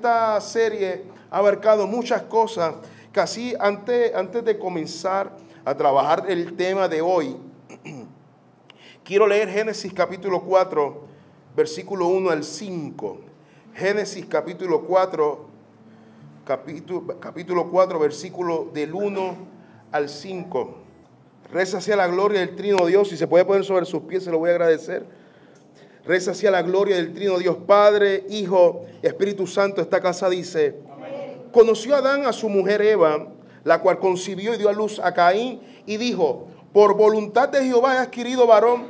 esta 0.00 0.40
serie 0.40 1.04
ha 1.30 1.36
abarcado 1.36 1.86
muchas 1.86 2.22
cosas. 2.22 2.74
Casi 3.12 3.54
antes, 3.60 4.14
antes 4.14 4.42
de 4.42 4.58
comenzar 4.58 5.36
a 5.62 5.76
trabajar 5.76 6.24
el 6.26 6.56
tema 6.56 6.88
de 6.88 7.02
hoy, 7.02 7.36
quiero 9.04 9.26
leer 9.26 9.50
Génesis 9.50 9.92
capítulo 9.92 10.40
4, 10.40 11.02
versículo 11.54 12.06
1 12.06 12.30
al 12.30 12.44
5. 12.44 13.18
Génesis 13.74 14.24
capítulo 14.24 14.80
4, 14.86 15.46
capítulo, 16.46 17.20
capítulo 17.20 17.70
4, 17.70 17.98
versículo 17.98 18.70
del 18.72 18.94
1 18.94 19.36
al 19.92 20.08
5. 20.08 20.76
Reza 21.52 21.76
hacia 21.76 21.96
la 21.96 22.06
gloria 22.06 22.40
del 22.40 22.56
Trino 22.56 22.86
Dios. 22.86 23.10
Si 23.10 23.18
se 23.18 23.26
puede 23.26 23.44
poner 23.44 23.64
sobre 23.66 23.84
sus 23.84 24.00
pies, 24.04 24.24
se 24.24 24.30
lo 24.30 24.38
voy 24.38 24.48
a 24.48 24.54
agradecer. 24.54 25.04
Reza 26.04 26.30
hacia 26.30 26.50
la 26.50 26.62
gloria 26.62 26.96
del 26.96 27.12
Trino 27.12 27.38
Dios 27.38 27.56
Padre, 27.66 28.24
Hijo 28.30 28.86
Espíritu 29.02 29.46
Santo. 29.46 29.82
Esta 29.82 30.00
casa 30.00 30.30
dice, 30.30 30.76
conoció 31.52 31.94
Adán 31.94 32.26
a 32.26 32.32
su 32.32 32.48
mujer 32.48 32.80
Eva, 32.80 33.28
la 33.64 33.80
cual 33.80 33.98
concibió 33.98 34.54
y 34.54 34.56
dio 34.56 34.68
a 34.68 34.72
luz 34.72 34.98
a 34.98 35.12
Caín 35.12 35.60
y 35.84 35.98
dijo, 35.98 36.48
por 36.72 36.96
voluntad 36.96 37.48
de 37.48 37.64
Jehová 37.64 37.96
he 37.96 37.98
adquirido 37.98 38.46
varón. 38.46 38.86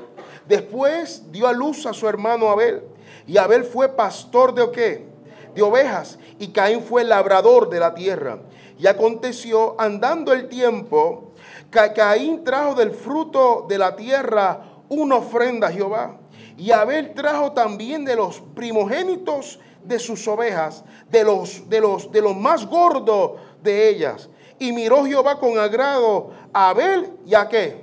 Después 0.46 1.30
dio 1.32 1.48
a 1.48 1.52
luz 1.52 1.86
a 1.86 1.92
su 1.92 2.06
hermano 2.08 2.48
Abel. 2.48 2.82
Y 3.26 3.38
Abel 3.38 3.64
fue 3.64 3.88
pastor 3.88 4.54
de 4.54 4.70
qué? 4.70 5.06
De 5.54 5.62
ovejas. 5.62 6.18
Y 6.38 6.48
Caín 6.48 6.82
fue 6.82 7.04
labrador 7.04 7.70
de 7.70 7.80
la 7.80 7.94
tierra. 7.94 8.38
Y 8.78 8.86
aconteció, 8.86 9.74
andando 9.80 10.32
el 10.32 10.48
tiempo, 10.48 11.32
que 11.70 11.92
Caín 11.92 12.44
trajo 12.44 12.74
del 12.74 12.92
fruto 12.92 13.66
de 13.68 13.78
la 13.78 13.96
tierra 13.96 14.60
una 14.88 15.16
ofrenda 15.16 15.68
a 15.68 15.72
Jehová. 15.72 16.19
Y 16.60 16.72
Abel 16.72 17.14
trajo 17.14 17.52
también 17.52 18.04
de 18.04 18.14
los 18.14 18.42
primogénitos 18.54 19.58
de 19.82 19.98
sus 19.98 20.28
ovejas, 20.28 20.84
de 21.08 21.24
los, 21.24 21.70
de 21.70 21.80
los, 21.80 22.12
de 22.12 22.20
los 22.20 22.36
más 22.36 22.66
gordos 22.66 23.40
de 23.62 23.88
ellas. 23.88 24.28
Y 24.58 24.70
miró 24.72 25.06
Jehová 25.06 25.40
con 25.40 25.58
agrado 25.58 26.32
a 26.52 26.68
Abel 26.68 27.14
y 27.24 27.34
a 27.34 27.48
qué? 27.48 27.82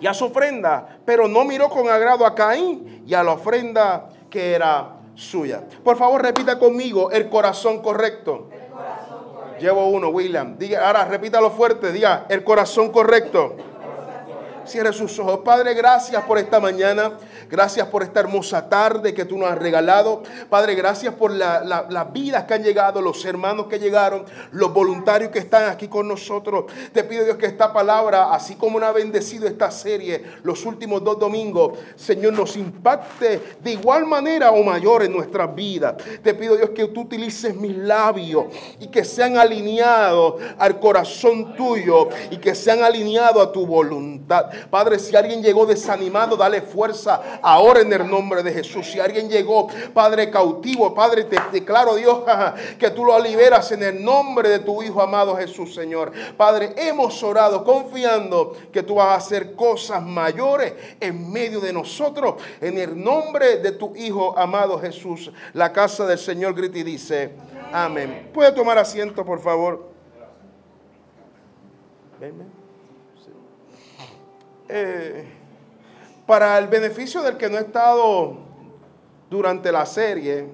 Y 0.00 0.06
a 0.06 0.14
su 0.14 0.24
ofrenda, 0.24 1.00
pero 1.04 1.28
no 1.28 1.44
miró 1.44 1.68
con 1.68 1.90
agrado 1.90 2.24
a 2.24 2.34
Caín 2.34 3.04
y 3.06 3.12
a 3.12 3.22
la 3.22 3.32
ofrenda 3.32 4.08
que 4.30 4.54
era 4.54 4.96
suya. 5.14 5.62
Por 5.84 5.98
favor, 5.98 6.22
repita 6.22 6.58
conmigo 6.58 7.10
el 7.10 7.28
corazón 7.28 7.82
correcto. 7.82 8.48
Llevo 9.60 9.86
uno, 9.88 10.08
William. 10.08 10.56
Diga, 10.56 10.86
ahora 10.86 11.04
repítalo 11.04 11.50
fuerte, 11.50 11.92
diga, 11.92 12.24
el 12.30 12.42
corazón 12.42 12.90
correcto. 12.90 13.54
Cierre 14.64 14.94
sus 14.94 15.18
ojos. 15.18 15.40
Padre, 15.44 15.74
gracias 15.74 16.22
por 16.24 16.38
esta 16.38 16.58
mañana. 16.58 17.18
Gracias 17.48 17.88
por 17.88 18.02
esta 18.02 18.20
hermosa 18.20 18.68
tarde 18.68 19.14
que 19.14 19.24
tú 19.24 19.38
nos 19.38 19.50
has 19.50 19.58
regalado. 19.58 20.22
Padre, 20.48 20.74
gracias 20.74 21.14
por 21.14 21.30
las 21.30 22.12
vidas 22.12 22.44
que 22.44 22.54
han 22.54 22.62
llegado, 22.62 23.00
los 23.00 23.24
hermanos 23.24 23.66
que 23.66 23.78
llegaron, 23.78 24.24
los 24.52 24.72
voluntarios 24.72 25.30
que 25.30 25.38
están 25.38 25.68
aquí 25.70 25.88
con 25.88 26.08
nosotros. 26.08 26.64
Te 26.92 27.04
pido 27.04 27.24
Dios 27.24 27.36
que 27.36 27.46
esta 27.46 27.72
palabra, 27.72 28.32
así 28.32 28.56
como 28.56 28.78
nos 28.78 28.88
ha 28.88 28.92
bendecido 28.92 29.46
esta 29.46 29.70
serie 29.70 30.24
los 30.42 30.64
últimos 30.64 31.02
dos 31.04 31.18
domingos, 31.18 31.78
Señor, 31.96 32.32
nos 32.32 32.56
impacte 32.56 33.40
de 33.62 33.72
igual 33.72 34.06
manera 34.06 34.50
o 34.50 34.62
mayor 34.62 35.02
en 35.02 35.12
nuestras 35.12 35.54
vidas. 35.54 35.96
Te 36.22 36.34
pido 36.34 36.56
Dios 36.56 36.70
que 36.70 36.86
tú 36.88 37.02
utilices 37.02 37.54
mis 37.54 37.76
labios 37.76 38.46
y 38.78 38.88
que 38.88 39.04
sean 39.04 39.36
alineados 39.36 40.40
al 40.58 40.78
corazón 40.80 41.54
tuyo 41.56 42.08
y 42.30 42.38
que 42.38 42.54
sean 42.54 42.82
alineados 42.82 43.46
a 43.46 43.52
tu 43.52 43.66
voluntad. 43.66 44.46
Padre, 44.70 44.98
si 44.98 45.14
alguien 45.14 45.42
llegó 45.42 45.66
desanimado, 45.66 46.36
dale 46.36 46.62
fuerza 46.62 47.20
ahora 47.42 47.80
en 47.80 47.92
el 47.92 48.08
nombre 48.08 48.42
de 48.42 48.52
Jesús. 48.52 48.90
Si 48.90 49.00
alguien 49.00 49.28
llegó, 49.28 49.68
Padre, 49.92 50.30
cautivo, 50.30 50.94
Padre, 50.94 51.24
te 51.24 51.38
declaro, 51.52 51.94
Dios, 51.94 52.22
que 52.78 52.90
tú 52.90 53.04
lo 53.04 53.18
liberas 53.18 53.72
en 53.72 53.82
el 53.82 54.04
nombre 54.04 54.48
de 54.48 54.58
tu 54.60 54.82
Hijo 54.82 55.00
amado 55.00 55.36
Jesús, 55.36 55.74
Señor. 55.74 56.12
Padre, 56.36 56.74
hemos 56.76 57.22
orado 57.22 57.64
confiando 57.64 58.56
que 58.72 58.82
tú 58.82 58.96
vas 58.96 59.08
a 59.08 59.14
hacer 59.16 59.54
cosas 59.54 60.02
mayores 60.02 60.74
en 61.00 61.30
medio 61.30 61.60
de 61.60 61.72
nosotros. 61.72 62.34
En 62.60 62.78
el 62.78 63.02
nombre 63.02 63.58
de 63.58 63.72
tu 63.72 63.94
Hijo 63.96 64.38
amado 64.38 64.78
Jesús, 64.78 65.30
la 65.52 65.72
casa 65.72 66.06
del 66.06 66.18
Señor 66.18 66.54
grita 66.54 66.78
y 66.78 66.82
dice, 66.82 67.32
amén. 67.72 68.30
¿Puede 68.32 68.52
tomar 68.52 68.78
asiento, 68.78 69.24
por 69.24 69.40
favor? 69.40 69.90
Eh, 74.68 75.39
para 76.30 76.56
el 76.58 76.68
beneficio 76.68 77.22
del 77.22 77.36
que 77.36 77.50
no 77.50 77.56
ha 77.56 77.60
estado 77.62 78.36
durante 79.28 79.72
la 79.72 79.84
serie, 79.84 80.46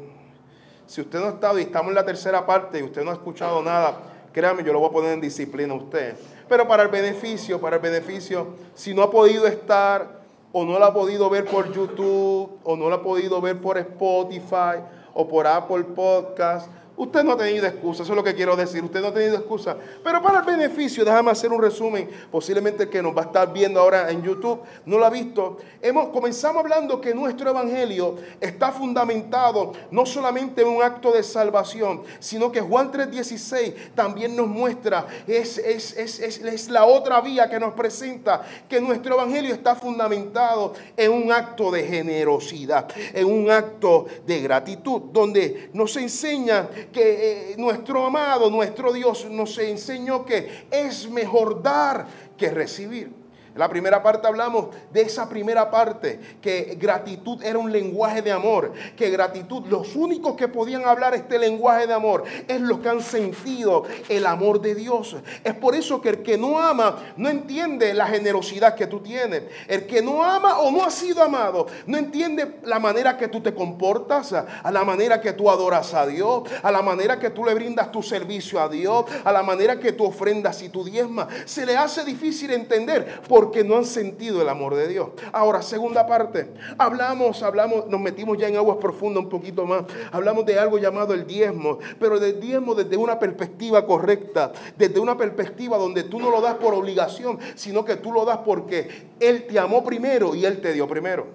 si 0.87 1.03
usted 1.03 1.21
no 1.21 1.27
ha 1.27 1.31
estado 1.33 1.59
y 1.59 1.65
estamos 1.65 1.91
en 1.91 1.97
la 1.97 2.07
tercera 2.07 2.47
parte 2.47 2.79
y 2.79 2.83
usted 2.83 3.05
no 3.05 3.11
ha 3.11 3.13
escuchado 3.13 3.61
nada, 3.61 3.99
créame, 4.33 4.65
yo 4.65 4.73
lo 4.73 4.81
voy 4.81 4.89
a 4.89 4.93
poner 4.93 5.13
en 5.13 5.21
disciplina 5.21 5.75
a 5.75 5.77
usted. 5.77 6.17
Pero 6.49 6.67
para 6.67 6.83
el 6.83 6.89
beneficio, 6.89 7.61
para 7.61 7.77
el 7.77 7.83
beneficio, 7.83 8.55
si 8.73 8.95
no 8.95 9.03
ha 9.03 9.11
podido 9.11 9.47
estar 9.47 10.23
o 10.51 10.65
no 10.65 10.79
lo 10.79 10.85
ha 10.87 10.95
podido 10.95 11.29
ver 11.29 11.45
por 11.45 11.71
YouTube 11.71 12.59
o 12.65 12.75
no 12.75 12.89
lo 12.89 12.95
ha 12.95 13.03
podido 13.03 13.43
ver 13.43 13.61
por 13.61 13.77
Spotify 13.77 14.81
o 15.13 15.29
por 15.29 15.47
Apple 15.47 15.85
Podcast 15.95 16.71
Usted 16.97 17.25
no 17.25 17.33
ha 17.33 17.37
tenido 17.37 17.67
excusa, 17.67 18.03
eso 18.03 18.13
es 18.13 18.17
lo 18.17 18.25
que 18.25 18.35
quiero 18.35 18.57
decir, 18.57 18.83
usted 18.83 19.03
no 19.03 19.09
ha 19.09 19.15
tenido 19.15 19.37
excusa. 19.37 19.77
Pero 20.03 20.23
para 20.23 20.39
el 20.39 20.45
beneficio, 20.47 21.05
déjame 21.05 21.31
hacer 21.31 21.53
un 21.53 21.61
resumen, 21.61 22.09
posiblemente 22.31 22.85
el 22.85 22.89
que 22.89 23.03
nos 23.03 23.15
va 23.15 23.23
a 23.23 23.25
estar 23.27 23.53
viendo 23.53 23.81
ahora 23.81 24.11
en 24.11 24.23
YouTube 24.23 24.61
no 24.87 24.99
lo 24.99 25.05
ha 25.05 25.11
visto. 25.11 25.59
Hemos, 25.83 26.09
comenzamos 26.09 26.63
hablando 26.63 26.99
que 27.01 27.15
nuestro 27.15 27.51
evangelio 27.51 28.17
está 28.41 28.73
fundamentado 28.73 29.73
no 29.91 30.07
solamente 30.07 30.63
en 30.63 30.69
un 30.69 30.83
acto 30.83 31.13
de 31.13 31.23
salvación, 31.23 32.03
sino 32.19 32.51
que 32.51 32.63
Juan 32.63 32.91
3:16 32.91 33.75
también 33.95 34.35
nos 34.35 34.47
muestra, 34.47 35.07
es, 35.27 35.59
es, 35.59 35.97
es, 35.97 36.19
es 36.19 36.71
la 36.71 36.87
otra 36.87 37.21
vía 37.21 37.51
que 37.51 37.61
nos 37.61 37.75
presenta, 37.75 38.43
que 38.69 38.81
nuestro 38.81 39.15
evangelio 39.15 39.53
está 39.53 39.75
fundamentado 39.75 40.73
en 40.97 41.13
un 41.13 41.31
acto 41.31 41.71
de 41.71 41.85
generosidad, 41.85 42.89
en 43.13 43.27
un 43.27 43.51
acto 43.51 44.07
de 44.27 44.41
gratitud, 44.41 45.03
donde 45.13 45.69
nos 45.73 45.95
enseña 45.97 46.69
que 46.93 47.53
eh, 47.53 47.55
nuestro 47.59 48.07
amado, 48.07 48.51
nuestro 48.51 48.93
Dios 48.93 49.27
nos 49.31 49.57
enseñó 49.59 50.25
que 50.25 50.67
es 50.71 51.11
mejor 51.11 51.63
dar 51.63 52.07
que 52.37 52.51
recibir. 52.51 53.26
En 53.57 53.61
la 53.61 53.71
primera 53.71 54.03
parte 54.03 54.27
hablamos 54.27 54.67
de 54.93 55.01
esa 55.01 55.31
primera 55.31 55.71
parte, 55.71 56.21
que 56.43 56.77
gratitud 56.79 57.43
era 57.43 57.59
un 57.59 57.73
lenguaje 57.73 58.21
de 58.21 58.31
amor, 58.31 58.75
que 58.95 59.09
gratitud, 59.09 59.65
los 59.69 59.97
únicos 59.97 60.37
que 60.37 60.47
podían 60.47 60.85
hablar 60.85 61.15
este 61.15 61.39
lenguaje 61.39 61.87
de 61.87 61.95
amor 61.95 62.25
es 62.47 62.61
los 62.61 62.81
que 62.81 62.91
han 62.91 63.01
sentido 63.01 63.85
el 64.11 64.27
amor 64.27 64.61
de 64.61 64.75
Dios. 64.75 65.17
Es 65.43 65.55
por 65.55 65.75
eso 65.75 66.03
que 66.03 66.11
el 66.11 66.23
que 66.23 66.37
no 66.37 66.59
ama 66.59 66.99
no 67.17 67.31
entiende 67.31 67.95
la 67.95 68.07
generosidad 68.07 68.75
que 68.75 68.87
tú 68.87 69.01
tienes. 69.01 69.45
El 69.69 69.87
que 69.87 70.03
no 70.03 70.23
ama 70.23 70.59
o 70.59 70.71
no 70.71 70.85
ha 70.85 70.91
sido 70.91 71.23
amado 71.23 71.67
no 71.87 71.97
entiende 71.97 72.59
la 72.63 72.79
manera 72.79 73.17
que 73.17 73.29
tú 73.29 73.41
te 73.41 73.55
comportas, 73.55 74.35
a 74.35 74.71
la 74.71 74.85
manera 74.85 75.19
que 75.19 75.33
tú 75.33 75.49
adoras 75.49 75.95
a 75.95 76.07
Dios, 76.07 76.43
a 76.63 76.71
la 76.71 76.83
manera 76.83 77.19
que 77.19 77.31
tú 77.31 77.43
le 77.43 77.55
brindas 77.55 77.91
tu 77.91 78.03
servicio 78.03 78.61
a 78.61 78.69
Dios, 78.69 79.07
a 79.25 79.33
la 79.33 79.43
manera 79.43 79.81
que 79.81 79.93
tú 79.93 80.05
ofrendas 80.05 80.61
y 80.61 80.69
tu 80.69 80.85
diezma. 80.85 81.27
Se 81.47 81.65
le 81.65 81.75
hace 81.75 82.05
difícil 82.05 82.51
entender 82.51 83.23
por 83.23 83.46
porque 83.47 83.63
no 83.63 83.77
han 83.77 83.85
sentido 83.85 84.43
el 84.43 84.49
amor 84.49 84.75
de 84.75 84.89
Dios. 84.89 85.11
Ahora, 85.31 85.63
segunda 85.63 86.05
parte, 86.05 86.53
hablamos, 86.79 87.45
hablamos, 87.45 87.87
nos 87.87 88.01
metimos 88.01 88.37
ya 88.37 88.49
en 88.49 88.57
aguas 88.57 88.79
profundas 88.79 89.23
un 89.23 89.29
poquito 89.29 89.65
más, 89.65 89.85
hablamos 90.11 90.45
de 90.47 90.59
algo 90.59 90.79
llamado 90.79 91.15
el 91.15 91.29
diezmo, 91.29 91.79
pero 92.01 92.19
del 92.19 92.41
diezmo 92.41 92.75
desde 92.75 92.97
una 92.97 93.21
perspectiva 93.21 93.87
correcta, 93.87 94.51
desde 94.77 94.99
una 94.99 95.17
perspectiva 95.17 95.79
donde 95.79 96.03
tú 96.03 96.19
no 96.19 96.29
lo 96.29 96.41
das 96.41 96.57
por 96.57 96.75
obligación, 96.75 97.39
sino 97.55 97.85
que 97.85 97.95
tú 97.95 98.11
lo 98.11 98.25
das 98.25 98.39
porque 98.39 99.11
Él 99.21 99.47
te 99.47 99.61
amó 99.61 99.85
primero 99.85 100.35
y 100.35 100.45
Él 100.45 100.61
te 100.61 100.73
dio 100.73 100.89
primero. 100.89 101.29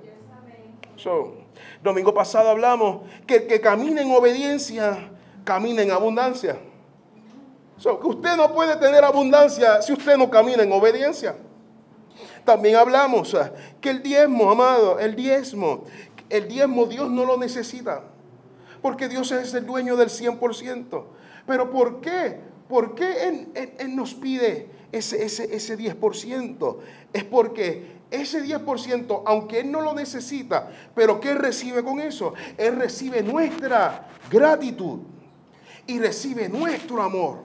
domingo 1.82 2.14
pasado 2.14 2.50
hablamos 2.50 3.04
que 3.26 3.36
el 3.38 3.48
que 3.48 3.62
camina 3.62 4.02
en 4.02 4.12
obediencia, 4.12 5.12
camina 5.46 5.82
en 5.82 5.92
abundancia. 5.92 6.58
que 7.82 8.08
usted 8.08 8.36
no 8.36 8.54
puede 8.54 8.76
tener 8.76 9.02
abundancia 9.06 9.82
si 9.82 9.94
usted 9.94 10.18
no 10.18 10.30
camina 10.30 10.62
en 10.62 10.74
obediencia. 10.74 11.38
También 12.46 12.76
hablamos 12.76 13.34
ah, 13.36 13.52
que 13.80 13.90
el 13.90 14.02
diezmo, 14.02 14.52
amado, 14.52 15.00
el 15.00 15.16
diezmo, 15.16 15.86
el 16.30 16.48
diezmo 16.48 16.86
Dios 16.86 17.10
no 17.10 17.26
lo 17.26 17.38
necesita. 17.38 18.04
Porque 18.82 19.08
Dios 19.08 19.32
es 19.32 19.54
el 19.54 19.66
dueño 19.66 19.96
del 19.96 20.10
100%. 20.10 21.04
Pero 21.46 21.70
¿por 21.70 22.02
qué? 22.02 22.40
¿Por 22.68 22.96
qué 22.96 23.48
Él, 23.80 23.96
nos 23.96 24.14
pide 24.14 24.70
ese, 24.92 25.24
ese, 25.24 25.56
ese 25.56 25.78
10%? 25.78 26.78
Es 27.14 27.24
porque 27.26 28.02
ese 28.10 28.44
10%, 28.44 29.24
aunque 29.26 29.60
Él 29.60 29.72
no 29.72 29.82
lo 29.82 29.94
necesita, 29.94 30.70
pero 30.96 31.20
¿qué 31.20 31.34
recibe 31.34 31.84
con 31.84 32.00
eso? 32.00 32.34
Él 32.58 32.78
recibe 32.78 33.22
nuestra 33.24 34.10
gratitud 34.30 35.00
y 35.88 36.00
recibe 36.00 36.50
nuestro 36.50 37.02
amor 37.02 37.44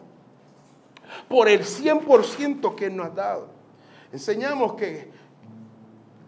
por 1.29 1.49
el 1.49 1.65
100% 1.65 2.75
que 2.75 2.87
Él 2.87 2.97
nos 2.97 3.07
ha 3.07 3.11
dado. 3.11 3.56
Enseñamos 4.17 4.73
que 4.73 5.11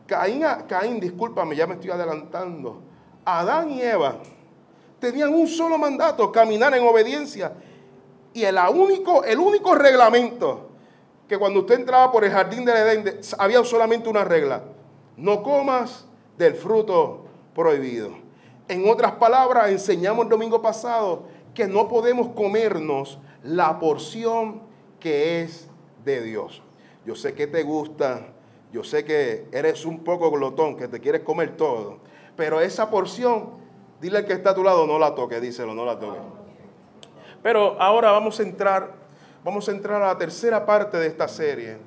Caín, 0.06 0.44
Caín, 0.68 1.00
discúlpame, 1.00 1.56
ya 1.56 1.66
me 1.66 1.72
estoy 1.72 1.88
adelantando. 1.88 2.82
Adán 3.24 3.70
y 3.70 3.80
Eva 3.80 4.18
tenían 5.00 5.32
un 5.32 5.48
solo 5.48 5.78
mandato, 5.78 6.30
caminar 6.30 6.74
en 6.74 6.86
obediencia. 6.86 7.54
Y 8.34 8.44
el 8.44 8.58
único, 8.74 9.24
el 9.24 9.38
único 9.38 9.74
reglamento 9.74 10.68
que 11.26 11.38
cuando 11.38 11.60
usted 11.60 11.76
entraba 11.76 12.12
por 12.12 12.26
el 12.26 12.30
jardín 12.30 12.66
del 12.66 12.76
Edén 12.76 13.20
había 13.38 13.64
solamente 13.64 14.10
una 14.10 14.22
regla. 14.22 14.64
No 15.16 15.42
comas 15.42 16.04
del 16.36 16.56
fruto 16.56 17.24
prohibido. 17.54 18.10
En 18.68 18.86
otras 18.86 19.12
palabras, 19.12 19.70
enseñamos 19.70 20.26
el 20.26 20.28
domingo 20.28 20.60
pasado 20.60 21.22
que 21.54 21.66
no 21.66 21.88
podemos 21.88 22.34
comernos 22.34 23.18
la 23.42 23.78
porción 23.78 24.60
que 25.00 25.40
es 25.40 25.68
de 26.04 26.20
Dios. 26.20 26.62
Yo 27.08 27.14
sé 27.14 27.32
que 27.32 27.46
te 27.46 27.62
gusta, 27.62 28.20
yo 28.70 28.84
sé 28.84 29.02
que 29.02 29.48
eres 29.50 29.86
un 29.86 30.04
poco 30.04 30.30
glotón, 30.30 30.76
que 30.76 30.88
te 30.88 31.00
quieres 31.00 31.22
comer 31.22 31.56
todo, 31.56 32.00
pero 32.36 32.60
esa 32.60 32.90
porción, 32.90 33.52
dile 33.98 34.18
al 34.18 34.26
que 34.26 34.34
está 34.34 34.50
a 34.50 34.54
tu 34.54 34.62
lado, 34.62 34.86
no 34.86 34.98
la 34.98 35.14
toque, 35.14 35.40
díselo, 35.40 35.72
no 35.72 35.86
la 35.86 35.98
toque. 35.98 36.18
Pero 37.42 37.80
ahora 37.80 38.10
vamos 38.10 38.38
a 38.38 38.42
entrar, 38.42 38.92
vamos 39.42 39.66
a 39.70 39.72
entrar 39.72 40.02
a 40.02 40.08
la 40.08 40.18
tercera 40.18 40.66
parte 40.66 40.98
de 40.98 41.06
esta 41.06 41.28
serie. 41.28 41.78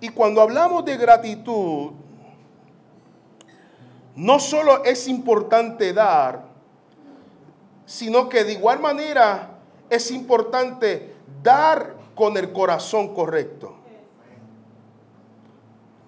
Y 0.00 0.10
cuando 0.10 0.40
hablamos 0.40 0.84
de 0.84 0.96
gratitud, 0.96 1.90
no 4.14 4.38
solo 4.38 4.84
es 4.84 5.08
importante 5.08 5.92
dar, 5.92 6.44
sino 7.84 8.28
que 8.28 8.44
de 8.44 8.52
igual 8.52 8.78
manera 8.78 9.58
es 9.90 10.12
importante 10.12 11.16
dar 11.42 11.96
con 12.14 12.36
el 12.36 12.52
corazón 12.52 13.12
correcto. 13.12 13.81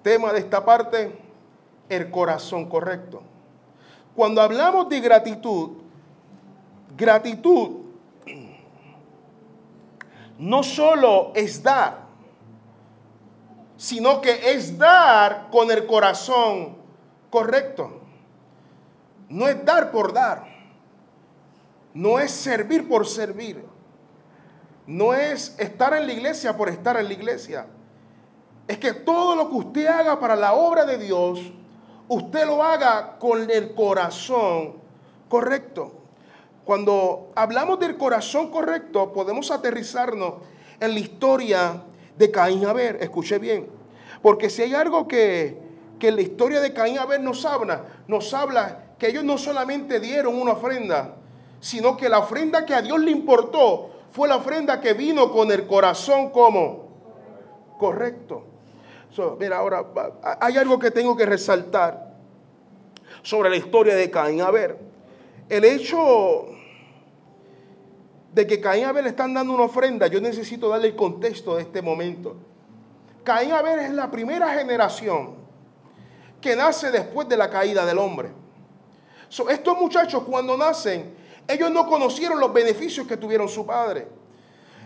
Tema 0.04 0.34
de 0.34 0.40
esta 0.40 0.62
parte, 0.66 1.18
el 1.88 2.10
corazón 2.10 2.68
correcto. 2.68 3.22
Cuando 4.14 4.42
hablamos 4.42 4.86
de 4.90 5.00
gratitud, 5.00 5.78
gratitud 6.94 7.86
no 10.38 10.62
solo 10.62 11.32
es 11.34 11.62
dar, 11.62 12.04
sino 13.78 14.20
que 14.20 14.52
es 14.52 14.76
dar 14.76 15.48
con 15.50 15.70
el 15.70 15.86
corazón 15.86 16.76
correcto. 17.30 18.02
No 19.30 19.48
es 19.48 19.64
dar 19.64 19.90
por 19.90 20.12
dar. 20.12 20.44
No 21.94 22.18
es 22.18 22.30
servir 22.30 22.86
por 22.86 23.06
servir. 23.06 23.64
No 24.86 25.14
es 25.14 25.58
estar 25.58 25.94
en 25.94 26.06
la 26.06 26.12
iglesia 26.12 26.54
por 26.54 26.68
estar 26.68 26.98
en 26.98 27.08
la 27.08 27.14
iglesia. 27.14 27.66
Es 28.66 28.78
que 28.78 28.92
todo 28.92 29.36
lo 29.36 29.50
que 29.50 29.56
usted 29.56 29.86
haga 29.86 30.18
para 30.18 30.36
la 30.36 30.54
obra 30.54 30.84
de 30.86 30.96
Dios, 30.96 31.40
usted 32.08 32.46
lo 32.46 32.62
haga 32.62 33.18
con 33.18 33.50
el 33.50 33.74
corazón 33.74 34.74
correcto. 35.28 35.92
Cuando 36.64 37.30
hablamos 37.34 37.78
del 37.78 37.98
corazón 37.98 38.50
correcto, 38.50 39.12
podemos 39.12 39.50
aterrizarnos 39.50 40.34
en 40.80 40.94
la 40.94 40.98
historia 40.98 41.82
de 42.16 42.30
Caín 42.30 42.62
y 42.62 42.64
Abel. 42.64 42.96
Escuche 43.00 43.38
bien. 43.38 43.68
Porque 44.22 44.48
si 44.48 44.62
hay 44.62 44.74
algo 44.74 45.06
que, 45.06 45.58
que 45.98 46.10
la 46.10 46.22
historia 46.22 46.60
de 46.60 46.72
Caín 46.72 46.94
y 46.94 46.98
Abel 46.98 47.22
nos 47.22 47.44
habla, 47.44 47.84
nos 48.08 48.32
habla 48.32 48.94
que 48.98 49.08
ellos 49.08 49.24
no 49.24 49.36
solamente 49.36 50.00
dieron 50.00 50.40
una 50.40 50.52
ofrenda, 50.52 51.16
sino 51.60 51.98
que 51.98 52.08
la 52.08 52.20
ofrenda 52.20 52.64
que 52.64 52.74
a 52.74 52.80
Dios 52.80 52.98
le 53.00 53.10
importó 53.10 53.90
fue 54.10 54.26
la 54.26 54.36
ofrenda 54.36 54.80
que 54.80 54.94
vino 54.94 55.30
con 55.30 55.52
el 55.52 55.66
corazón 55.66 56.30
como 56.30 56.88
correcto. 57.78 58.53
Mira, 59.38 59.58
ahora 59.58 59.84
hay 60.40 60.56
algo 60.56 60.78
que 60.78 60.90
tengo 60.90 61.16
que 61.16 61.26
resaltar 61.26 62.14
sobre 63.22 63.50
la 63.50 63.56
historia 63.56 63.94
de 63.94 64.10
Caín 64.10 64.40
Abel. 64.40 64.76
El 65.48 65.64
hecho 65.64 66.46
de 68.32 68.46
que 68.46 68.60
Caín 68.60 68.82
y 68.82 68.84
Abel 68.84 69.06
están 69.06 69.32
dando 69.32 69.54
una 69.54 69.64
ofrenda, 69.64 70.08
yo 70.08 70.20
necesito 70.20 70.68
darle 70.68 70.88
el 70.88 70.96
contexto 70.96 71.56
de 71.56 71.62
este 71.62 71.80
momento. 71.80 72.36
Caín 73.22 73.52
Abel 73.52 73.78
es 73.78 73.90
la 73.90 74.10
primera 74.10 74.52
generación 74.54 75.36
que 76.40 76.56
nace 76.56 76.90
después 76.90 77.28
de 77.28 77.36
la 77.36 77.48
caída 77.48 77.86
del 77.86 77.98
hombre. 77.98 78.30
estos 79.48 79.78
muchachos 79.78 80.24
cuando 80.24 80.56
nacen, 80.56 81.14
ellos 81.46 81.70
no 81.70 81.86
conocieron 81.86 82.40
los 82.40 82.52
beneficios 82.52 83.06
que 83.06 83.16
tuvieron 83.16 83.48
su 83.48 83.64
padre. 83.64 84.08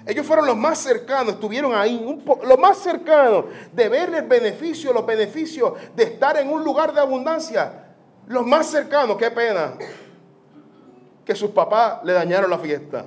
Ellos 0.08 0.26
fueron 0.26 0.46
los 0.46 0.56
más 0.56 0.78
cercanos, 0.78 1.34
estuvieron 1.34 1.74
ahí, 1.74 2.02
un 2.02 2.24
los 2.46 2.58
más 2.58 2.78
cercanos 2.78 3.44
de 3.70 3.90
ver 3.90 4.14
el 4.14 4.22
beneficio, 4.22 4.90
los 4.90 5.04
beneficios 5.04 5.74
de 5.94 6.04
estar 6.04 6.38
en 6.38 6.48
un 6.50 6.64
lugar 6.64 6.94
de 6.94 7.00
abundancia. 7.00 7.84
Los 8.26 8.46
más 8.46 8.68
cercanos, 8.68 9.18
qué 9.18 9.30
pena, 9.30 9.74
que 11.26 11.34
sus 11.34 11.50
papás 11.50 11.98
le 12.04 12.14
dañaron 12.14 12.48
la 12.48 12.58
fiesta. 12.58 13.04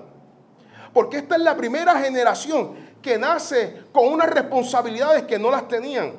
Porque 0.93 1.17
esta 1.17 1.37
es 1.37 1.41
la 1.41 1.57
primera 1.57 1.99
generación 1.99 2.75
que 3.01 3.17
nace 3.17 3.81
con 3.91 4.07
unas 4.07 4.29
responsabilidades 4.29 5.23
que 5.23 5.39
no 5.39 5.49
las 5.49 5.67
tenían. 5.67 6.13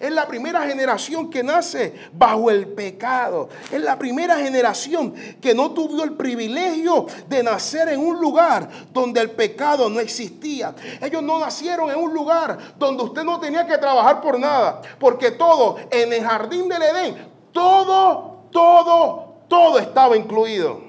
Es 0.00 0.10
la 0.10 0.26
primera 0.26 0.62
generación 0.62 1.30
que 1.30 1.42
nace 1.42 1.94
bajo 2.12 2.50
el 2.50 2.68
pecado. 2.68 3.48
Es 3.70 3.80
la 3.80 3.98
primera 3.98 4.36
generación 4.36 5.14
que 5.40 5.54
no 5.54 5.70
tuvo 5.72 6.04
el 6.04 6.12
privilegio 6.12 7.06
de 7.28 7.42
nacer 7.42 7.88
en 7.88 8.00
un 8.00 8.20
lugar 8.20 8.68
donde 8.92 9.20
el 9.20 9.30
pecado 9.30 9.88
no 9.88 10.00
existía. 10.00 10.74
Ellos 11.00 11.22
no 11.22 11.38
nacieron 11.38 11.90
en 11.90 11.96
un 11.96 12.12
lugar 12.12 12.58
donde 12.78 13.02
usted 13.02 13.24
no 13.24 13.40
tenía 13.40 13.66
que 13.66 13.78
trabajar 13.78 14.20
por 14.20 14.38
nada. 14.38 14.82
Porque 14.98 15.30
todo 15.30 15.76
en 15.90 16.12
el 16.12 16.24
jardín 16.24 16.68
del 16.68 16.82
Edén, 16.82 17.28
todo, 17.52 18.48
todo, 18.50 19.34
todo 19.48 19.78
estaba 19.78 20.16
incluido. 20.16 20.80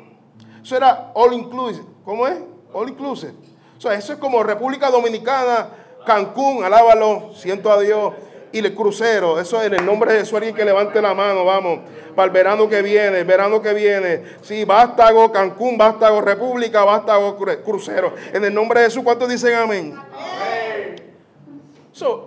Eso 0.62 0.76
era 0.76 1.12
all 1.14 1.34
inclusive. 1.34 1.86
¿Cómo 2.04 2.28
es? 2.28 2.38
All 2.74 2.90
inclusive. 2.90 3.34
O 3.78 3.82
sea, 3.82 3.94
eso 3.94 4.14
es 4.14 4.20
como 4.20 4.44
República 4.44 4.90
Dominicana, 4.90 5.70
Cancún, 6.06 6.64
alábalo, 6.64 7.32
siento 7.36 7.72
a 7.72 7.80
Dios 7.80 8.14
y 8.52 8.60
el 8.60 8.74
crucero. 8.74 9.40
Eso 9.40 9.62
en 9.62 9.74
el 9.74 9.86
nombre 9.86 10.14
de 10.14 10.20
Jesús, 10.20 10.36
alguien 10.36 10.56
que 10.56 10.66
levante 10.66 11.02
la 11.02 11.14
mano, 11.14 11.46
vamos, 11.46 11.80
para 12.16 12.26
el 12.26 12.32
verano 12.32 12.68
que 12.68 12.82
viene, 12.82 13.20
el 13.20 13.26
verano 13.26 13.62
que 13.62 13.74
viene. 13.74 14.24
Sí, 14.42 14.66
Vástago, 14.66 15.32
Cancún, 15.32 15.78
Vástago, 15.78 16.22
República, 16.22 16.84
Vástago, 16.84 17.38
crucero. 17.64 18.14
En 18.34 18.44
el 18.44 18.54
nombre 18.54 18.82
de 18.82 18.86
Jesús, 18.88 19.04
¿cuántos 19.04 19.30
dicen 19.30 19.56
amén? 19.56 19.96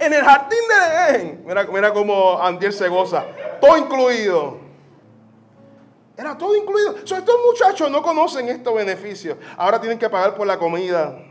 En 0.00 0.12
el 0.12 0.25
jardín 0.25 0.58
de 0.69 1.14
Edén, 1.14 1.44
mira, 1.46 1.64
mira 1.72 1.93
cómo 1.93 2.43
Andiel 2.43 2.73
se 2.73 2.88
goza, 2.88 3.25
todo 3.61 3.76
incluido. 3.76 4.58
Era 6.16 6.37
todo 6.37 6.56
incluido. 6.56 6.96
Estos 6.96 7.37
muchachos 7.46 7.90
no 7.90 8.02
conocen 8.02 8.49
estos 8.49 8.75
beneficios. 8.75 9.38
Ahora 9.56 9.81
tienen 9.81 9.99
que 9.99 10.11
pagar 10.11 10.34
por 10.34 10.46
la 10.46 10.58
comida 10.58 11.29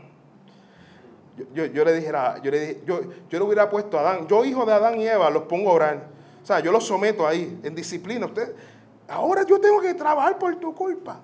yo, 1.54 1.84
le 1.84 1.92
dijera, 1.94 2.40
yo 2.42 2.50
le 2.50 2.60
dije, 2.60 2.80
yo, 2.86 3.00
yo 3.28 3.38
le 3.38 3.44
hubiera 3.44 3.68
puesto 3.68 3.98
a 3.98 4.00
Adán, 4.00 4.26
yo 4.26 4.44
hijo 4.44 4.64
de 4.64 4.72
Adán 4.72 5.00
y 5.00 5.06
Eva, 5.06 5.30
los 5.30 5.44
pongo 5.44 5.70
a 5.70 5.74
orar. 5.74 6.06
O 6.42 6.46
sea, 6.46 6.60
yo 6.60 6.72
los 6.72 6.86
someto 6.86 7.26
ahí, 7.26 7.60
en 7.62 7.74
disciplina. 7.74 8.26
Usted, 8.26 8.54
ahora 9.08 9.44
yo 9.44 9.60
tengo 9.60 9.80
que 9.80 9.94
trabajar 9.94 10.38
por 10.38 10.56
tu 10.56 10.74
culpa. 10.74 11.20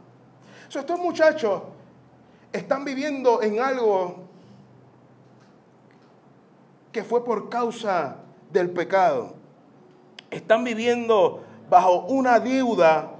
O 0.74 0.78
estos 0.78 0.98
muchachos 0.98 1.62
están 2.52 2.84
viviendo 2.84 3.42
en 3.42 3.60
algo 3.60 4.26
que 6.92 7.04
fue 7.04 7.24
por 7.24 7.48
causa 7.48 8.16
del 8.50 8.70
pecado. 8.70 9.34
Están 10.30 10.64
viviendo 10.64 11.42
bajo 11.68 12.06
una 12.06 12.40
deuda, 12.40 13.12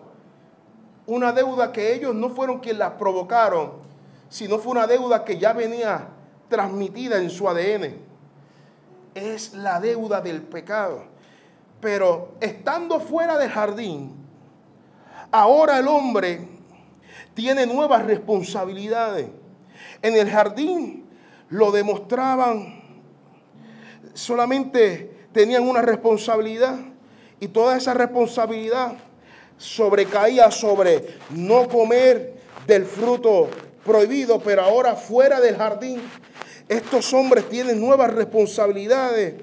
una 1.06 1.32
deuda 1.32 1.72
que 1.72 1.94
ellos 1.94 2.14
no 2.14 2.30
fueron 2.30 2.58
quienes 2.58 2.78
la 2.78 2.96
provocaron, 2.96 3.72
sino 4.28 4.58
fue 4.58 4.72
una 4.72 4.86
deuda 4.86 5.24
que 5.24 5.38
ya 5.38 5.52
venía 5.52 6.08
transmitida 6.48 7.18
en 7.18 7.30
su 7.30 7.48
ADN. 7.48 7.94
Es 9.14 9.54
la 9.54 9.80
deuda 9.80 10.20
del 10.20 10.42
pecado. 10.42 11.04
Pero 11.80 12.34
estando 12.40 13.00
fuera 13.00 13.38
del 13.38 13.50
jardín, 13.50 14.14
ahora 15.30 15.78
el 15.78 15.88
hombre 15.88 16.48
tiene 17.34 17.66
nuevas 17.66 18.04
responsabilidades. 18.04 19.28
En 20.02 20.16
el 20.16 20.30
jardín 20.30 21.06
lo 21.48 21.70
demostraban, 21.70 22.82
solamente 24.14 25.28
tenían 25.32 25.68
una 25.68 25.82
responsabilidad 25.82 26.76
y 27.38 27.48
toda 27.48 27.76
esa 27.76 27.92
responsabilidad 27.94 28.94
sobrecaía 29.58 30.50
sobre 30.50 31.18
no 31.30 31.68
comer 31.68 32.36
del 32.66 32.84
fruto 32.84 33.48
prohibido, 33.84 34.40
pero 34.40 34.62
ahora 34.62 34.96
fuera 34.96 35.40
del 35.40 35.56
jardín 35.56 36.00
estos 36.68 37.12
hombres 37.12 37.48
tienen 37.48 37.80
nuevas 37.80 38.12
responsabilidades 38.12 39.34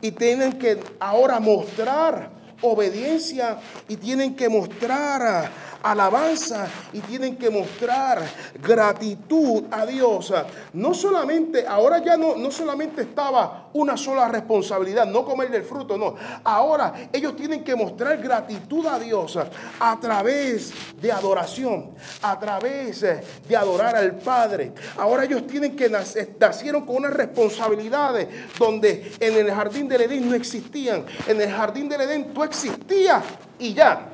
y 0.00 0.10
tienen 0.12 0.54
que 0.54 0.78
ahora 0.98 1.40
mostrar 1.40 2.30
obediencia 2.62 3.58
y 3.88 3.96
tienen 3.96 4.34
que 4.34 4.48
mostrar 4.48 5.50
alabanza 5.84 6.66
y 6.92 7.00
tienen 7.00 7.36
que 7.36 7.50
mostrar 7.50 8.22
gratitud 8.62 9.64
a 9.70 9.84
Dios. 9.84 10.32
No 10.72 10.94
solamente, 10.94 11.66
ahora 11.66 12.02
ya 12.02 12.16
no, 12.16 12.36
no 12.36 12.50
solamente 12.50 13.02
estaba 13.02 13.68
una 13.74 13.96
sola 13.96 14.28
responsabilidad, 14.28 15.06
no 15.06 15.24
comer 15.24 15.50
del 15.50 15.62
fruto, 15.62 15.98
no. 15.98 16.14
Ahora 16.42 17.08
ellos 17.12 17.36
tienen 17.36 17.62
que 17.62 17.76
mostrar 17.76 18.16
gratitud 18.18 18.86
a 18.86 18.98
Dios 18.98 19.38
a 19.78 20.00
través 20.00 20.72
de 21.00 21.12
adoración, 21.12 21.90
a 22.22 22.38
través 22.38 23.00
de 23.46 23.56
adorar 23.56 23.94
al 23.94 24.16
Padre. 24.16 24.72
Ahora 24.96 25.24
ellos 25.24 25.46
tienen 25.46 25.76
que 25.76 25.90
nacer, 25.90 26.36
nacieron 26.40 26.86
con 26.86 26.96
unas 26.96 27.12
responsabilidades 27.12 28.28
donde 28.58 29.12
en 29.20 29.34
el 29.34 29.50
jardín 29.52 29.86
del 29.86 30.02
Edén 30.02 30.30
no 30.30 30.34
existían. 30.34 31.04
En 31.26 31.40
el 31.40 31.50
jardín 31.50 31.88
del 31.88 32.00
Edén 32.00 32.32
tú 32.32 32.42
existías 32.42 33.22
y 33.58 33.74
ya. 33.74 34.08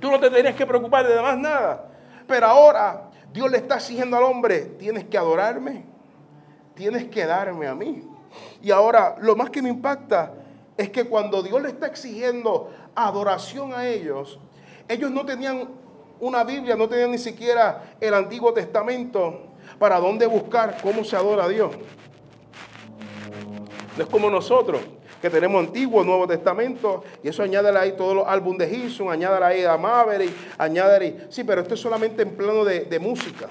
Tú 0.00 0.10
no 0.10 0.18
te 0.18 0.30
tenías 0.30 0.54
que 0.54 0.66
preocupar 0.66 1.06
de 1.06 1.20
más 1.20 1.38
nada. 1.38 1.88
Pero 2.26 2.46
ahora 2.46 3.10
Dios 3.32 3.50
le 3.50 3.58
está 3.58 3.76
exigiendo 3.76 4.16
al 4.16 4.24
hombre, 4.24 4.60
tienes 4.78 5.04
que 5.04 5.18
adorarme, 5.18 5.84
tienes 6.74 7.04
que 7.08 7.26
darme 7.26 7.66
a 7.66 7.74
mí. 7.74 8.08
Y 8.62 8.70
ahora 8.70 9.16
lo 9.20 9.36
más 9.36 9.50
que 9.50 9.60
me 9.60 9.68
impacta 9.68 10.32
es 10.76 10.90
que 10.90 11.04
cuando 11.04 11.42
Dios 11.42 11.60
le 11.60 11.68
está 11.68 11.86
exigiendo 11.86 12.70
adoración 12.94 13.74
a 13.74 13.86
ellos, 13.86 14.38
ellos 14.88 15.10
no 15.10 15.24
tenían 15.26 15.68
una 16.18 16.44
Biblia, 16.44 16.76
no 16.76 16.88
tenían 16.88 17.10
ni 17.10 17.18
siquiera 17.18 17.94
el 18.00 18.14
Antiguo 18.14 18.52
Testamento 18.52 19.46
para 19.78 19.98
dónde 20.00 20.26
buscar 20.26 20.78
cómo 20.82 21.04
se 21.04 21.16
adora 21.16 21.44
a 21.44 21.48
Dios. 21.48 21.72
No 23.96 24.02
es 24.02 24.08
como 24.08 24.30
nosotros 24.30 24.80
que 25.20 25.28
tenemos 25.28 25.66
Antiguo, 25.66 26.02
Nuevo 26.02 26.26
Testamento, 26.26 27.04
y 27.22 27.28
eso 27.28 27.42
añade 27.42 27.76
ahí 27.76 27.92
todos 27.92 28.14
los 28.14 28.26
álbumes 28.26 28.70
de 28.70 28.76
Gibson, 28.76 29.10
añade 29.10 29.44
ahí 29.44 29.64
a 29.64 29.76
Maverick, 29.76 30.32
añade 30.56 30.96
ahí. 30.96 31.26
Sí, 31.28 31.44
pero 31.44 31.60
esto 31.60 31.74
es 31.74 31.80
solamente 31.80 32.22
en 32.22 32.36
plano 32.36 32.64
de, 32.64 32.98
música. 32.98 33.48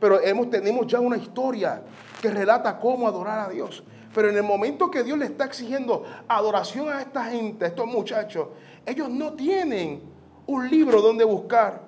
Pero 0.00 0.20
hemos, 0.20 0.50
tenemos 0.50 0.86
ya 0.86 1.00
una 1.00 1.16
historia 1.16 1.82
que 2.20 2.30
relata 2.30 2.78
cómo 2.78 3.06
adorar 3.06 3.38
a 3.38 3.48
Dios. 3.48 3.82
Pero 4.14 4.30
en 4.30 4.36
el 4.36 4.42
momento 4.42 4.90
que 4.90 5.04
Dios 5.04 5.18
le 5.18 5.26
está 5.26 5.44
exigiendo 5.44 6.04
adoración 6.26 6.88
a 6.88 7.00
esta 7.00 7.24
gente, 7.24 7.64
a 7.64 7.68
estos 7.68 7.86
muchachos, 7.86 8.48
ellos 8.84 9.08
no 9.08 9.34
tienen 9.34 10.02
un 10.46 10.68
libro 10.68 11.00
donde 11.00 11.24
buscar 11.24 11.82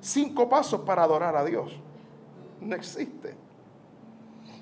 cinco 0.00 0.48
pasos 0.48 0.82
para 0.82 1.02
adorar 1.02 1.34
a 1.36 1.44
Dios. 1.44 1.72
No 2.60 2.76
existe. 2.76 3.34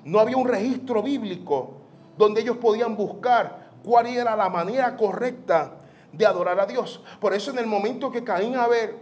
No 0.03 0.19
había 0.19 0.37
un 0.37 0.47
registro 0.47 1.03
bíblico 1.03 1.73
donde 2.17 2.41
ellos 2.41 2.57
podían 2.57 2.95
buscar 2.95 3.66
cuál 3.83 4.07
era 4.07 4.35
la 4.35 4.49
manera 4.49 4.95
correcta 4.95 5.73
de 6.11 6.25
adorar 6.25 6.59
a 6.59 6.65
Dios. 6.65 7.01
Por 7.19 7.33
eso 7.33 7.51
en 7.51 7.59
el 7.59 7.67
momento 7.67 8.11
que 8.11 8.23
Caín 8.23 8.55
a 8.55 8.67
ver 8.67 8.95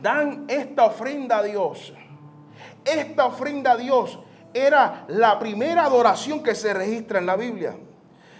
dan 0.00 0.44
esta 0.48 0.84
ofrenda 0.84 1.38
a 1.38 1.42
Dios, 1.42 1.92
esta 2.84 3.26
ofrenda 3.26 3.72
a 3.72 3.76
Dios 3.76 4.18
era 4.54 5.04
la 5.08 5.38
primera 5.38 5.84
adoración 5.84 6.42
que 6.42 6.54
se 6.54 6.74
registra 6.74 7.18
en 7.18 7.26
la 7.26 7.36
Biblia. 7.36 7.76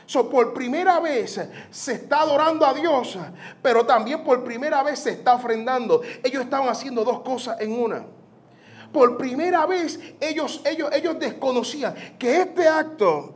So, 0.06 0.28
por 0.28 0.52
primera 0.52 1.00
vez 1.00 1.40
se 1.70 1.92
está 1.92 2.20
adorando 2.20 2.66
a 2.66 2.74
Dios, 2.74 3.16
pero 3.62 3.86
también 3.86 4.22
por 4.24 4.44
primera 4.44 4.82
vez 4.82 4.98
se 4.98 5.10
está 5.10 5.34
ofrendando. 5.34 6.02
Ellos 6.22 6.42
estaban 6.42 6.68
haciendo 6.68 7.04
dos 7.04 7.20
cosas 7.20 7.60
en 7.60 7.72
una. 7.72 8.04
Por 8.92 9.16
primera 9.16 9.64
vez 9.64 9.98
ellos, 10.20 10.60
ellos, 10.66 10.90
ellos 10.92 11.18
desconocían 11.18 11.94
que 12.18 12.42
este 12.42 12.68
acto 12.68 13.34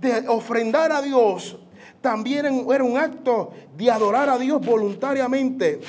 de 0.00 0.28
ofrendar 0.28 0.92
a 0.92 1.02
Dios 1.02 1.56
también 2.00 2.46
era 2.72 2.84
un 2.84 2.96
acto 2.96 3.52
de 3.76 3.90
adorar 3.90 4.30
a 4.30 4.38
Dios 4.38 4.64
voluntariamente, 4.64 5.80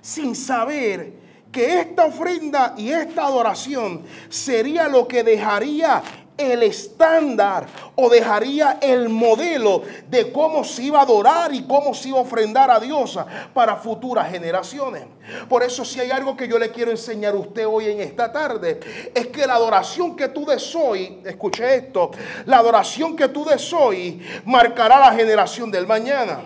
sin 0.00 0.34
saber 0.34 1.12
que 1.52 1.80
esta 1.80 2.06
ofrenda 2.06 2.74
y 2.76 2.90
esta 2.90 3.26
adoración 3.26 4.04
sería 4.30 4.88
lo 4.88 5.06
que 5.06 5.22
dejaría 5.22 6.02
el 6.38 6.62
estándar 6.62 7.66
o 7.96 8.08
dejaría 8.08 8.78
el 8.80 9.08
modelo 9.08 9.82
de 10.08 10.32
cómo 10.32 10.64
se 10.64 10.84
iba 10.84 11.00
a 11.00 11.02
adorar 11.02 11.52
y 11.52 11.64
cómo 11.64 11.92
se 11.92 12.10
iba 12.10 12.18
a 12.18 12.22
ofrendar 12.22 12.70
a 12.70 12.78
Dios 12.78 13.18
para 13.52 13.76
futuras 13.76 14.30
generaciones. 14.30 15.04
Por 15.48 15.62
eso 15.62 15.84
si 15.84 16.00
hay 16.00 16.10
algo 16.10 16.36
que 16.36 16.48
yo 16.48 16.58
le 16.58 16.70
quiero 16.70 16.90
enseñar 16.90 17.34
a 17.34 17.38
usted 17.38 17.66
hoy 17.66 17.86
en 17.86 18.00
esta 18.00 18.32
tarde, 18.32 18.80
es 19.14 19.26
que 19.26 19.46
la 19.46 19.54
adoración 19.54 20.16
que 20.16 20.28
tú 20.28 20.46
des 20.46 20.74
hoy, 20.74 21.20
escuche 21.26 21.74
esto, 21.74 22.12
la 22.46 22.58
adoración 22.58 23.16
que 23.16 23.28
tú 23.28 23.44
des 23.44 23.72
hoy 23.72 24.22
marcará 24.44 24.98
la 24.98 25.12
generación 25.12 25.70
del 25.70 25.86
mañana 25.86 26.40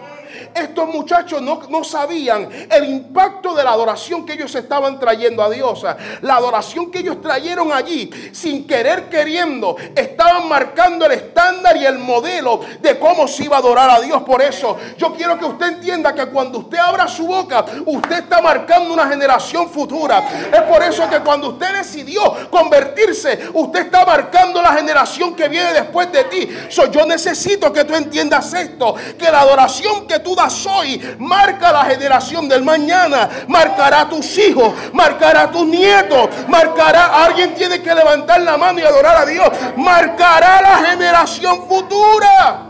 estos 0.54 0.88
muchachos 0.88 1.40
no, 1.42 1.85
sabían 1.85 2.49
el 2.71 2.85
impacto 2.85 3.54
de 3.54 3.64
la 3.64 3.73
adoración 3.73 4.25
que 4.25 4.35
ellos 4.35 4.54
estaban 4.54 4.99
trayendo 4.99 5.42
a 5.42 5.50
Dios. 5.50 5.85
La 6.23 6.37
adoración 6.37 6.90
que 6.90 7.00
ellos 7.00 7.21
trajeron 7.21 7.73
allí, 7.73 8.11
sin 8.32 8.66
querer 8.66 9.09
queriendo, 9.09 9.76
estaban 9.94 10.49
marcando 10.49 11.06
el 11.06 11.12
estándar 11.12 11.76
y 11.76 11.85
el 11.85 11.99
modelo 11.99 12.61
de 12.80 12.99
cómo 12.99 13.26
se 13.26 13.44
iba 13.44 13.56
a 13.56 13.61
adorar 13.61 13.90
a 13.90 14.00
Dios. 14.00 14.23
Por 14.23 14.42
eso 14.42 14.76
yo 14.97 15.12
quiero 15.14 15.38
que 15.38 15.44
usted 15.44 15.66
entienda 15.66 16.14
que 16.14 16.26
cuando 16.26 16.59
usted 16.61 16.78
abra 16.78 17.09
su 17.09 17.26
boca, 17.26 17.64
usted 17.87 18.18
está 18.18 18.40
marcando 18.40 18.92
una 18.92 19.09
generación 19.09 19.68
futura. 19.68 20.23
Es 20.52 20.62
por 20.62 20.82
eso 20.82 21.09
que 21.09 21.21
cuando 21.21 21.50
usted 21.50 21.78
decidió 21.78 22.50
convertirse, 22.50 23.50
usted 23.52 23.87
está 23.87 24.04
marcando 24.04 24.62
la 24.62 24.73
generación 24.73 25.35
que 25.35 25.49
viene 25.49 25.73
después 25.73 26.11
de 26.12 26.25
ti. 26.25 26.49
yo 26.90 27.06
necesito 27.06 27.73
que 27.73 27.85
tú 27.85 27.94
entiendas 27.94 28.52
esto, 28.54 28.94
que 29.18 29.30
la 29.30 29.40
adoración 29.40 30.06
que 30.06 30.18
tú 30.18 30.35
das 30.35 30.41
hoy 30.66 31.00
marca 31.18 31.72
la 31.72 31.84
generación 31.84 32.49
del 32.49 32.62
mañana, 32.62 33.28
marcará 33.49 34.02
a 34.02 34.08
tus 34.08 34.38
hijos, 34.38 34.72
marcará 34.92 35.42
a 35.42 35.50
tus 35.50 35.66
nietos, 35.66 36.28
marcará, 36.49 37.25
alguien 37.25 37.54
tiene 37.54 37.82
que 37.82 37.94
levantar 37.94 38.40
la 38.40 38.56
mano 38.56 38.80
y 38.80 38.82
adorar 38.82 39.16
a 39.16 39.26
Dios, 39.26 39.49
marcará 39.76 40.62
la 40.62 40.90
generación 40.90 41.68
futura. 41.68 42.66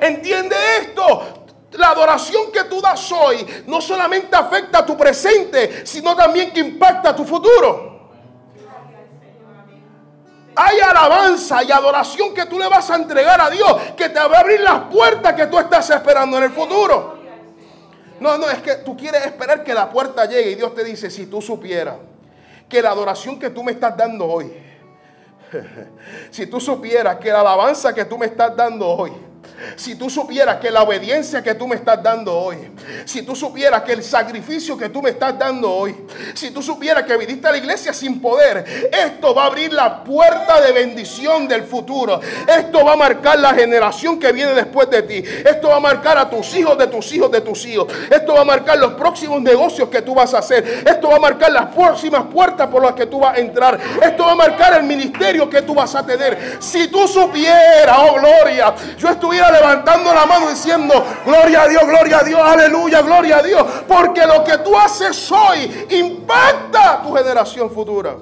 ¿Entiende 0.00 0.56
esto? 0.80 1.46
La 1.72 1.90
adoración 1.90 2.50
que 2.52 2.64
tú 2.64 2.80
das 2.80 3.10
hoy 3.12 3.46
no 3.66 3.80
solamente 3.80 4.34
afecta 4.36 4.78
a 4.78 4.86
tu 4.86 4.96
presente, 4.96 5.86
sino 5.86 6.14
también 6.16 6.50
que 6.52 6.60
impacta 6.60 7.10
a 7.10 7.16
tu 7.16 7.24
futuro. 7.24 7.87
Hay 10.60 10.80
alabanza 10.80 11.62
y 11.62 11.70
adoración 11.70 12.34
que 12.34 12.44
tú 12.46 12.58
le 12.58 12.66
vas 12.66 12.90
a 12.90 12.96
entregar 12.96 13.40
a 13.40 13.48
Dios, 13.48 13.76
que 13.96 14.08
te 14.08 14.18
va 14.18 14.38
a 14.38 14.40
abrir 14.40 14.58
las 14.60 14.80
puertas 14.92 15.34
que 15.34 15.46
tú 15.46 15.56
estás 15.56 15.88
esperando 15.90 16.36
en 16.36 16.42
el 16.42 16.50
futuro. 16.50 17.16
No, 18.18 18.36
no, 18.36 18.50
es 18.50 18.60
que 18.60 18.74
tú 18.74 18.96
quieres 18.96 19.24
esperar 19.24 19.62
que 19.62 19.72
la 19.72 19.88
puerta 19.88 20.24
llegue 20.24 20.50
y 20.50 20.54
Dios 20.56 20.74
te 20.74 20.82
dice, 20.82 21.10
si 21.10 21.26
tú 21.26 21.40
supieras 21.40 21.94
que 22.68 22.82
la 22.82 22.90
adoración 22.90 23.38
que 23.38 23.50
tú 23.50 23.62
me 23.62 23.70
estás 23.70 23.96
dando 23.96 24.26
hoy, 24.26 24.52
si 26.32 26.48
tú 26.48 26.60
supieras 26.60 27.18
que 27.18 27.30
la 27.30 27.38
alabanza 27.38 27.94
que 27.94 28.04
tú 28.04 28.18
me 28.18 28.26
estás 28.26 28.56
dando 28.56 28.88
hoy, 28.88 29.12
si 29.76 29.94
tú 29.94 30.08
supieras 30.08 30.56
que 30.56 30.70
la 30.70 30.82
obediencia 30.82 31.42
que 31.42 31.54
tú 31.54 31.66
me 31.66 31.76
estás 31.76 32.02
dando 32.02 32.36
hoy, 32.36 32.70
si 33.04 33.22
tú 33.22 33.34
supieras 33.34 33.82
que 33.82 33.92
el 33.92 34.02
sacrificio 34.02 34.76
que 34.76 34.88
tú 34.88 35.02
me 35.02 35.10
estás 35.10 35.38
dando 35.38 35.70
hoy, 35.70 35.96
si 36.34 36.50
tú 36.50 36.62
supieras 36.62 37.04
que 37.04 37.16
viniste 37.16 37.48
a 37.48 37.52
la 37.52 37.58
iglesia 37.58 37.92
sin 37.92 38.20
poder, 38.20 38.64
esto 38.92 39.34
va 39.34 39.44
a 39.44 39.46
abrir 39.46 39.72
la 39.72 40.02
puerta 40.04 40.60
de 40.60 40.72
bendición 40.72 41.48
del 41.48 41.64
futuro. 41.64 42.20
Esto 42.46 42.84
va 42.84 42.92
a 42.92 42.96
marcar 42.96 43.38
la 43.38 43.54
generación 43.54 44.18
que 44.18 44.32
viene 44.32 44.52
después 44.52 44.88
de 44.90 45.02
ti. 45.02 45.22
Esto 45.44 45.68
va 45.68 45.76
a 45.76 45.80
marcar 45.80 46.18
a 46.18 46.28
tus 46.28 46.54
hijos 46.54 46.78
de 46.78 46.86
tus 46.86 47.12
hijos 47.12 47.30
de 47.30 47.40
tus 47.40 47.64
hijos. 47.66 47.92
Esto 48.10 48.34
va 48.34 48.42
a 48.42 48.44
marcar 48.44 48.78
los 48.78 48.94
próximos 48.94 49.40
negocios 49.42 49.88
que 49.88 50.02
tú 50.02 50.14
vas 50.14 50.34
a 50.34 50.38
hacer. 50.38 50.84
Esto 50.86 51.08
va 51.08 51.16
a 51.16 51.20
marcar 51.20 51.50
las 51.52 51.66
próximas 51.74 52.24
puertas 52.32 52.68
por 52.68 52.82
las 52.82 52.92
que 52.92 53.06
tú 53.06 53.20
vas 53.20 53.36
a 53.36 53.40
entrar. 53.40 53.78
Esto 54.02 54.24
va 54.24 54.32
a 54.32 54.36
marcar 54.36 54.74
el 54.74 54.84
ministerio 54.84 55.48
que 55.48 55.62
tú 55.62 55.74
vas 55.74 55.94
a 55.94 56.04
tener. 56.04 56.58
Si 56.60 56.88
tú 56.88 57.06
supieras, 57.08 57.96
oh 57.98 58.14
gloria, 58.14 58.74
yo 58.96 59.08
estuviera 59.08 59.47
levantando 59.50 60.12
la 60.14 60.26
mano 60.26 60.48
diciendo, 60.48 61.04
gloria 61.24 61.62
a 61.62 61.68
Dios, 61.68 61.86
gloria 61.86 62.18
a 62.18 62.24
Dios, 62.24 62.40
aleluya, 62.40 63.02
gloria 63.02 63.38
a 63.38 63.42
Dios. 63.42 63.64
Porque 63.86 64.26
lo 64.26 64.44
que 64.44 64.58
tú 64.58 64.76
haces 64.76 65.30
hoy 65.30 65.86
impacta 65.90 67.02
tu 67.02 67.14
generación 67.14 67.70
futura. 67.70 68.16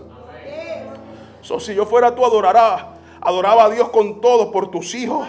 So, 1.43 1.61
si 1.61 1.75
yo 1.75 1.87
fuera 1.87 2.15
tú, 2.15 2.25
adorará, 2.25 2.95
adoraba 3.21 3.65
a 3.65 3.71
Dios 3.71 3.91
con 3.91 4.21
todo 4.21 4.51
por 4.51 4.71
tus 4.71 4.95
hijos, 4.95 5.27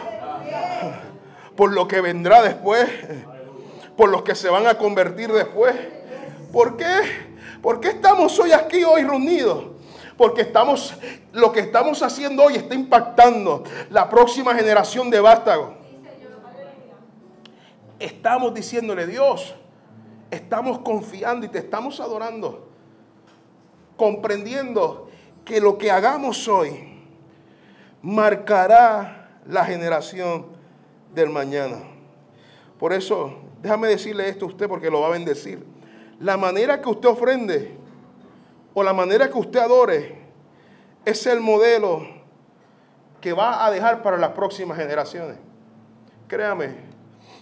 por 1.56 1.74
lo 1.74 1.88
que 1.88 2.02
vendrá 2.02 2.42
después, 2.42 2.90
por 3.96 4.10
los 4.10 4.24
que 4.24 4.36
se 4.36 4.50
van 4.50 4.68
a 4.68 4.78
convertir 4.78 5.32
después. 5.32 5.76
¿Por 6.52 6.78
qué? 6.78 7.28
¿Por 7.62 7.80
qué 7.80 7.90
estamos 7.90 8.40
hoy 8.40 8.52
aquí, 8.52 8.84
hoy 8.84 9.04
reunidos? 9.04 9.66
Porque 10.18 10.42
estamos, 10.42 10.96
lo 11.34 11.52
que 11.52 11.60
estamos 11.60 12.02
haciendo 12.02 12.44
hoy 12.44 12.56
está 12.56 12.74
impactando 12.74 13.64
la 13.92 14.10
próxima 14.10 14.56
generación 14.56 15.12
de 15.12 15.20
vástagos 15.20 15.87
estamos 18.00 18.54
diciéndole, 18.54 19.08
Dios, 19.08 19.56
estamos 20.32 20.80
confiando 20.80 21.46
y 21.46 21.50
te 21.50 21.60
estamos 21.60 22.00
adorando, 22.00 22.68
comprendiendo 23.96 25.10
que 25.46 25.62
lo 25.62 25.78
que 25.78 25.92
hagamos 25.92 26.48
hoy 26.48 27.02
marcará 28.02 29.40
la 29.46 29.66
generación 29.66 30.48
del 31.14 31.30
mañana. 31.30 31.78
Por 32.78 32.94
eso, 32.94 33.34
déjame 33.62 33.88
decirle 33.88 34.30
esto 34.30 34.46
a 34.46 34.50
usted 34.50 34.68
porque 34.68 34.92
lo 34.92 35.02
va 35.02 35.08
a 35.08 35.12
bendecir. 35.12 35.66
La 36.20 36.38
manera 36.38 36.82
que 36.82 36.90
usted 36.90 37.10
ofrende 37.10 37.78
o 38.74 38.84
la 38.84 38.94
manera 38.94 39.30
que 39.30 39.38
usted 39.38 39.60
adore 39.60 40.20
es 41.06 41.26
el 41.26 41.40
modelo 41.40 42.06
que 43.22 43.34
va 43.34 43.66
a 43.66 43.72
dejar 43.72 44.04
para 44.04 44.18
las 44.18 44.32
próximas 44.32 44.78
generaciones. 44.78 45.38
Créame, 46.28 46.87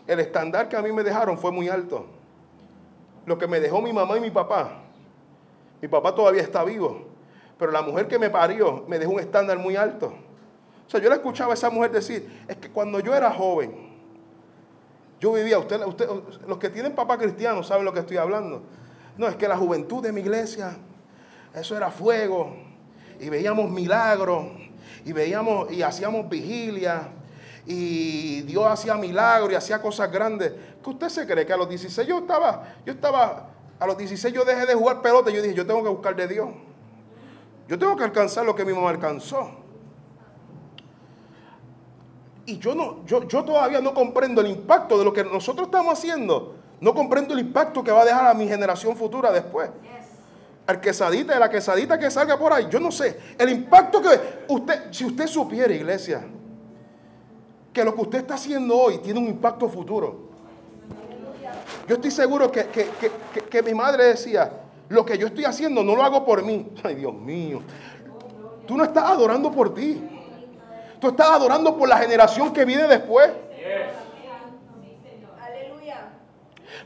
el 0.07 0.19
estándar 0.19 0.69
que 0.69 0.75
a 0.75 0.81
mí 0.81 0.91
me 0.91 1.03
dejaron 1.03 1.38
fue 1.38 1.51
muy 1.51 1.69
alto. 1.69 2.05
Lo 3.25 3.38
que 3.38 3.47
me 3.47 3.59
dejó 3.59 3.81
mi 3.81 3.91
mamá 3.91 4.17
y 4.17 4.21
mi 4.21 4.29
papá. 4.29 4.81
Mi 5.81 5.88
papá 5.88 6.13
todavía 6.13 6.41
está 6.41 6.63
vivo, 6.63 7.05
pero 7.57 7.71
la 7.71 7.81
mujer 7.81 8.07
que 8.07 8.17
me 8.17 8.29
parió 8.29 8.85
me 8.88 9.00
dejó 9.00 9.13
un 9.13 9.19
estándar 9.19 9.57
muy 9.57 9.75
alto. 9.75 10.13
O 10.88 10.89
sea, 10.89 11.00
yo 11.00 11.09
le 11.09 11.15
escuchaba 11.15 11.51
a 11.51 11.53
esa 11.55 11.69
mujer 11.69 11.91
decir, 11.91 12.45
es 12.47 12.57
que 12.57 12.69
cuando 12.69 13.00
yo 13.00 13.15
era 13.15 13.31
joven, 13.31 13.93
yo 15.19 15.33
vivía, 15.33 15.57
usted, 15.57 15.83
usted, 15.85 16.07
los 16.47 16.57
que 16.59 16.69
tienen 16.69 16.93
papá 16.93 17.17
cristiano 17.17 17.63
saben 17.63 17.85
lo 17.85 17.93
que 17.93 18.00
estoy 18.00 18.17
hablando. 18.17 18.62
No, 19.17 19.27
es 19.27 19.35
que 19.35 19.47
la 19.47 19.57
juventud 19.57 20.03
de 20.03 20.12
mi 20.12 20.21
iglesia, 20.21 20.77
eso 21.53 21.75
era 21.75 21.89
fuego, 21.89 22.55
y 23.19 23.29
veíamos 23.29 23.71
milagros, 23.71 24.45
y 25.05 25.13
veíamos 25.13 25.71
y 25.71 25.81
hacíamos 25.81 26.29
vigilia, 26.29 27.09
y 27.65 28.41
Dios 28.41 28.65
hacía 28.65 28.95
milagros 28.95 29.51
y 29.51 29.55
hacía 29.55 29.81
cosas 29.81 30.12
grandes. 30.12 30.53
¿Qué 30.84 30.89
usted 30.89 31.10
se 31.10 31.25
cree 31.25 31.45
que 31.45 31.53
a 31.53 31.57
los 31.57 31.67
16 31.67 32.07
yo 32.07 32.19
estaba, 32.19 32.75
yo 32.86 32.93
estaba, 32.93 33.50
a 33.79 33.88
los 33.88 33.98
16 33.98 34.34
yo 34.34 34.45
dejé 34.45 34.65
de 34.65 34.75
jugar 34.75 35.01
pelota, 35.01 35.31
y 35.31 35.36
yo 35.36 35.41
dije, 35.41 35.55
yo 35.55 35.65
tengo 35.65 35.81
que 35.81 35.89
buscar 35.89 36.15
de 36.15 36.27
Dios. 36.27 36.50
Yo 37.67 37.79
tengo 37.79 37.95
que 37.95 38.03
alcanzar 38.03 38.45
lo 38.45 38.55
que 38.55 38.63
mi 38.63 38.74
mamá 38.74 38.89
alcanzó. 38.89 39.50
Y 42.45 42.60
yo, 42.60 42.75
no, 42.75 43.03
yo, 43.05 43.27
yo 43.27 43.43
todavía 43.43 43.81
no 43.81 43.95
comprendo 43.95 44.41
el 44.41 44.48
impacto 44.48 45.00
de 45.00 45.05
lo 45.05 45.12
que 45.12 45.24
nosotros 45.24 45.67
estamos 45.67 45.98
haciendo. 45.98 46.55
No 46.79 46.93
comprendo 46.93 47.34
el 47.34 47.39
impacto 47.39 47.84
que 47.84 47.91
va 47.91 48.03
a 48.03 48.05
dejar 48.05 48.27
a 48.27 48.34
mi 48.36 48.48
generación 48.48 48.95
futura 48.95 49.31
después. 49.31 49.72
Al 50.67 50.79
quesadita 50.79 51.34
de 51.34 51.39
la 51.39 51.50
quesadita 51.50 51.98
que 51.98 52.12
salga 52.12 52.38
por 52.38 52.53
ahí. 52.53 52.67
Yo 52.69 52.79
no 52.79 52.91
sé. 52.91 53.19
El 53.39 53.50
impacto 53.50 54.00
que 54.00 54.45
usted, 54.48 54.91
si 54.91 55.05
usted 55.05 55.25
supiera, 55.25 55.74
iglesia, 55.74 56.24
que 57.75 57.84
lo 57.84 57.94
que 57.94 58.01
usted 58.01 58.20
está 58.20 58.36
haciendo 58.36 58.77
hoy 58.77 59.00
tiene 59.00 59.20
un 59.20 59.27
impacto 59.27 59.67
futuro. 59.67 60.29
Yo 61.86 61.96
estoy 61.96 62.10
seguro 62.10 62.50
que, 62.50 62.67
que, 62.67 62.89
que, 63.34 63.41
que 63.41 63.62
mi 63.62 63.74
madre 63.74 64.05
decía, 64.05 64.50
lo 64.88 65.05
que 65.05 65.17
yo 65.17 65.27
estoy 65.27 65.44
haciendo 65.44 65.84
no 65.84 65.94
lo 65.94 66.01
hago 66.01 66.24
por 66.24 66.41
mí. 66.41 66.72
Ay, 66.84 66.96
Dios 66.96 67.13
mío. 67.13 67.62
Tú 68.65 68.77
no 68.77 68.86
estás 68.86 69.03
adorando 69.03 69.51
por 69.51 69.74
ti. 69.74 70.01
Tú 71.01 71.10
estás 71.10 71.29
adorando 71.29 71.77
por 71.77 71.89
la 71.89 71.98
generación 71.98 72.53
que 72.53 72.63
viene 72.63 72.88
después. 72.88 73.29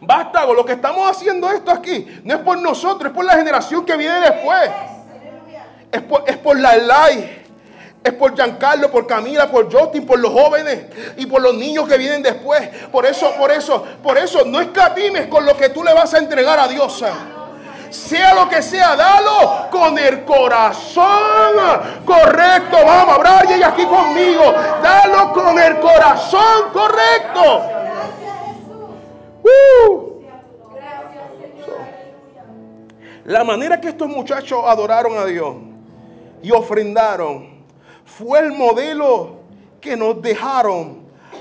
Basta, 0.01 0.45
lo 0.45 0.65
que 0.65 0.73
estamos 0.73 1.07
haciendo 1.07 1.51
esto 1.51 1.71
aquí 1.71 2.07
no 2.23 2.33
es 2.33 2.39
por 2.39 2.57
nosotros, 2.57 3.11
es 3.11 3.15
por 3.15 3.25
la 3.25 3.33
generación 3.33 3.85
que 3.85 3.95
viene 3.95 4.21
después. 4.21 4.71
Es 5.91 6.01
por, 6.01 6.23
es 6.25 6.37
por 6.37 6.59
la 6.59 6.75
Elai, 6.75 7.38
es 8.03 8.13
por 8.13 8.35
Giancarlo, 8.35 8.89
por 8.89 9.05
Camila, 9.05 9.51
por 9.51 9.71
Justin, 9.71 10.05
por 10.05 10.19
los 10.19 10.31
jóvenes 10.31 10.85
y 11.17 11.25
por 11.25 11.41
los 11.41 11.53
niños 11.55 11.87
que 11.87 11.97
vienen 11.97 12.23
después. 12.23 12.67
Por 12.91 13.05
eso, 13.05 13.33
por 13.37 13.51
eso, 13.51 13.83
por 14.01 14.17
eso 14.17 14.45
no 14.45 14.61
escatimes 14.61 15.27
con 15.27 15.45
lo 15.45 15.55
que 15.57 15.69
tú 15.69 15.83
le 15.83 15.93
vas 15.93 16.13
a 16.13 16.19
entregar 16.19 16.59
a 16.59 16.67
Dios 16.67 17.03
sea 17.89 18.33
lo 18.33 18.47
que 18.47 18.61
sea, 18.61 18.95
dalo 18.95 19.69
con 19.71 19.97
el 19.97 20.23
corazón 20.23 21.05
correcto. 22.05 22.77
Vamos, 22.85 23.15
habrá 23.15 23.39
alguien 23.39 23.63
aquí 23.63 23.85
conmigo. 23.85 24.53
Dalo 24.81 25.33
con 25.33 25.57
el 25.57 25.79
corazón 25.79 26.69
correcto. 26.71 27.63
Uh. 29.43 30.09
La 33.25 33.43
manera 33.43 33.79
que 33.79 33.89
estos 33.89 34.07
muchachos 34.07 34.61
adoraron 34.65 35.17
a 35.17 35.25
Dios 35.25 35.55
y 36.41 36.51
ofrendaron 36.51 37.48
fue 38.17 38.39
el 38.39 38.51
modelo 38.51 39.37
que 39.81 39.95
nos 39.95 40.21
dejaron 40.21 40.99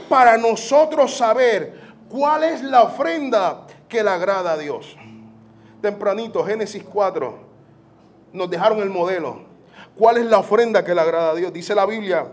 para 0.08 0.38
nosotros 0.38 1.16
saber 1.16 1.80
cuál 2.08 2.44
es 2.44 2.62
la 2.62 2.82
ofrenda 2.82 3.66
que 3.88 4.02
le 4.02 4.10
agrada 4.10 4.52
a 4.52 4.56
Dios 4.56 4.96
tempranito, 5.80 6.44
Génesis 6.44 6.82
4, 6.82 7.38
nos 8.32 8.50
dejaron 8.50 8.80
el 8.80 8.90
modelo. 8.90 9.46
¿Cuál 9.96 10.18
es 10.18 10.26
la 10.26 10.38
ofrenda 10.38 10.84
que 10.84 10.94
le 10.94 11.00
agrada 11.00 11.30
a 11.30 11.34
Dios? 11.34 11.52
Dice 11.52 11.74
la 11.74 11.86
Biblia 11.86 12.26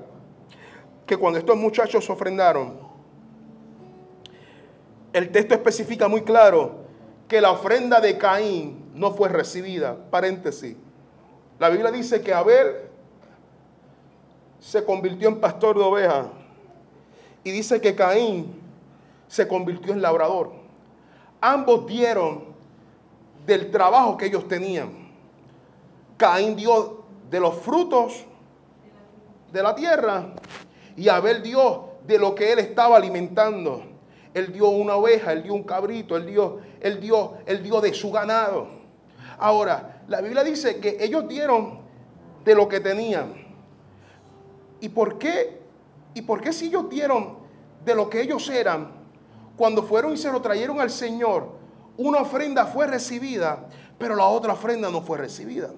que 1.06 1.18
cuando 1.18 1.40
estos 1.40 1.56
muchachos 1.56 2.10
ofrendaron, 2.10 2.80
el 5.14 5.32
texto 5.32 5.54
especifica 5.54 6.08
muy 6.08 6.22
claro 6.22 6.86
que 7.28 7.42
la 7.42 7.52
ofrenda 7.52 8.02
de 8.02 8.18
Caín 8.18 8.92
no 8.94 9.12
fue 9.12 9.30
recibida. 9.30 9.96
Paréntesis. 10.12 10.76
La 11.58 11.70
Biblia 11.70 11.92
dice 11.92 12.22
que 12.22 12.34
Abel 12.34 12.76
se 14.66 14.84
convirtió 14.84 15.30
en 15.30 15.40
pastor 15.40 15.78
de 15.78 15.84
ovejas 15.84 16.26
y 17.44 17.52
dice 17.52 17.80
que 17.80 17.94
Caín 17.94 18.60
se 19.28 19.48
convirtió 19.48 19.94
en 19.94 20.02
labrador. 20.02 20.54
Ambos 21.40 21.86
dieron 21.86 22.46
del 23.46 23.70
trabajo 23.70 24.18
que 24.18 24.26
ellos 24.26 24.48
tenían. 24.48 24.90
Caín 26.18 26.56
dio 26.56 27.04
de 27.30 27.40
los 27.40 27.58
frutos 27.58 28.26
de 29.54 29.62
la 29.62 29.76
tierra 29.76 30.34
y 30.98 31.10
Abel 31.10 31.44
dio 31.44 31.90
de 32.08 32.18
lo 32.18 32.34
que 32.34 32.52
él 32.52 32.58
estaba 32.58 32.98
alimentando. 32.98 33.84
Él 34.34 34.52
dio 34.52 34.70
una 34.70 34.96
oveja, 34.96 35.32
él 35.32 35.44
dio 35.44 35.54
un 35.54 35.64
cabrito, 35.64 36.18
él 36.18 36.26
dio, 36.26 36.60
él 36.82 37.00
dio, 37.00 37.36
él 37.46 37.62
dio 37.62 37.82
de 37.82 37.94
su 37.94 38.12
ganado. 38.12 38.68
Ahora, 39.38 40.02
la 40.08 40.22
Biblia 40.22 40.44
dice 40.44 40.80
que 40.80 40.98
ellos 41.00 41.28
dieron 41.28 41.82
de 42.44 42.56
lo 42.56 42.68
que 42.68 42.80
tenían. 42.80 43.45
¿Y 44.86 44.90
por 44.90 45.18
qué? 45.18 45.62
¿Y 46.14 46.22
por 46.22 46.42
qué 46.42 46.54
si 46.54 46.68
ellos 46.68 46.88
dieron 46.92 47.40
de 47.84 47.96
lo 47.96 48.08
que 48.08 48.22
ellos 48.22 48.48
eran, 48.50 48.92
cuando 49.58 49.82
fueron 49.82 50.14
y 50.14 50.18
se 50.18 50.32
lo 50.32 50.44
trajeron 50.44 50.80
al 50.80 50.92
Señor, 50.92 51.54
una 51.98 52.20
ofrenda 52.20 52.68
fue 52.68 52.86
recibida, 52.86 53.68
pero 53.98 54.16
la 54.16 54.28
otra 54.28 54.54
ofrenda 54.54 54.92
no 54.92 55.02
fue 55.02 55.18
recibida. 55.18 55.72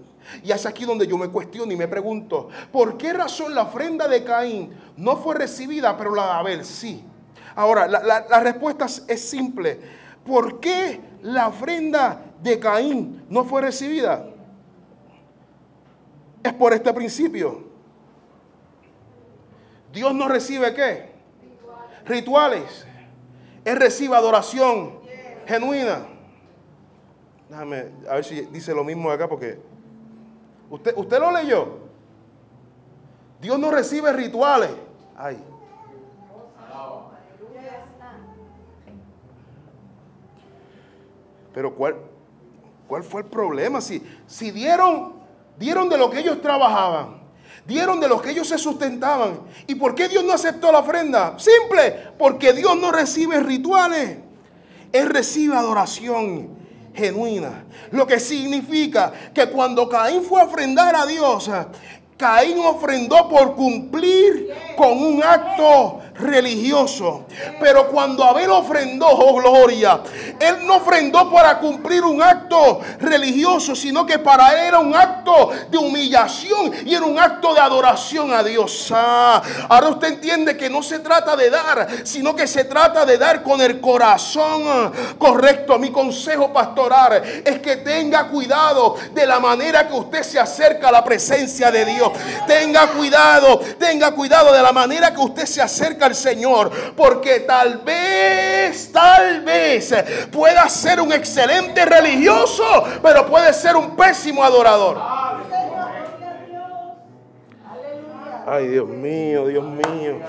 Y 0.44 0.52
es 0.52 0.66
aquí 0.66 0.84
donde 0.84 1.08
yo 1.08 1.18
me 1.18 1.30
cuestiono 1.30 1.72
y 1.72 1.78
me 1.78 1.88
pregunto, 1.88 2.50
¿por 2.74 2.98
qué 2.98 3.14
razón 3.14 3.56
la 3.56 3.62
ofrenda 3.62 4.10
de 4.10 4.26
Caín 4.26 4.74
no 4.98 5.16
fue 5.16 5.36
recibida, 5.36 5.96
pero 5.96 6.14
la 6.14 6.26
de 6.26 6.32
Abel 6.32 6.66
sí? 6.66 7.02
Ahora, 7.56 7.88
la, 7.88 8.40
respuesta 8.42 8.88
es 9.08 9.22
simple. 9.22 9.80
¿Por 10.26 10.60
qué 10.60 11.00
la 11.22 11.48
ofrenda 11.48 12.26
de 12.44 12.60
Caín 12.60 13.24
no 13.30 13.46
fue 13.46 13.62
recibida? 13.62 14.28
Es 16.44 16.52
por 16.52 16.74
este 16.74 16.94
principio. 16.94 17.67
Dios 19.92 20.14
no 20.14 20.28
recibe 20.28 20.74
qué? 20.74 21.12
Rituales. 22.06 22.86
Él 23.66 23.78
recibe 23.78 24.16
adoración 24.16 25.00
genuina. 25.46 26.06
Déjame 27.50 27.92
a 28.10 28.16
ver 28.16 28.26
si 28.26 28.42
dice 28.48 28.74
lo 28.74 28.84
mismo 28.84 29.10
acá 29.10 29.28
porque 29.28 29.60
usted, 30.70 30.94
usted 30.96 31.20
lo 31.20 31.32
leyó. 31.32 31.88
Dios 33.42 33.58
no 33.60 33.72
recibe 33.72 34.12
rituales. 34.14 34.72
Ay. 35.16 35.38
Pero 41.58 41.74
¿cuál, 41.74 41.96
cuál 42.88 43.02
fue 43.02 43.22
el 43.22 43.28
problema? 43.28 43.82
Si, 43.82 44.00
si 44.28 44.52
dieron, 44.52 45.14
dieron 45.58 45.90
de 45.90 45.98
lo 45.98 46.08
que 46.08 46.20
ellos 46.20 46.40
trabajaban, 46.40 47.20
dieron 47.68 48.00
de 48.00 48.08
lo 48.08 48.22
que 48.22 48.32
ellos 48.32 48.48
se 48.48 48.58
sustentaban. 48.58 49.42
¿Y 49.68 49.76
por 49.76 49.94
qué 49.94 50.08
Dios 50.08 50.24
no 50.24 50.34
aceptó 50.34 50.72
la 50.72 50.80
ofrenda? 50.80 51.38
Simple, 51.38 51.92
porque 52.18 52.54
Dios 52.54 52.78
no 52.78 52.92
recibe 52.92 53.40
rituales. 53.42 54.18
Él 54.92 55.10
recibe 55.10 55.56
adoración 55.56 56.50
genuina. 56.96 57.66
Lo 57.92 58.08
que 58.08 58.20
significa 58.20 59.12
que 59.34 59.48
cuando 59.48 59.88
Caín 59.88 60.24
fue 60.24 60.42
a 60.42 60.46
ofrendar 60.46 60.96
a 60.96 61.06
Dios, 61.06 61.50
Caín 62.18 62.58
ofrendó 62.60 63.30
por 63.30 63.56
cumplir 63.56 64.50
con 64.76 64.98
un 64.98 65.22
acto 65.22 66.00
religioso. 66.20 67.26
Pero 67.60 67.88
cuando 67.90 68.24
Abel 68.24 68.50
ofrendó, 68.50 69.08
oh 69.08 69.36
gloria, 69.36 70.02
él 70.40 70.66
no 70.66 70.78
ofrendó 70.78 71.32
para 71.32 71.60
cumplir 71.60 72.04
un 72.04 72.22
acto 72.22 72.80
religioso, 73.00 73.76
sino 73.76 74.06
que 74.06 74.20
para 74.20 74.54
él 74.54 74.68
era 74.68 74.80
un 74.80 74.96
acto 74.96 75.52
de 75.70 75.78
humillación 75.78 76.72
y 76.86 76.96
era 76.96 77.06
un 77.06 77.20
acto 77.20 77.54
de 77.54 77.62
adoración 77.62 78.34
a 78.34 78.44
Dios. 78.44 78.92
Ah, 78.94 79.42
ahora 79.70 79.90
usted 79.90 80.10
entiende 80.10 80.58
que 80.58 80.70
no 80.70 80.82
se 80.82 81.00
trata 81.00 81.36
de 81.36 81.50
dar, 81.50 81.88
sino 82.04 82.36
que 82.36 82.48
se 82.48 82.64
trata 82.64 83.06
de 83.06 83.18
dar 83.18 83.44
con 83.44 83.62
el 83.62 83.80
corazón 83.80 84.92
correcto. 85.18 85.78
Mi 85.78 85.92
consejo 85.92 86.52
pastoral 86.52 87.22
es 87.46 87.60
que 87.60 87.78
tenga 87.78 88.28
cuidado 88.28 88.96
de 89.14 89.26
la 89.26 89.40
manera 89.40 89.88
que 89.88 89.94
usted 89.94 90.24
se 90.24 90.40
acerca 90.40 90.90
a 90.90 90.92
la 90.92 91.04
presencia 91.04 91.72
de 91.72 91.86
Dios. 91.86 92.12
Tenga 92.48 92.88
cuidado, 92.88 93.60
tenga 93.80 94.12
cuidado 94.12 94.54
de 94.54 94.62
la 94.62 94.72
manera 94.72 95.14
que 95.14 95.22
usted 95.22 95.46
se 95.46 95.62
acerca 95.62 96.07
Señor, 96.16 96.72
porque 96.96 97.42
tal 97.42 97.80
vez, 97.80 98.92
tal 98.92 99.42
vez 99.42 99.94
pueda 100.32 100.68
ser 100.70 101.02
un 101.02 101.12
excelente 101.12 101.86
religioso, 101.86 102.64
pero 103.02 103.26
puede 103.26 103.54
ser 103.54 103.76
un 103.76 103.96
pésimo 103.96 104.44
adorador. 104.44 104.98
Ay, 108.50 108.68
Dios 108.68 108.88
mío, 108.88 109.48
Dios 109.48 109.66
mío. 109.66 110.20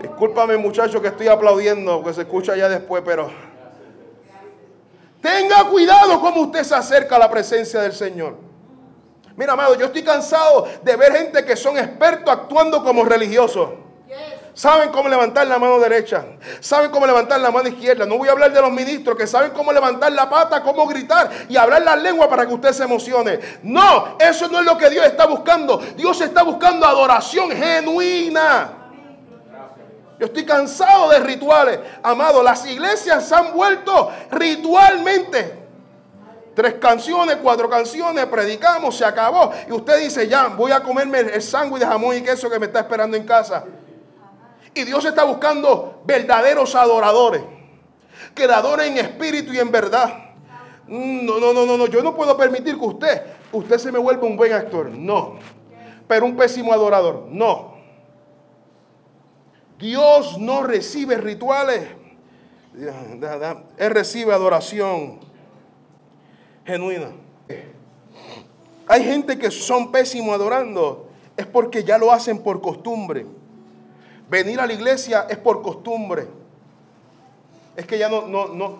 Discúlpame 0.00 0.56
muchacho 0.56 1.00
que 1.02 1.08
estoy 1.08 1.28
aplaudiendo, 1.28 2.02
que 2.02 2.14
se 2.14 2.22
escucha 2.22 2.56
ya 2.56 2.70
después, 2.70 3.02
pero 3.04 3.30
tenga 5.20 5.64
cuidado 5.64 6.18
como 6.20 6.40
usted 6.40 6.62
se 6.62 6.74
acerca 6.74 7.16
a 7.16 7.18
la 7.18 7.30
presencia 7.30 7.80
del 7.80 7.92
Señor. 7.92 8.34
Mira, 9.36 9.52
amado, 9.52 9.74
yo 9.74 9.86
estoy 9.86 10.02
cansado 10.02 10.66
de 10.82 10.96
ver 10.96 11.12
gente 11.12 11.44
que 11.44 11.54
son 11.54 11.76
expertos 11.76 12.32
actuando 12.32 12.82
como 12.82 13.04
religiosos. 13.04 13.70
Saben 14.54 14.90
cómo 14.90 15.08
levantar 15.08 15.46
la 15.46 15.58
mano 15.58 15.78
derecha. 15.78 16.24
Saben 16.60 16.90
cómo 16.90 17.06
levantar 17.06 17.40
la 17.40 17.50
mano 17.50 17.68
izquierda. 17.68 18.04
No 18.04 18.18
voy 18.18 18.28
a 18.28 18.32
hablar 18.32 18.52
de 18.52 18.60
los 18.60 18.72
ministros 18.72 19.16
que 19.16 19.26
saben 19.26 19.52
cómo 19.52 19.72
levantar 19.72 20.12
la 20.12 20.28
pata, 20.28 20.62
cómo 20.62 20.86
gritar 20.86 21.30
y 21.48 21.56
hablar 21.56 21.82
la 21.82 21.96
lengua 21.96 22.28
para 22.28 22.46
que 22.46 22.54
usted 22.54 22.72
se 22.72 22.84
emocione. 22.84 23.38
No, 23.62 24.16
eso 24.18 24.48
no 24.48 24.58
es 24.60 24.64
lo 24.64 24.76
que 24.76 24.90
Dios 24.90 25.06
está 25.06 25.26
buscando. 25.26 25.78
Dios 25.96 26.20
está 26.20 26.42
buscando 26.42 26.86
adoración 26.86 27.50
genuina. 27.50 28.72
Yo 30.18 30.26
estoy 30.26 30.44
cansado 30.44 31.08
de 31.10 31.20
rituales. 31.20 31.78
Amado, 32.02 32.42
las 32.42 32.66
iglesias 32.66 33.26
se 33.26 33.34
han 33.34 33.54
vuelto 33.54 34.10
ritualmente. 34.30 35.58
Tres 36.54 36.74
canciones, 36.74 37.38
cuatro 37.42 37.70
canciones, 37.70 38.26
predicamos, 38.26 38.96
se 38.96 39.04
acabó. 39.04 39.52
Y 39.66 39.72
usted 39.72 39.98
dice, 40.00 40.28
ya, 40.28 40.48
voy 40.48 40.72
a 40.72 40.80
comerme 40.82 41.20
el 41.20 41.40
sándwich 41.40 41.80
de 41.80 41.86
jamón 41.86 42.16
y 42.16 42.22
queso 42.22 42.50
que 42.50 42.58
me 42.58 42.66
está 42.66 42.80
esperando 42.80 43.16
en 43.16 43.24
casa. 43.24 43.64
Y 44.74 44.84
Dios 44.84 45.04
está 45.04 45.24
buscando 45.24 46.02
verdaderos 46.04 46.74
adoradores. 46.74 47.42
Que 48.34 48.44
adoren 48.44 48.96
en 48.96 49.04
espíritu 49.04 49.52
y 49.52 49.58
en 49.58 49.70
verdad. 49.70 50.30
No, 50.86 51.38
no, 51.38 51.52
no, 51.52 51.66
no, 51.66 51.76
no. 51.76 51.86
Yo 51.86 52.02
no 52.02 52.14
puedo 52.14 52.36
permitir 52.36 52.78
que 52.78 52.84
usted, 52.84 53.22
usted 53.52 53.78
se 53.78 53.92
me 53.92 53.98
vuelva 53.98 54.26
un 54.26 54.36
buen 54.36 54.52
actor. 54.52 54.90
No. 54.90 55.38
Pero 56.06 56.26
un 56.26 56.36
pésimo 56.36 56.72
adorador. 56.72 57.26
No. 57.28 57.74
Dios 59.78 60.38
no 60.38 60.62
recibe 60.62 61.16
rituales. 61.16 61.88
Él 63.78 63.90
recibe 63.90 64.32
adoración 64.32 65.20
genuina. 66.64 67.10
Hay 68.86 69.04
gente 69.04 69.38
que 69.38 69.50
son 69.50 69.90
pésimos 69.90 70.34
adorando. 70.34 71.08
Es 71.36 71.46
porque 71.46 71.84
ya 71.84 71.96
lo 71.96 72.12
hacen 72.12 72.42
por 72.42 72.60
costumbre. 72.60 73.26
Venir 74.30 74.60
a 74.60 74.66
la 74.66 74.72
iglesia 74.72 75.26
es 75.28 75.36
por 75.36 75.60
costumbre. 75.60 76.28
Es 77.74 77.84
que 77.84 77.98
ya 77.98 78.08
no, 78.08 78.28
no, 78.28 78.46
no, 78.46 78.78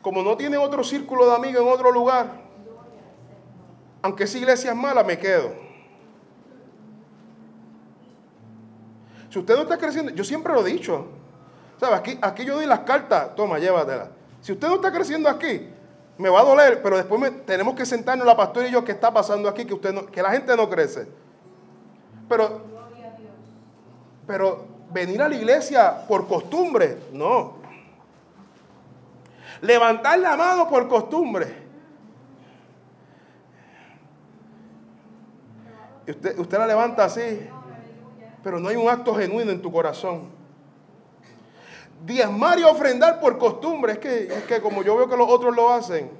como 0.00 0.22
no 0.22 0.38
tiene 0.38 0.56
otro 0.56 0.82
círculo 0.82 1.26
de 1.26 1.36
amigos 1.36 1.62
en 1.62 1.68
otro 1.68 1.92
lugar, 1.92 2.28
aunque 4.00 4.24
esa 4.24 4.38
iglesia 4.38 4.70
es 4.70 4.76
mala, 4.76 5.04
me 5.04 5.18
quedo. 5.18 5.52
Si 9.28 9.38
usted 9.38 9.54
no 9.54 9.62
está 9.62 9.76
creciendo, 9.76 10.12
yo 10.12 10.24
siempre 10.24 10.54
lo 10.54 10.66
he 10.66 10.72
dicho. 10.72 11.06
¿Sabe? 11.78 11.94
Aquí, 11.96 12.18
aquí 12.22 12.46
yo 12.46 12.54
doy 12.54 12.64
las 12.64 12.80
cartas, 12.80 13.34
toma, 13.34 13.58
llévatela. 13.58 14.08
Si 14.40 14.52
usted 14.52 14.66
no 14.66 14.76
está 14.76 14.90
creciendo 14.90 15.28
aquí, 15.28 15.68
me 16.16 16.30
va 16.30 16.40
a 16.40 16.44
doler, 16.44 16.80
pero 16.82 16.96
después 16.96 17.44
tenemos 17.44 17.74
que 17.74 17.84
sentarnos 17.84 18.26
la 18.26 18.34
pastora 18.34 18.66
y 18.66 18.70
yo 18.70 18.82
qué 18.82 18.92
está 18.92 19.12
pasando 19.12 19.46
aquí, 19.46 19.66
que, 19.66 19.74
usted 19.74 19.94
que 20.06 20.22
la 20.22 20.30
gente 20.30 20.56
no 20.56 20.70
crece. 20.70 21.06
Pero, 22.28 22.62
pero 24.26 24.75
venir 24.92 25.20
a 25.22 25.28
la 25.28 25.34
iglesia 25.34 26.06
por 26.06 26.26
costumbre, 26.26 26.98
no. 27.12 27.56
Levantar 29.60 30.18
la 30.18 30.36
mano 30.36 30.68
por 30.68 30.86
costumbre. 30.88 31.66
usted, 36.10 36.38
usted 36.38 36.58
la 36.58 36.66
levanta 36.66 37.04
así, 37.04 37.48
pero 38.42 38.60
no 38.60 38.68
hay 38.68 38.76
un 38.76 38.88
acto 38.88 39.14
genuino 39.14 39.50
en 39.50 39.60
tu 39.60 39.72
corazón. 39.72 40.30
Diezmar 42.04 42.58
y 42.58 42.62
ofrendar 42.62 43.20
por 43.20 43.38
costumbre, 43.38 43.94
es 43.94 43.98
que, 43.98 44.24
es 44.24 44.44
que 44.44 44.60
como 44.60 44.82
yo 44.82 44.96
veo 44.96 45.08
que 45.08 45.16
los 45.16 45.28
otros 45.28 45.54
lo 45.54 45.72
hacen 45.72 46.10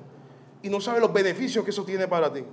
y 0.62 0.68
no 0.68 0.80
sabe 0.80 1.00
los 1.00 1.12
beneficios 1.12 1.64
que 1.64 1.70
eso 1.70 1.84
tiene 1.84 2.08
para 2.08 2.32
ti. 2.32 2.44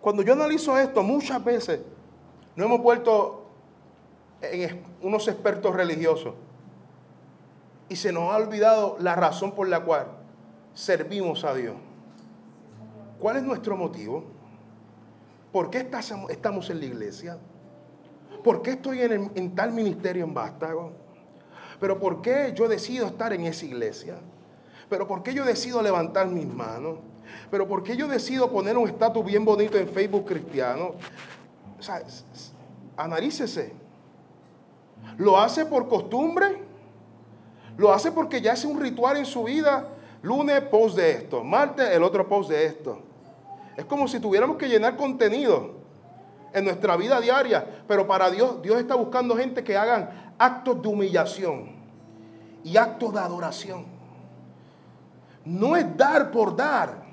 Cuando 0.00 0.22
yo 0.22 0.32
analizo 0.32 0.78
esto, 0.78 1.02
muchas 1.02 1.42
veces 1.44 1.80
no 2.56 2.64
hemos 2.64 2.80
vuelto 2.80 3.46
unos 5.02 5.28
expertos 5.28 5.74
religiosos 5.74 6.34
y 7.88 7.96
se 7.96 8.12
nos 8.12 8.32
ha 8.32 8.36
olvidado 8.36 8.96
la 9.00 9.14
razón 9.14 9.52
por 9.52 9.68
la 9.68 9.80
cual 9.80 10.06
servimos 10.74 11.44
a 11.44 11.54
Dios. 11.54 11.74
¿Cuál 13.18 13.36
es 13.36 13.42
nuestro 13.42 13.76
motivo? 13.76 14.24
¿Por 15.52 15.70
qué 15.70 15.88
estamos 16.30 16.70
en 16.70 16.78
la 16.78 16.86
iglesia? 16.86 17.38
¿Por 18.42 18.62
qué 18.62 18.70
estoy 18.72 19.02
en, 19.02 19.30
en 19.34 19.54
tal 19.54 19.72
ministerio 19.72 20.24
en 20.24 20.32
Vástago? 20.32 20.92
¿Pero 21.78 21.98
por 21.98 22.22
qué 22.22 22.52
yo 22.54 22.68
decido 22.68 23.06
estar 23.06 23.32
en 23.32 23.44
esa 23.44 23.66
iglesia? 23.66 24.18
¿Pero 24.88 25.06
por 25.06 25.22
qué 25.22 25.34
yo 25.34 25.44
decido 25.44 25.82
levantar 25.82 26.28
mis 26.28 26.46
manos? 26.46 26.98
Pero 27.50 27.66
¿por 27.66 27.82
qué 27.82 27.96
yo 27.96 28.08
decido 28.08 28.50
poner 28.50 28.76
un 28.76 28.88
estatus 28.88 29.24
bien 29.24 29.44
bonito 29.44 29.78
en 29.78 29.88
Facebook 29.88 30.26
cristiano? 30.26 30.94
O 31.78 31.82
sea, 31.82 32.02
analícese. 32.96 33.72
¿Lo 35.18 35.38
hace 35.38 35.66
por 35.66 35.88
costumbre? 35.88 36.62
¿Lo 37.76 37.92
hace 37.92 38.12
porque 38.12 38.40
ya 38.40 38.52
hace 38.52 38.66
un 38.66 38.80
ritual 38.80 39.16
en 39.16 39.26
su 39.26 39.44
vida? 39.44 39.88
Lunes, 40.22 40.60
post 40.62 40.96
de 40.96 41.10
esto. 41.12 41.42
Martes, 41.42 41.88
el 41.90 42.02
otro 42.02 42.28
post 42.28 42.50
de 42.50 42.66
esto. 42.66 43.00
Es 43.76 43.84
como 43.84 44.06
si 44.06 44.20
tuviéramos 44.20 44.56
que 44.56 44.68
llenar 44.68 44.96
contenido 44.96 45.80
en 46.52 46.64
nuestra 46.64 46.96
vida 46.96 47.20
diaria. 47.20 47.64
Pero 47.88 48.06
para 48.06 48.30
Dios, 48.30 48.60
Dios 48.62 48.78
está 48.78 48.94
buscando 48.94 49.36
gente 49.36 49.64
que 49.64 49.76
hagan 49.76 50.34
actos 50.38 50.82
de 50.82 50.88
humillación 50.88 51.70
y 52.62 52.76
actos 52.76 53.12
de 53.12 53.20
adoración. 53.20 53.86
No 55.44 55.76
es 55.76 55.96
dar 55.96 56.30
por 56.30 56.54
dar 56.54 57.09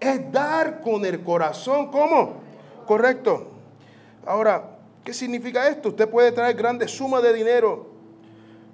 es 0.00 0.32
dar 0.32 0.80
con 0.80 1.04
el 1.04 1.22
corazón. 1.22 1.90
¿Cómo? 1.90 2.40
Correcto. 2.86 3.48
Ahora, 4.26 4.78
¿qué 5.04 5.12
significa 5.12 5.68
esto? 5.68 5.90
Usted 5.90 6.08
puede 6.08 6.32
traer 6.32 6.56
grandes 6.56 6.90
sumas 6.90 7.22
de 7.22 7.32
dinero, 7.32 7.86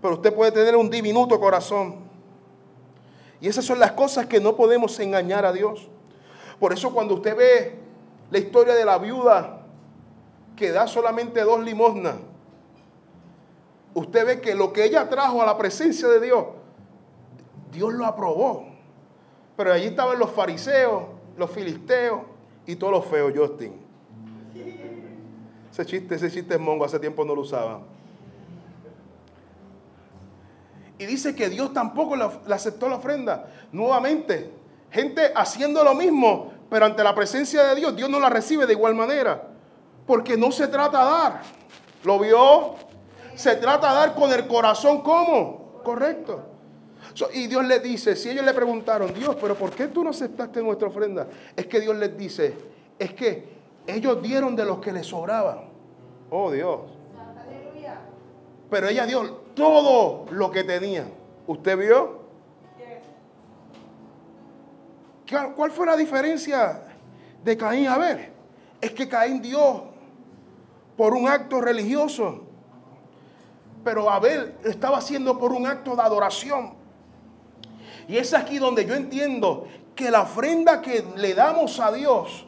pero 0.01 0.15
usted 0.15 0.33
puede 0.33 0.53
tener 0.53 0.77
un 0.77 0.89
diminuto 0.89 1.39
corazón. 1.39 2.07
Y 3.41 3.49
esas 3.49 3.65
son 3.65 3.79
las 3.79 3.93
cosas 3.93 4.27
que 4.27 4.41
no 4.41 4.57
podemos 4.57 4.99
engañar 5.01 5.45
a 5.45 5.53
Dios. 5.53 5.89
Por 6.59 6.73
eso 6.73 6.93
cuando 6.93 7.15
usted 7.15 7.37
ve 7.37 7.79
la 8.31 8.39
historia 8.39 8.75
de 8.75 8.85
la 8.85 8.99
viuda 8.99 9.63
que 10.57 10.71
da 10.71 10.87
solamente 10.87 11.43
dos 11.43 11.63
limosnas, 11.63 12.17
usted 13.93 14.27
ve 14.27 14.41
que 14.41 14.55
lo 14.55 14.73
que 14.73 14.85
ella 14.85 15.09
trajo 15.09 15.43
a 15.43 15.47
la 15.47 15.59
presencia 15.59 16.09
de 16.09 16.21
Dios, 16.21 16.45
Dios 17.73 17.93
lo 17.93 18.07
aprobó. 18.07 18.65
Pero 19.57 19.73
allí 19.73 19.87
estaban 19.87 20.19
los 20.19 20.31
fariseos, 20.31 21.05
los 21.37 21.51
filisteos 21.51 22.23
y 22.67 22.77
todos 22.77 22.93
los 22.93 23.07
feos, 23.07 23.33
Justin. 23.35 23.73
Ese 25.71 25.85
chiste, 25.85 26.15
ese 26.15 26.31
chiste 26.31 26.55
es 26.55 26.61
mongo, 26.61 26.85
hace 26.85 26.99
tiempo 26.99 27.25
no 27.25 27.35
lo 27.35 27.43
usaba. 27.43 27.81
Y 30.99 31.05
dice 31.05 31.35
que 31.35 31.51
Dios 31.51 31.75
tampoco 31.75 32.17
le 32.17 32.55
aceptó 32.55 32.89
la 32.89 32.97
ofrenda. 32.97 33.53
Nuevamente, 33.71 34.51
gente 34.91 35.31
haciendo 35.35 35.85
lo 35.85 35.95
mismo, 35.95 36.53
pero 36.71 36.87
ante 36.87 37.05
la 37.05 37.15
presencia 37.15 37.63
de 37.65 37.75
Dios, 37.75 37.95
Dios 37.95 38.09
no 38.09 38.19
la 38.19 38.31
recibe 38.31 38.67
de 38.67 38.73
igual 38.73 38.95
manera. 38.95 39.49
Porque 40.07 40.37
no 40.39 40.51
se 40.51 40.69
trata 40.69 41.05
de 41.05 41.11
dar. 41.11 41.43
¿Lo 42.05 42.19
vio? 42.19 42.77
Se 43.35 43.57
trata 43.57 43.91
de 43.91 43.95
dar 43.97 44.15
con 44.15 44.33
el 44.33 44.47
corazón 44.47 45.03
como. 45.03 45.83
Correcto 45.85 46.56
y 47.33 47.47
Dios 47.47 47.65
les 47.65 47.83
dice, 47.83 48.15
si 48.15 48.31
ellos 48.31 48.45
le 48.45 48.53
preguntaron, 48.53 49.13
Dios, 49.15 49.37
pero 49.41 49.55
¿por 49.55 49.71
qué 49.71 49.89
tú 49.89 50.05
no 50.05 50.11
aceptaste 50.11 50.63
nuestra 50.63 50.89
ofrenda? 50.89 51.27
Es 51.55 51.67
que 51.67 51.81
Dios 51.81 51.97
les 51.97 52.17
dice, 52.17 52.55
es 52.99 53.15
que 53.15 53.57
ellos 53.87 54.21
dieron 54.23 54.55
de 54.55 54.65
los 54.65 54.79
que 54.79 54.93
les 54.93 55.07
sobraba. 55.07 55.65
Oh 56.31 56.51
Dios. 56.51 56.81
Pero 58.69 58.89
ella 58.89 59.07
dio 59.07 59.23
todo 59.55 60.27
lo 60.31 60.51
que 60.51 60.65
tenía. 60.65 61.07
¿Usted 61.47 61.79
vio? 61.79 62.27
¿Cuál 65.57 65.71
fue 65.71 65.87
la 65.87 65.97
diferencia 65.97 66.83
de 67.43 67.57
Caín? 67.57 67.89
A 67.89 67.99
ver, 67.99 68.33
es 68.81 68.93
que 68.93 69.09
Caín 69.09 69.41
dio 69.43 69.85
por 70.97 71.15
un 71.15 71.29
acto 71.29 71.61
religioso, 71.61 72.45
pero 73.83 74.09
Abel 74.11 74.55
estaba 74.65 74.99
haciendo 74.99 75.39
por 75.39 75.53
un 75.53 75.67
acto 75.67 75.97
de 75.97 76.03
adoración. 76.03 76.76
Y 78.09 78.17
es 78.17 78.35
aquí 78.35 78.59
donde 78.59 78.85
yo 78.85 78.95
entiendo 78.95 79.67
que 79.95 80.11
la 80.11 80.23
ofrenda 80.23 80.81
que 80.81 81.05
le 81.17 81.35
damos 81.35 81.81
a 81.81 81.91
Dios 81.91 82.47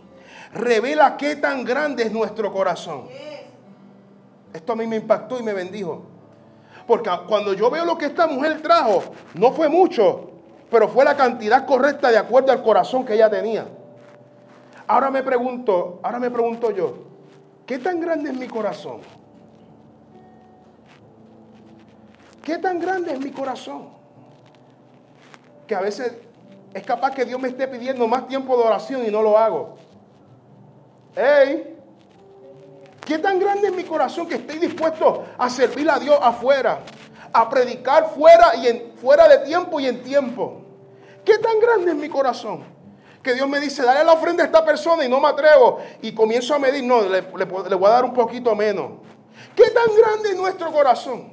revela 0.53 1.17
qué 1.17 1.37
tan 1.37 1.65
grande 1.65 2.05
es 2.05 2.13
nuestro 2.13 2.53
corazón. 2.53 3.09
Esto 4.53 4.73
a 4.73 4.77
mí 4.77 4.87
me 4.87 4.97
impactó 4.97 5.39
y 5.39 5.43
me 5.43 5.53
bendijo. 5.53 6.03
Porque 6.87 7.11
cuando 7.27 7.53
yo 7.53 7.71
veo 7.71 7.85
lo 7.85 7.99
que 7.99 8.07
esta 8.07 8.27
mujer 8.27 8.63
trajo, 8.63 9.03
no 9.35 9.53
fue 9.53 9.69
mucho, 9.69 10.31
pero 10.71 10.89
fue 10.89 11.05
la 11.05 11.17
cantidad 11.17 11.67
correcta 11.67 12.11
de 12.11 12.19
acuerdo 12.19 12.53
al 12.53 12.63
corazón 12.63 13.05
que 13.05 13.15
ella 13.15 13.29
tenía. 13.29 13.67
Ahora 14.87 15.11
me 15.11 15.23
pregunto, 15.23 16.01
ahora 16.03 16.19
me 16.19 16.31
pregunto 16.31 16.71
yo, 16.71 16.95
¿qué 17.67 17.79
tan 17.79 18.01
grande 18.01 18.31
es 18.31 18.37
mi 18.37 18.49
corazón? 18.49 19.01
¿Qué 22.43 22.57
tan 22.57 22.79
grande 22.79 23.13
es 23.13 23.21
mi 23.21 23.31
corazón? 23.31 23.98
Que 25.69 25.75
a 25.75 25.81
veces 25.81 26.13
es 26.73 26.83
capaz 26.83 27.15
que 27.15 27.27
Dios 27.27 27.39
me 27.39 27.49
esté 27.49 27.69
pidiendo 27.69 28.09
más 28.09 28.27
tiempo 28.27 28.57
de 28.57 28.65
oración 28.65 29.07
y 29.07 29.11
no 29.11 29.21
lo 29.23 29.37
hago. 29.37 29.77
¡Ey! 31.15 31.77
¿Qué 33.05 33.19
tan 33.19 33.39
grande 33.39 33.69
es 33.69 33.75
mi 33.75 33.85
corazón 33.85 34.27
que 34.27 34.37
estoy 34.37 34.59
dispuesto 34.59 35.25
a 35.37 35.51
servir 35.51 35.91
a 35.91 35.99
Dios 35.99 36.19
afuera? 36.23 36.81
A 37.33 37.49
predicar 37.51 38.11
fuera 38.15 38.57
y 38.57 38.67
en, 38.67 38.93
fuera 38.97 39.29
de 39.29 39.39
tiempo 39.39 39.79
y 39.79 39.87
en 39.87 40.03
tiempo. 40.03 40.63
¿Qué 41.23 41.37
tan 41.37 41.61
grande 41.61 41.91
es 41.91 41.97
mi 41.97 42.09
corazón? 42.09 42.65
Que 43.23 43.35
Dios 43.35 43.47
me 43.47 43.61
dice, 43.61 43.83
dale 43.83 44.05
la 44.05 44.13
ofrenda 44.13 44.45
a 44.45 44.47
esta 44.47 44.65
persona 44.65 45.05
y 45.05 45.09
no 45.09 45.21
me 45.21 45.29
atrevo. 45.29 45.81
Y 46.01 46.15
comienzo 46.15 46.55
a 46.55 46.59
medir, 46.59 46.83
no, 46.85 47.03
le, 47.03 47.21
le 47.21 47.45
voy 47.75 47.87
a 47.87 47.91
dar 47.91 48.05
un 48.07 48.15
poquito 48.15 48.55
menos. 48.55 48.93
¿Qué 49.55 49.71
tan 49.71 49.95
grande 49.95 50.31
es 50.31 50.37
nuestro 50.37 50.73
corazón? 50.73 51.31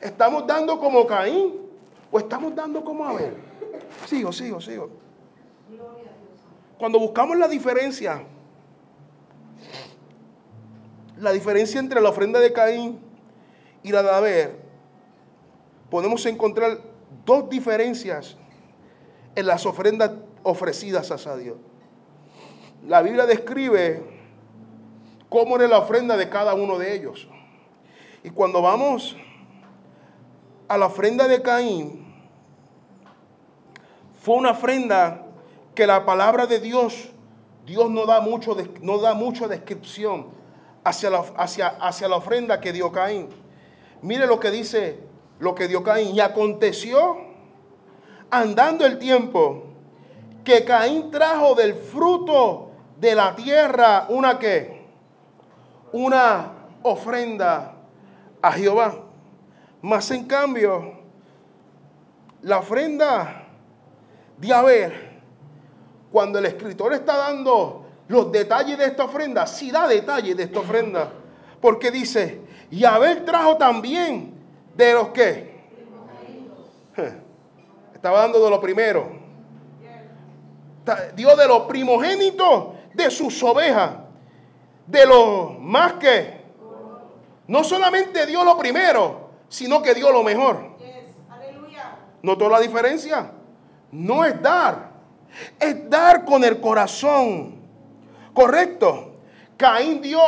¿Estamos 0.00 0.46
dando 0.46 0.80
como 0.80 1.06
Caín 1.06 1.71
o 2.12 2.18
estamos 2.18 2.54
dando 2.54 2.84
como 2.84 3.04
Abel? 3.04 3.34
Sigo, 4.06 4.32
sigo, 4.32 4.60
sigo. 4.60 4.90
Cuando 6.78 6.98
buscamos 7.00 7.36
la 7.38 7.48
diferencia, 7.48 8.22
la 11.18 11.32
diferencia 11.32 11.80
entre 11.80 12.00
la 12.00 12.10
ofrenda 12.10 12.38
de 12.38 12.52
Caín 12.52 13.00
y 13.82 13.90
la 13.90 14.02
de 14.02 14.10
Abel, 14.10 14.50
podemos 15.90 16.24
encontrar 16.26 16.80
dos 17.24 17.48
diferencias 17.48 18.36
en 19.34 19.46
las 19.46 19.64
ofrendas 19.64 20.10
ofrecidas 20.42 21.26
a 21.26 21.36
Dios. 21.36 21.56
La 22.86 23.00
Biblia 23.00 23.26
describe 23.26 24.02
cómo 25.28 25.56
era 25.56 25.68
la 25.68 25.78
ofrenda 25.78 26.16
de 26.16 26.28
cada 26.28 26.54
uno 26.54 26.78
de 26.78 26.94
ellos. 26.94 27.28
Y 28.24 28.30
cuando 28.30 28.60
vamos 28.60 29.16
a 30.72 30.78
la 30.78 30.86
ofrenda 30.86 31.28
de 31.28 31.42
Caín 31.42 32.02
fue 34.22 34.36
una 34.36 34.52
ofrenda 34.52 35.26
que 35.74 35.86
la 35.86 36.06
palabra 36.06 36.46
de 36.46 36.60
Dios, 36.60 37.10
Dios 37.66 37.90
no 37.90 38.06
da 38.06 38.22
mucho, 38.22 38.56
no 38.80 38.96
da 38.96 39.12
mucha 39.12 39.48
descripción 39.48 40.28
hacia 40.82 41.10
la, 41.10 41.24
hacia, 41.36 41.66
hacia 41.66 42.08
la 42.08 42.16
ofrenda 42.16 42.58
que 42.58 42.72
dio 42.72 42.90
Caín. 42.90 43.28
Mire 44.00 44.26
lo 44.26 44.40
que 44.40 44.50
dice, 44.50 45.00
lo 45.40 45.54
que 45.54 45.68
dio 45.68 45.82
Caín. 45.82 46.14
Y 46.14 46.20
aconteció, 46.20 47.18
andando 48.30 48.86
el 48.86 48.98
tiempo, 48.98 49.64
que 50.42 50.64
Caín 50.64 51.10
trajo 51.10 51.54
del 51.54 51.74
fruto 51.74 52.70
de 52.98 53.14
la 53.14 53.36
tierra 53.36 54.06
una 54.08 54.38
que, 54.38 54.86
una 55.92 56.52
ofrenda 56.82 57.74
a 58.40 58.52
Jehová. 58.52 59.11
Más 59.82 60.08
en 60.12 60.26
cambio, 60.26 60.92
la 62.42 62.58
ofrenda 62.58 63.48
de 64.38 64.52
Abel, 64.54 64.92
cuando 66.12 66.38
el 66.38 66.46
escritor 66.46 66.92
está 66.92 67.16
dando 67.16 67.86
los 68.06 68.30
detalles 68.30 68.78
de 68.78 68.86
esta 68.86 69.04
ofrenda, 69.04 69.44
sí 69.46 69.72
da 69.72 69.88
detalles 69.88 70.36
de 70.36 70.44
esta 70.44 70.60
ofrenda, 70.60 71.12
porque 71.60 71.90
dice, 71.90 72.42
y 72.70 72.84
Abel 72.84 73.24
trajo 73.24 73.56
también 73.56 74.34
de 74.76 74.92
los 74.92 75.08
que 75.08 75.60
estaba 77.94 78.20
dando 78.20 78.42
de 78.42 78.50
lo 78.50 78.60
primero. 78.60 79.20
Dio 81.14 81.36
de 81.36 81.46
los 81.46 81.62
primogénitos 81.62 82.74
de 82.94 83.10
sus 83.10 83.42
ovejas, 83.42 83.92
de 84.86 85.06
los 85.06 85.58
más 85.58 85.94
que. 85.94 86.40
No 87.46 87.64
solamente 87.64 88.26
dio 88.26 88.44
lo 88.44 88.56
primero, 88.56 89.21
sino 89.52 89.82
que 89.82 89.94
dio 89.94 90.10
lo 90.10 90.22
mejor. 90.22 90.72
¿Notó 92.22 92.48
la 92.48 92.58
diferencia? 92.58 93.32
No 93.90 94.24
es 94.24 94.40
dar, 94.40 94.92
es 95.60 95.90
dar 95.90 96.24
con 96.24 96.42
el 96.42 96.58
corazón. 96.58 97.56
Correcto. 98.32 99.16
Caín 99.58 100.00
dio 100.00 100.22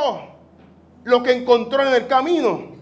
lo 1.04 1.22
que 1.22 1.32
encontró 1.32 1.86
en 1.86 1.94
el 1.94 2.06
camino. 2.06 2.74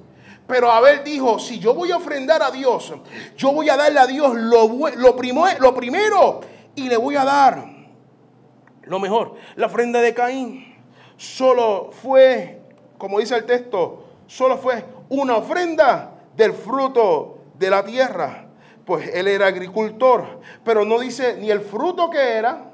Pero 0.48 0.72
Abel 0.72 1.04
dijo, 1.04 1.38
si 1.38 1.60
yo 1.60 1.74
voy 1.74 1.92
a 1.92 1.96
ofrendar 1.98 2.42
a 2.42 2.50
Dios, 2.50 2.92
yo 3.36 3.52
voy 3.52 3.68
a 3.68 3.76
darle 3.76 4.00
a 4.00 4.06
Dios 4.08 4.34
lo, 4.34 4.66
lo, 4.66 5.16
lo 5.60 5.74
primero 5.76 6.40
y 6.74 6.88
le 6.88 6.96
voy 6.96 7.14
a 7.14 7.24
dar 7.24 7.64
lo 8.82 8.98
mejor. 8.98 9.36
La 9.54 9.66
ofrenda 9.66 10.00
de 10.00 10.12
Caín 10.12 10.74
solo 11.16 11.90
fue, 12.02 12.60
como 12.98 13.20
dice 13.20 13.36
el 13.36 13.46
texto, 13.46 14.06
solo 14.26 14.58
fue 14.58 14.84
una 15.08 15.36
ofrenda 15.36 16.11
del 16.36 16.52
fruto 16.52 17.38
de 17.58 17.70
la 17.70 17.84
tierra. 17.84 18.46
Pues 18.84 19.08
él 19.14 19.28
era 19.28 19.46
agricultor, 19.46 20.40
pero 20.64 20.84
no 20.84 20.98
dice 20.98 21.36
ni 21.38 21.50
el 21.50 21.60
fruto 21.60 22.10
que 22.10 22.18
era, 22.18 22.72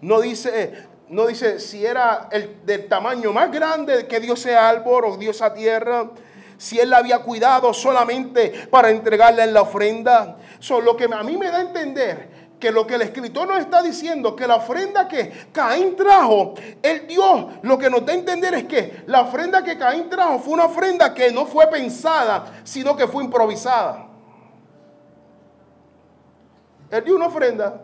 no 0.00 0.20
dice, 0.20 0.88
no 1.08 1.26
dice 1.26 1.60
si 1.60 1.86
era 1.86 2.28
el 2.32 2.66
del 2.66 2.88
tamaño 2.88 3.32
más 3.32 3.52
grande 3.52 4.08
que 4.08 4.18
Dios 4.18 4.40
sea 4.40 4.68
árbol 4.68 5.04
o 5.04 5.16
Dios 5.16 5.40
a 5.40 5.54
tierra, 5.54 6.10
si 6.58 6.78
él 6.80 6.90
la 6.90 6.98
había 6.98 7.20
cuidado 7.20 7.72
solamente 7.72 8.66
para 8.70 8.90
entregarle 8.90 9.44
en 9.44 9.54
la 9.54 9.62
ofrenda. 9.62 10.38
Solo 10.58 10.92
lo 10.92 10.96
que 10.96 11.04
a 11.04 11.22
mí 11.22 11.36
me 11.36 11.50
da 11.50 11.58
a 11.58 11.62
entender 11.62 12.41
que 12.62 12.70
lo 12.70 12.86
que 12.86 12.94
el 12.94 13.02
escritor 13.02 13.48
nos 13.48 13.58
está 13.58 13.82
diciendo, 13.82 14.36
que 14.36 14.46
la 14.46 14.54
ofrenda 14.54 15.08
que 15.08 15.48
Caín 15.50 15.96
trajo, 15.96 16.54
el 16.80 17.08
Dios 17.08 17.46
lo 17.62 17.76
que 17.76 17.90
nos 17.90 18.06
da 18.06 18.12
a 18.12 18.14
entender 18.14 18.54
es 18.54 18.64
que 18.66 19.02
la 19.08 19.22
ofrenda 19.22 19.64
que 19.64 19.76
Caín 19.76 20.08
trajo 20.08 20.38
fue 20.38 20.54
una 20.54 20.66
ofrenda 20.66 21.12
que 21.12 21.32
no 21.32 21.44
fue 21.44 21.66
pensada, 21.66 22.60
sino 22.62 22.96
que 22.96 23.08
fue 23.08 23.24
improvisada. 23.24 24.06
Él 26.88 27.02
dio 27.02 27.16
una 27.16 27.26
ofrenda. 27.26 27.82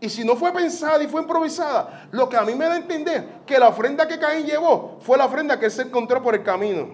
Y 0.00 0.08
si 0.08 0.24
no 0.24 0.34
fue 0.34 0.52
pensada 0.52 1.00
y 1.04 1.06
fue 1.06 1.22
improvisada, 1.22 2.08
lo 2.10 2.28
que 2.28 2.36
a 2.36 2.42
mí 2.42 2.56
me 2.56 2.64
da 2.64 2.72
a 2.72 2.78
entender 2.78 3.24
que 3.46 3.56
la 3.56 3.68
ofrenda 3.68 4.08
que 4.08 4.18
Caín 4.18 4.46
llevó 4.46 4.98
fue 5.00 5.16
la 5.16 5.26
ofrenda 5.26 5.60
que 5.60 5.66
él 5.66 5.70
se 5.70 5.82
encontró 5.82 6.20
por 6.20 6.34
el 6.34 6.42
camino. 6.42 6.88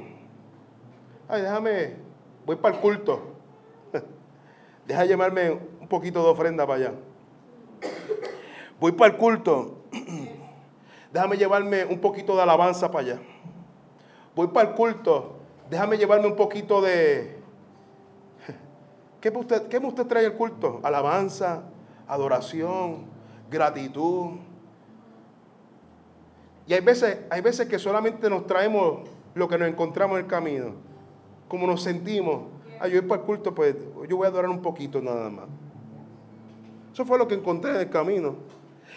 Ay, 1.27 1.41
déjame, 1.41 1.97
voy 2.45 2.57
para 2.57 2.75
el 2.75 2.83
culto. 2.83 3.33
Deja 4.87 5.07
llamarme 5.07 5.78
poquito 5.89 6.23
de 6.23 6.29
ofrenda 6.29 6.67
para 6.67 6.79
allá. 6.79 6.95
Voy 8.81 8.93
para 8.93 9.13
el 9.13 9.19
culto. 9.19 9.83
Déjame 11.13 11.37
llevarme 11.37 11.85
un 11.85 11.99
poquito 12.01 12.37
de 12.37 12.43
alabanza 12.43 12.91
para 12.91 13.05
allá. 13.05 13.21
Voy 14.35 14.49
para 14.49 14.71
el 14.71 14.75
culto. 14.75 15.37
Déjame 15.71 15.99
llevarme 15.99 16.27
un 16.27 16.37
poquito 16.37 16.81
de... 16.81 17.39
¿Qué 19.21 19.31
usted, 19.31 19.69
qué 19.69 19.79
usted 19.79 20.07
trae 20.07 20.27
el 20.27 20.35
culto? 20.35 20.81
Alabanza, 20.83 21.63
adoración, 22.07 23.07
gratitud. 23.51 24.37
Y 26.67 26.75
hay 26.75 26.81
veces, 26.81 27.19
hay 27.31 27.41
veces 27.41 27.67
que 27.67 27.79
solamente 27.79 28.29
nos 28.31 28.47
traemos 28.47 29.09
lo 29.35 29.49
que 29.49 29.59
nos 29.59 29.69
encontramos 29.69 30.19
en 30.19 30.25
el 30.25 30.31
camino. 30.31 30.75
Como 31.49 31.67
nos 31.67 31.83
sentimos. 31.83 32.43
Ah, 32.79 32.87
yo 32.87 33.01
voy 33.01 33.09
para 33.09 33.21
el 33.23 33.27
culto, 33.27 33.55
pues 33.55 33.75
yo 34.09 34.17
voy 34.19 34.27
a 34.27 34.29
adorar 34.29 34.51
un 34.51 34.63
poquito 34.63 35.01
nada 35.01 35.31
más. 35.31 35.47
Eso 36.99 37.05
fue 37.05 37.17
lo 37.17 37.29
que 37.29 37.37
encontré 37.37 37.71
en 37.71 37.77
el 37.77 37.91
camino. 37.91 38.35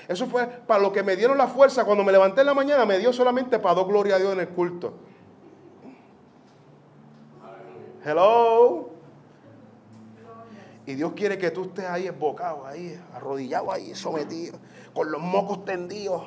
Eso 0.08 0.26
fue 0.26 0.48
para 0.48 0.82
lo 0.82 0.92
que 0.92 1.04
me 1.04 1.16
dieron 1.16 1.38
la 1.38 1.46
fuerza. 1.46 1.86
Cuando 1.86 2.04
me 2.04 2.12
levanté 2.12 2.42
en 2.42 2.48
la 2.48 2.56
mañana, 2.56 2.84
me 2.84 2.98
dio 2.98 3.14
solamente 3.14 3.60
para 3.60 3.76
dar 3.76 3.86
gloria 3.86 4.16
a 4.16 4.18
Dios 4.18 4.34
en 4.34 4.40
el 4.40 4.50
culto. 4.50 4.96
Hello. 8.04 8.90
Y 10.88 10.96
Dios 10.96 11.14
quiere 11.16 11.38
que 11.38 11.52
tú 11.52 11.66
estés 11.66 11.86
ahí 11.86 12.08
embocado, 12.08 12.66
ahí, 12.66 13.00
arrodillado 13.14 13.72
ahí, 13.72 13.94
sometido, 13.94 14.58
con 14.96 15.12
los 15.12 15.22
mocos 15.22 15.64
tendidos. 15.64 16.24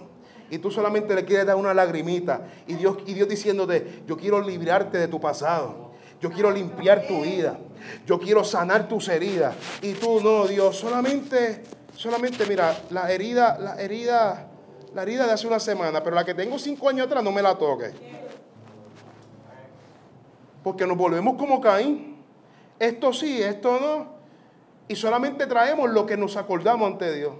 Y 0.50 0.58
tú 0.58 0.70
solamente 0.70 1.12
le 1.12 1.24
quieres 1.24 1.44
dar 1.44 1.56
una 1.56 1.74
lagrimita. 1.74 2.46
Y 2.68 2.74
Dios, 2.74 2.98
y 3.04 3.14
Dios 3.14 3.28
diciéndote, 3.28 4.04
yo 4.06 4.16
quiero 4.16 4.40
librarte 4.40 4.96
de 4.96 5.08
tu 5.08 5.20
pasado. 5.20 5.90
Yo 6.24 6.30
quiero 6.30 6.50
limpiar 6.50 7.06
tu 7.06 7.20
vida. 7.20 7.58
Yo 8.06 8.18
quiero 8.18 8.44
sanar 8.44 8.88
tus 8.88 9.10
heridas. 9.10 9.54
Y 9.82 9.92
tú 9.92 10.22
no, 10.22 10.46
Dios, 10.46 10.74
solamente, 10.74 11.62
solamente, 11.94 12.46
mira, 12.46 12.74
la 12.88 13.12
herida, 13.12 13.58
la 13.58 13.78
herida, 13.78 14.48
la 14.94 15.02
herida 15.02 15.26
de 15.26 15.32
hace 15.32 15.46
una 15.46 15.60
semana, 15.60 16.02
pero 16.02 16.16
la 16.16 16.24
que 16.24 16.32
tengo 16.32 16.58
cinco 16.58 16.88
años 16.88 17.08
atrás 17.08 17.22
no 17.22 17.30
me 17.30 17.42
la 17.42 17.58
toque. 17.58 17.92
Porque 20.62 20.86
nos 20.86 20.96
volvemos 20.96 21.36
como 21.36 21.60
Caín. 21.60 22.16
Esto 22.78 23.12
sí, 23.12 23.42
esto 23.42 23.78
no. 23.78 24.06
y 24.88 24.96
solamente 24.96 25.46
traemos 25.46 25.90
lo 25.90 26.06
que 26.06 26.16
nos 26.16 26.38
acordamos 26.38 26.90
ante 26.90 27.14
Dios. 27.14 27.34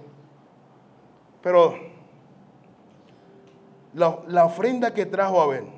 Pero 1.41 1.75
la, 3.95 4.19
la 4.27 4.45
ofrenda 4.45 4.93
que 4.93 5.07
trajo 5.07 5.41
Abel, 5.41 5.74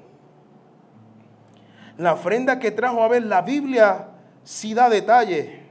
la 1.98 2.14
ofrenda 2.14 2.60
que 2.60 2.72
trajo 2.72 3.04
Abel, 3.04 3.28
la 3.30 3.42
Biblia 3.42 4.10
sí 4.44 4.74
da 4.74 4.90
detalle, 4.90 5.64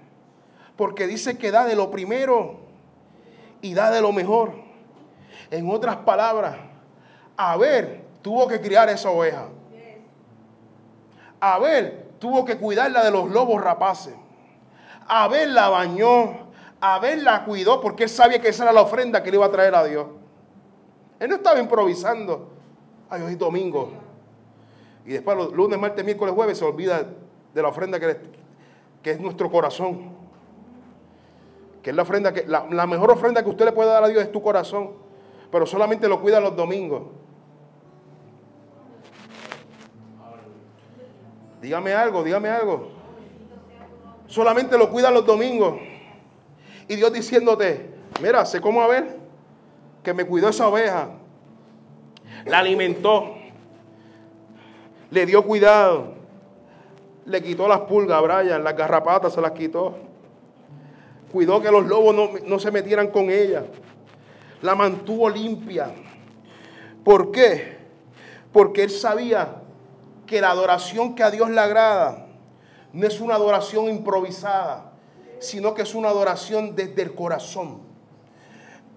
porque 0.76 1.06
dice 1.06 1.38
que 1.38 1.50
da 1.50 1.64
de 1.64 1.76
lo 1.76 1.90
primero 1.90 2.60
y 3.62 3.74
da 3.74 3.90
de 3.90 4.00
lo 4.00 4.12
mejor. 4.12 4.52
En 5.50 5.70
otras 5.70 5.96
palabras, 5.98 6.56
Abel 7.36 8.02
tuvo 8.22 8.48
que 8.48 8.60
criar 8.60 8.88
esa 8.88 9.10
oveja. 9.10 9.48
Abel 11.38 12.04
tuvo 12.18 12.44
que 12.44 12.56
cuidarla 12.56 13.04
de 13.04 13.10
los 13.10 13.30
lobos 13.30 13.62
rapaces. 13.62 14.14
Abel 15.06 15.54
la 15.54 15.68
bañó, 15.68 16.48
Abel 16.80 17.24
la 17.24 17.44
cuidó 17.44 17.80
porque 17.80 18.04
él 18.04 18.10
sabía 18.10 18.40
que 18.40 18.48
esa 18.48 18.64
era 18.64 18.72
la 18.72 18.82
ofrenda 18.82 19.22
que 19.22 19.30
le 19.30 19.36
iba 19.36 19.46
a 19.46 19.50
traer 19.52 19.74
a 19.74 19.84
Dios. 19.84 20.08
Él 21.20 21.30
no 21.30 21.36
estaba 21.36 21.60
improvisando. 21.60 22.50
Ay, 23.08 23.22
hoy 23.22 23.36
domingo. 23.36 24.05
Y 25.06 25.12
después 25.12 25.36
los 25.36 25.52
lunes, 25.52 25.78
martes, 25.78 26.04
miércoles, 26.04 26.34
jueves 26.34 26.58
se 26.58 26.64
olvida 26.64 27.06
de 27.54 27.62
la 27.62 27.68
ofrenda 27.68 28.00
que, 28.00 28.16
que 29.02 29.12
es 29.12 29.20
nuestro 29.20 29.50
corazón. 29.50 30.10
Que 31.82 31.90
es 31.90 31.96
la 31.96 32.02
ofrenda 32.02 32.34
que 32.34 32.44
la, 32.46 32.66
la 32.68 32.86
mejor 32.88 33.12
ofrenda 33.12 33.42
que 33.44 33.48
usted 33.48 33.66
le 33.66 33.72
puede 33.72 33.88
dar 33.88 34.02
a 34.02 34.08
Dios 34.08 34.22
es 34.22 34.32
tu 34.32 34.42
corazón. 34.42 34.90
Pero 35.52 35.64
solamente 35.64 36.08
lo 36.08 36.20
cuida 36.20 36.40
los 36.40 36.56
domingos. 36.56 37.04
Dígame 41.62 41.94
algo, 41.94 42.24
dígame 42.24 42.48
algo. 42.48 42.88
Solamente 44.26 44.76
lo 44.76 44.90
cuida 44.90 45.12
los 45.12 45.24
domingos. 45.24 45.78
Y 46.88 46.96
Dios 46.96 47.12
diciéndote, 47.12 47.94
mira, 48.20 48.44
sé 48.44 48.60
cómo 48.60 48.82
a 48.82 48.88
ver 48.88 49.16
que 50.02 50.12
me 50.12 50.24
cuidó 50.24 50.48
esa 50.48 50.66
oveja. 50.66 51.10
La 52.44 52.58
alimentó. 52.58 53.35
Le 55.10 55.26
dio 55.26 55.42
cuidado. 55.44 56.14
Le 57.24 57.42
quitó 57.42 57.66
las 57.66 57.80
pulgas 57.80 58.18
a 58.18 58.20
Brian, 58.20 58.62
las 58.62 58.76
garrapatas 58.76 59.32
se 59.32 59.40
las 59.40 59.52
quitó. 59.52 59.96
Cuidó 61.32 61.60
que 61.60 61.70
los 61.70 61.86
lobos 61.86 62.14
no, 62.14 62.30
no 62.46 62.58
se 62.58 62.70
metieran 62.70 63.08
con 63.08 63.30
ella. 63.30 63.64
La 64.62 64.74
mantuvo 64.74 65.28
limpia. 65.28 65.90
¿Por 67.04 67.30
qué? 67.30 67.78
Porque 68.52 68.84
él 68.84 68.90
sabía 68.90 69.62
que 70.26 70.40
la 70.40 70.50
adoración 70.50 71.14
que 71.14 71.22
a 71.22 71.30
Dios 71.30 71.50
le 71.50 71.60
agrada 71.60 72.26
no 72.92 73.06
es 73.06 73.20
una 73.20 73.34
adoración 73.34 73.88
improvisada, 73.88 74.92
sino 75.38 75.74
que 75.74 75.82
es 75.82 75.94
una 75.94 76.08
adoración 76.08 76.74
desde 76.74 77.02
el 77.02 77.14
corazón. 77.14 77.80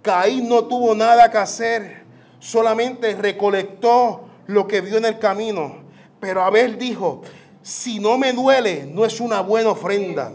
Caín 0.01 0.47
no 0.47 0.65
tuvo 0.65 0.95
nada 0.95 1.29
que 1.29 1.37
hacer, 1.37 2.03
solamente 2.39 3.13
recolectó 3.15 4.29
lo 4.47 4.67
que 4.67 4.81
vio 4.81 4.97
en 4.97 5.05
el 5.05 5.19
camino. 5.19 5.78
Pero 6.19 6.43
Abel 6.43 6.77
dijo, 6.77 7.21
si 7.61 7.99
no 7.99 8.17
me 8.17 8.33
duele, 8.33 8.85
no 8.91 9.05
es 9.05 9.19
una 9.19 9.41
buena 9.41 9.69
ofrenda. 9.69 10.31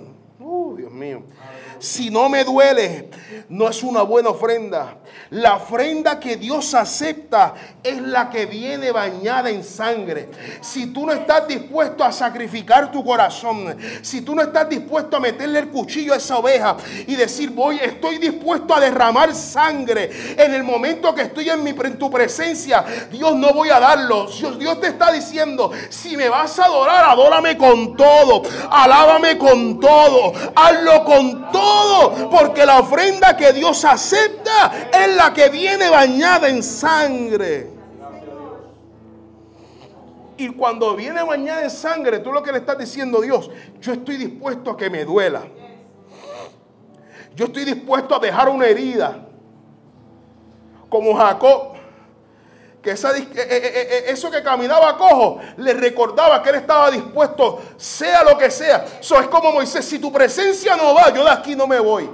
Si 1.79 2.11
no 2.11 2.29
me 2.29 2.45
duele, 2.45 3.11
no 3.49 3.69
es 3.69 3.83
una 3.83 4.03
buena 4.03 4.31
ofrenda. 4.31 4.99
La 5.31 5.57
ofrenda 5.57 6.21
que 6.21 6.37
Dios 6.37 6.75
acepta 6.75 7.55
es 7.83 8.01
la 8.01 8.31
que 8.31 8.47
viene 8.47 8.93
bañada 8.93 9.51
en 9.51 9.65
sangre. 9.65 10.31
Si 10.61 10.87
tú 10.87 11.07
no 11.07 11.13
estás 11.13 11.49
dispuesto 11.49 12.05
a 12.05 12.13
sacrificar 12.13 12.91
tu 12.91 13.05
corazón, 13.05 13.77
si 14.03 14.21
tú 14.21 14.35
no 14.35 14.43
estás 14.43 14.69
dispuesto 14.69 15.17
a 15.17 15.21
meterle 15.21 15.59
el 15.61 15.69
cuchillo 15.69 16.15
a 16.15 16.17
esa 16.17 16.39
oveja 16.39 16.77
y 17.07 17.17
decir, 17.17 17.51
voy, 17.51 17.79
estoy 17.83 18.19
dispuesto 18.19 18.75
a 18.75 18.81
derramar 18.81 19.35
sangre 19.35 20.11
en 20.37 20.55
el 20.55 20.63
momento 20.63 21.15
que 21.15 21.23
estoy 21.23 21.49
en, 21.49 21.67
en 21.67 21.99
tu 21.99 22.11
presencia, 22.11 22.85
Dios 23.11 23.35
no 23.35 23.53
voy 23.53 23.71
a 23.71 23.81
darlo. 23.81 24.27
Dios 24.59 24.81
te 24.81 24.89
está 24.89 25.13
diciendo, 25.13 25.71
si 25.89 26.17
me 26.17 26.29
vas 26.29 26.59
a 26.59 26.67
adorar, 26.67 27.05
adórame 27.05 27.57
con 27.57 27.97
todo, 27.97 28.43
alábame 28.71 29.39
con 29.39 29.81
todo, 29.81 30.33
hazlo 30.55 31.05
con 31.05 31.51
todo, 31.51 31.74
porque 32.31 32.67
la 32.67 32.81
ofrenda 32.81 33.37
que 33.37 33.53
Dios 33.53 33.85
acepta 33.85 34.89
es 34.93 35.17
la 35.17 35.33
que 35.33 35.49
viene 35.49 35.89
bañada 35.89 36.49
en 36.49 36.63
sangre. 36.63 37.71
Y 40.37 40.49
cuando 40.49 40.97
viene 40.97 41.23
bañada 41.23 41.63
en 41.63 41.71
sangre, 41.71 42.19
tú 42.19 42.33
lo 42.33 42.43
que 42.43 42.51
le 42.51 42.59
estás 42.59 42.77
diciendo, 42.77 43.21
Dios, 43.21 43.51
yo 43.81 43.93
estoy 43.93 44.17
dispuesto 44.17 44.73
a 44.73 44.77
que 44.77 44.91
me 44.91 45.05
duela. 45.05 45.43
Yo 47.37 47.47
estoy 47.47 47.65
dispuesto 47.65 48.17
a 48.17 48.19
dejar 48.19 48.49
una 48.49 48.67
herida. 48.67 49.27
Como 50.89 51.15
Jacob, 51.17 51.74
que 52.85 52.91
esa, 52.91 53.17
eh, 53.17 53.27
eh, 53.35 53.35
eh, 53.35 54.05
eso 54.09 54.31
que 54.31 54.43
caminaba 54.43 54.99
cojo 54.99 55.41
le 55.57 55.73
recordaba 55.73 56.43
que 56.43 56.51
él 56.51 56.57
estaba 56.57 56.91
dispuesto, 56.91 57.63
sea 57.79 58.23
lo 58.23 58.37
que 58.37 58.51
sea. 58.51 58.85
Eso 59.01 59.19
es 59.19 59.27
como 59.29 59.53
Moisés, 59.53 59.87
si 59.87 59.99
tu 59.99 60.13
presencia 60.13 60.77
no 60.77 60.93
va, 60.95 61.09
yo 61.13 61.25
de 61.25 61.31
aquí 61.31 61.57
no 61.57 61.67
me 61.67 61.81
voy. 61.81 62.11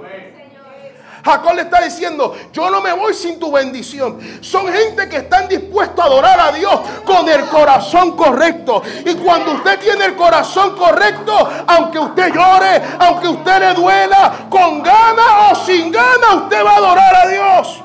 Jacob 1.25 1.53
le 1.53 1.63
está 1.63 1.81
diciendo, 1.81 2.35
yo 2.53 2.71
no 2.71 2.79
me 2.79 2.93
voy 2.93 3.13
sin 3.13 3.37
tu 3.37 3.51
bendición. 3.51 4.17
Son 4.39 4.65
gente 4.71 5.09
que 5.09 5.17
están 5.17 5.49
dispuestos 5.49 5.99
a 5.99 6.07
adorar 6.07 6.39
a 6.39 6.51
Dios 6.53 6.79
con 7.05 7.27
el 7.27 7.45
corazón 7.47 8.15
correcto. 8.15 8.81
Y 9.05 9.13
cuando 9.15 9.51
usted 9.51 9.77
tiene 9.77 10.05
el 10.05 10.15
corazón 10.15 10.75
correcto, 10.77 11.33
aunque 11.67 11.99
usted 11.99 12.33
llore, 12.33 12.81
aunque 12.97 13.27
usted 13.27 13.59
le 13.59 13.73
duela, 13.73 14.47
con 14.49 14.81
gana 14.81 15.51
o 15.51 15.55
sin 15.55 15.91
gana, 15.91 16.43
usted 16.43 16.65
va 16.65 16.71
a 16.71 16.77
adorar 16.77 17.15
a 17.15 17.27
Dios. 17.27 17.83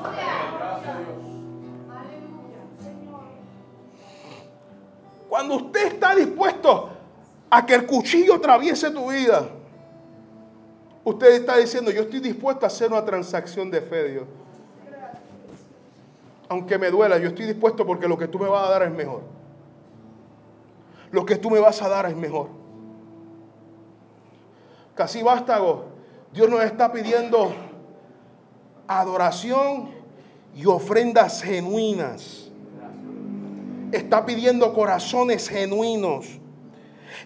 Cuando 5.29 5.55
usted 5.55 5.93
está 5.93 6.15
dispuesto 6.15 6.89
a 7.49 7.65
que 7.65 7.75
el 7.75 7.85
cuchillo 7.85 8.35
atraviese 8.35 8.91
tu 8.91 9.09
vida, 9.09 9.49
Usted 11.07 11.35
está 11.35 11.55
diciendo, 11.55 11.89
yo 11.89 12.01
estoy 12.01 12.19
dispuesto 12.19 12.65
a 12.65 12.67
hacer 12.67 12.91
una 12.91 13.05
transacción 13.05 13.71
de 13.71 13.79
fe, 13.79 14.09
Dios. 14.09 14.25
Aunque 16.49 16.77
me 16.77 16.91
duela, 16.91 17.17
yo 17.17 17.29
estoy 17.29 17.45
dispuesto 17.45 17.85
porque 17.85 18.09
lo 18.09 18.17
que 18.17 18.27
tú 18.27 18.37
me 18.37 18.49
vas 18.49 18.67
a 18.67 18.71
dar 18.71 18.83
es 18.83 18.91
mejor. 18.91 19.21
Lo 21.11 21.25
que 21.25 21.37
tú 21.37 21.49
me 21.49 21.61
vas 21.61 21.81
a 21.81 21.87
dar 21.87 22.07
es 22.07 22.15
mejor. 22.17 22.49
Casi 24.95 25.23
vástago, 25.23 25.85
Dios 26.33 26.49
nos 26.49 26.61
está 26.65 26.91
pidiendo 26.91 27.53
adoración 28.85 29.91
y 30.57 30.65
ofrendas 30.65 31.41
genuinas. 31.41 32.46
Está 33.91 34.25
pidiendo 34.25 34.73
corazones 34.73 35.49
genuinos. 35.49 36.39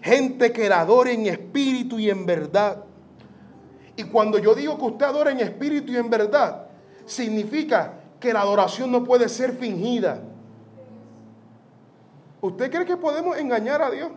Gente 0.02 0.52
que 0.52 0.68
la 0.68 0.80
adore 0.80 1.12
en 1.12 1.26
espíritu 1.26 1.98
y 1.98 2.10
en 2.10 2.24
verdad. 2.26 2.84
Y 3.96 4.04
cuando 4.04 4.38
yo 4.38 4.54
digo 4.54 4.78
que 4.78 4.84
usted 4.84 5.06
adora 5.06 5.30
en 5.30 5.40
espíritu 5.40 5.92
y 5.92 5.96
en 5.96 6.08
verdad, 6.08 6.66
significa 7.04 7.94
que 8.18 8.32
la 8.32 8.40
adoración 8.40 8.90
no 8.90 9.04
puede 9.04 9.28
ser 9.28 9.52
fingida. 9.52 10.22
¿Usted 12.40 12.70
cree 12.70 12.86
que 12.86 12.96
podemos 12.96 13.36
engañar 13.36 13.82
a 13.82 13.90
Dios? 13.90 14.10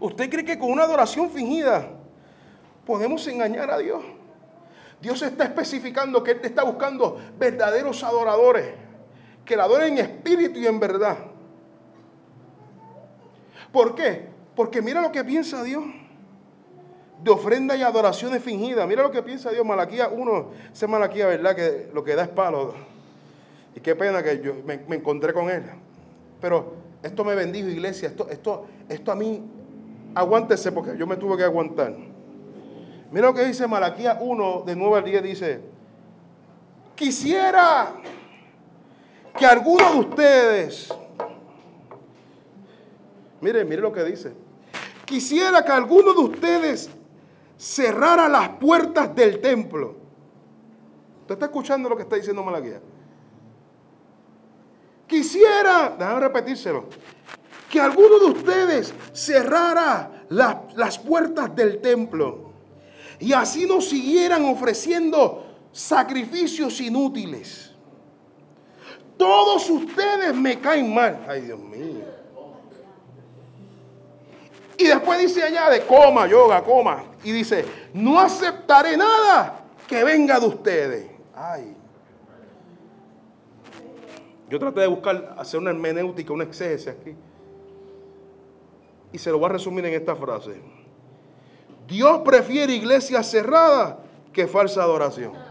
¿Usted 0.00 0.30
cree 0.30 0.44
que 0.44 0.58
con 0.58 0.70
una 0.70 0.84
adoración 0.84 1.30
fingida 1.30 1.88
podemos 2.86 3.26
engañar 3.26 3.70
a 3.70 3.78
Dios? 3.78 4.02
Dios 5.00 5.22
está 5.22 5.44
especificando 5.44 6.22
que 6.22 6.32
Él 6.32 6.40
está 6.42 6.64
buscando 6.64 7.18
verdaderos 7.38 8.02
adoradores, 8.02 8.74
que 9.48 9.56
la 9.56 9.64
adoren 9.64 9.96
en 9.96 10.04
espíritu 10.04 10.60
y 10.60 10.66
en 10.66 10.78
verdad. 10.78 11.16
¿Por 13.72 13.94
qué? 13.94 14.26
Porque 14.54 14.82
mira 14.82 15.00
lo 15.00 15.10
que 15.10 15.24
piensa 15.24 15.62
Dios 15.62 15.82
de 17.24 17.30
ofrenda 17.30 17.74
y 17.74 17.80
adoraciones 17.82 18.42
fingidas. 18.42 18.86
Mira 18.86 19.02
lo 19.02 19.10
que 19.10 19.22
piensa 19.22 19.50
Dios, 19.50 19.64
Malaquía 19.64 20.08
1, 20.08 20.50
ese 20.70 20.86
Malaquía, 20.86 21.26
¿verdad? 21.28 21.56
Que 21.56 21.88
lo 21.94 22.04
que 22.04 22.14
da 22.14 22.24
es 22.24 22.28
palo. 22.28 22.74
Y 23.74 23.80
qué 23.80 23.96
pena 23.96 24.22
que 24.22 24.38
yo 24.42 24.52
me, 24.66 24.74
encontré 24.94 25.32
con 25.32 25.48
él. 25.48 25.62
Pero 26.42 26.74
esto 27.02 27.24
me 27.24 27.34
bendijo, 27.34 27.68
iglesia. 27.68 28.08
Esto, 28.08 28.28
esto, 28.28 28.66
esto 28.86 29.10
a 29.10 29.14
mí, 29.14 29.42
aguántese 30.14 30.72
porque 30.72 30.94
yo 30.98 31.06
me 31.06 31.16
tuve 31.16 31.38
que 31.38 31.44
aguantar. 31.44 31.96
Mira 33.10 33.28
lo 33.28 33.34
que 33.34 33.46
dice 33.46 33.66
Malaquía 33.66 34.18
1, 34.20 34.64
de 34.66 34.76
9 34.76 34.98
al 34.98 35.04
10, 35.04 35.22
dice, 35.22 35.60
quisiera 36.94 37.94
que 39.36 39.46
alguno 39.46 39.92
de 39.92 39.98
ustedes, 39.98 40.88
mire, 43.40 43.64
mire 43.64 43.82
lo 43.82 43.92
que 43.92 44.04
dice, 44.04 44.32
quisiera 45.04 45.64
que 45.64 45.72
alguno 45.72 46.12
de 46.12 46.20
ustedes 46.20 46.90
cerrara 47.56 48.28
las 48.28 48.50
puertas 48.50 49.14
del 49.14 49.40
templo. 49.40 49.96
¿Usted 51.22 51.34
está 51.34 51.46
escuchando 51.46 51.88
lo 51.88 51.96
que 51.96 52.02
está 52.02 52.16
diciendo 52.16 52.42
Malaquía? 52.42 52.80
Quisiera, 55.06 55.94
déjame 55.98 56.20
repetírselo, 56.20 56.84
que 57.70 57.80
alguno 57.80 58.18
de 58.18 58.26
ustedes 58.26 58.94
cerrara 59.12 60.24
las 60.28 60.98
puertas 60.98 61.54
del 61.54 61.80
templo 61.80 62.52
y 63.18 63.32
así 63.32 63.66
no 63.66 63.80
siguieran 63.80 64.44
ofreciendo 64.44 65.44
sacrificios 65.72 66.80
inútiles. 66.80 67.67
Todos 69.18 69.68
ustedes 69.68 70.34
me 70.34 70.58
caen 70.60 70.94
mal. 70.94 71.26
Ay, 71.28 71.42
Dios 71.42 71.58
mío. 71.58 72.04
Y 74.78 74.86
después 74.86 75.18
dice 75.18 75.42
allá 75.42 75.68
de 75.70 75.84
coma, 75.84 76.28
yoga, 76.28 76.62
coma. 76.62 77.04
Y 77.24 77.32
dice, 77.32 77.64
no 77.92 78.20
aceptaré 78.20 78.96
nada 78.96 79.64
que 79.88 80.04
venga 80.04 80.38
de 80.38 80.46
ustedes. 80.46 81.10
Ay. 81.34 81.74
Yo 84.48 84.58
traté 84.58 84.80
de 84.82 84.86
buscar, 84.86 85.34
hacer 85.36 85.58
una 85.58 85.70
hermenéutica, 85.70 86.32
una 86.32 86.44
exégesis 86.44 86.88
aquí. 86.88 87.14
Y 89.12 89.18
se 89.18 89.30
lo 89.30 89.38
voy 89.38 89.50
a 89.50 89.52
resumir 89.54 89.84
en 89.84 89.94
esta 89.94 90.14
frase. 90.14 90.60
Dios 91.88 92.20
prefiere 92.24 92.72
iglesias 92.72 93.28
cerradas 93.28 93.96
que 94.32 94.46
falsa 94.46 94.82
adoración. 94.82 95.47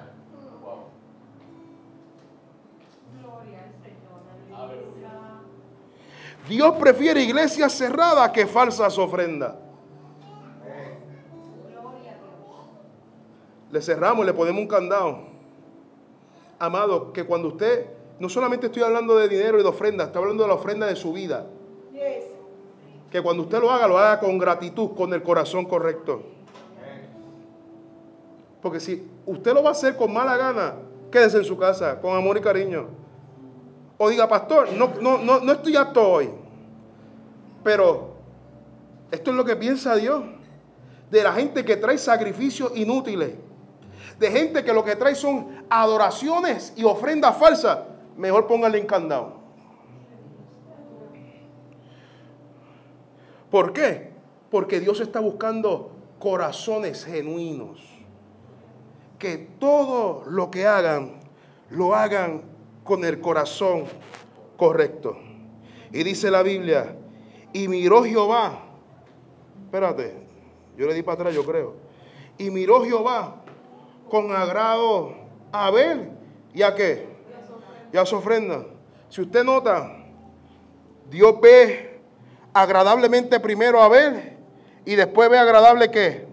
Dios 6.47 6.75
prefiere 6.79 7.21
iglesias 7.21 7.73
cerradas 7.73 8.31
que 8.31 8.47
falsas 8.47 8.97
ofrendas. 8.97 9.55
Le 13.71 13.81
cerramos, 13.81 14.25
le 14.25 14.33
ponemos 14.33 14.61
un 14.61 14.67
candado. 14.67 15.19
Amado, 16.57 17.11
que 17.11 17.25
cuando 17.25 17.49
usted, 17.49 17.87
no 18.19 18.29
solamente 18.29 18.67
estoy 18.67 18.83
hablando 18.83 19.15
de 19.17 19.27
dinero 19.27 19.59
y 19.59 19.63
de 19.63 19.67
ofrenda, 19.67 20.05
estoy 20.05 20.21
hablando 20.21 20.43
de 20.43 20.49
la 20.49 20.55
ofrenda 20.55 20.87
de 20.87 20.95
su 20.95 21.11
vida. 21.11 21.45
Que 23.11 23.21
cuando 23.21 23.43
usted 23.43 23.59
lo 23.59 23.69
haga, 23.69 23.87
lo 23.87 23.97
haga 23.97 24.19
con 24.19 24.37
gratitud, 24.37 24.91
con 24.95 25.13
el 25.13 25.21
corazón 25.21 25.65
correcto. 25.65 26.23
Porque 28.61 28.79
si 28.79 29.07
usted 29.25 29.53
lo 29.53 29.63
va 29.63 29.69
a 29.69 29.71
hacer 29.73 29.95
con 29.95 30.11
mala 30.11 30.35
gana, 30.35 30.75
quédese 31.11 31.37
en 31.37 31.45
su 31.45 31.57
casa, 31.57 31.99
con 32.01 32.15
amor 32.15 32.37
y 32.37 32.41
cariño. 32.41 32.87
O 33.97 34.09
diga, 34.09 34.27
pastor, 34.27 34.71
no, 34.73 34.91
no, 35.01 35.17
no, 35.17 35.39
no 35.39 35.51
estoy 35.51 35.75
apto 35.75 36.07
hoy. 36.07 36.29
Pero 37.67 38.13
esto 39.11 39.31
es 39.31 39.35
lo 39.35 39.43
que 39.43 39.57
piensa 39.57 39.93
Dios. 39.97 40.23
De 41.11 41.21
la 41.21 41.33
gente 41.33 41.65
que 41.65 41.75
trae 41.75 41.97
sacrificios 41.97 42.71
inútiles. 42.75 43.33
De 44.17 44.31
gente 44.31 44.63
que 44.63 44.71
lo 44.71 44.85
que 44.85 44.95
trae 44.95 45.15
son 45.15 45.65
adoraciones 45.69 46.71
y 46.77 46.85
ofrendas 46.85 47.35
falsas. 47.35 47.79
Mejor 48.15 48.47
póngale 48.47 48.79
en 48.79 48.87
candado. 48.87 49.33
¿Por 53.51 53.73
qué? 53.73 54.13
Porque 54.49 54.79
Dios 54.79 55.01
está 55.01 55.19
buscando 55.19 55.91
corazones 56.19 57.03
genuinos. 57.03 57.81
Que 59.19 59.39
todo 59.59 60.23
lo 60.25 60.49
que 60.49 60.67
hagan, 60.67 61.19
lo 61.69 61.95
hagan 61.95 62.43
con 62.85 63.03
el 63.03 63.19
corazón 63.19 63.83
correcto. 64.55 65.17
Y 65.91 66.03
dice 66.03 66.31
la 66.31 66.43
Biblia, 66.43 66.95
y 67.57 67.67
miró 67.67 68.03
Jehová, 68.03 68.59
espérate, 69.65 70.13
yo 70.77 70.85
le 70.85 70.93
di 70.93 71.01
para 71.01 71.15
atrás, 71.15 71.33
yo 71.33 71.43
creo. 71.43 71.73
Y 72.37 72.51
miró 72.51 72.83
Jehová 72.85 73.37
con 74.11 74.31
agrado 74.31 75.15
a 75.51 75.65
Abel 75.65 76.11
y 76.53 76.61
a 76.61 76.75
qué? 76.75 77.07
Y 77.91 77.97
a 77.97 78.05
su 78.05 78.15
ofrenda. 78.15 78.63
Si 79.09 79.21
usted 79.21 79.43
nota, 79.43 79.91
Dios 81.09 81.41
ve 81.41 81.99
agradablemente 82.53 83.39
primero 83.39 83.81
a 83.81 83.89
ver 83.89 84.37
y 84.85 84.93
después 84.93 85.27
ve 85.27 85.39
agradable 85.39 85.89
que 85.89 86.27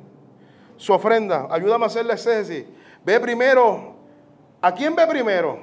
su 0.77 0.93
ofrenda. 0.93 1.49
Ayúdame 1.51 1.85
a 1.85 1.87
hacerle 1.87 2.13
ese 2.13 2.69
Ve 3.03 3.19
primero, 3.19 3.95
¿a 4.61 4.75
quién 4.75 4.95
ve 4.95 5.07
primero? 5.07 5.59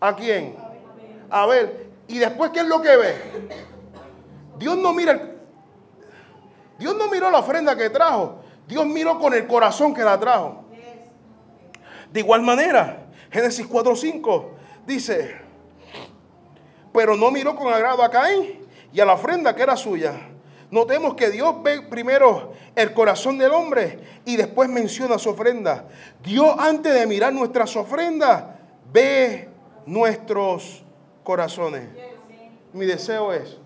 ¿A 0.00 0.16
quién? 0.16 0.56
A 1.30 1.46
ver. 1.46 1.86
¿Y 2.08 2.18
después 2.18 2.50
qué 2.50 2.60
es 2.60 2.66
lo 2.66 2.82
que 2.82 2.96
ve? 2.96 3.75
Dios 4.58 4.76
no 4.78 4.92
mira, 4.92 5.32
Dios 6.78 6.96
no 6.96 7.08
miró 7.08 7.30
la 7.30 7.38
ofrenda 7.38 7.76
que 7.76 7.90
trajo. 7.90 8.40
Dios 8.66 8.86
miró 8.86 9.18
con 9.18 9.32
el 9.34 9.46
corazón 9.46 9.94
que 9.94 10.02
la 10.02 10.18
trajo. 10.18 10.64
De 12.12 12.20
igual 12.20 12.42
manera, 12.42 13.06
Génesis 13.30 13.68
4.5 13.68 14.44
dice, 14.86 15.36
pero 16.92 17.16
no 17.16 17.30
miró 17.30 17.54
con 17.54 17.72
agrado 17.72 18.02
a 18.02 18.10
Caín 18.10 18.66
y 18.92 19.00
a 19.00 19.04
la 19.04 19.14
ofrenda 19.14 19.54
que 19.54 19.62
era 19.62 19.76
suya. 19.76 20.14
Notemos 20.70 21.14
que 21.14 21.30
Dios 21.30 21.62
ve 21.62 21.82
primero 21.82 22.52
el 22.74 22.92
corazón 22.92 23.38
del 23.38 23.52
hombre 23.52 24.00
y 24.24 24.36
después 24.36 24.68
menciona 24.68 25.18
su 25.18 25.30
ofrenda. 25.30 25.84
Dios 26.22 26.56
antes 26.58 26.92
de 26.92 27.06
mirar 27.06 27.32
nuestras 27.32 27.76
ofrendas 27.76 28.44
ve 28.92 29.48
nuestros 29.84 30.84
corazones. 31.22 31.88
Mi 32.72 32.84
deseo 32.84 33.32
es 33.32 33.58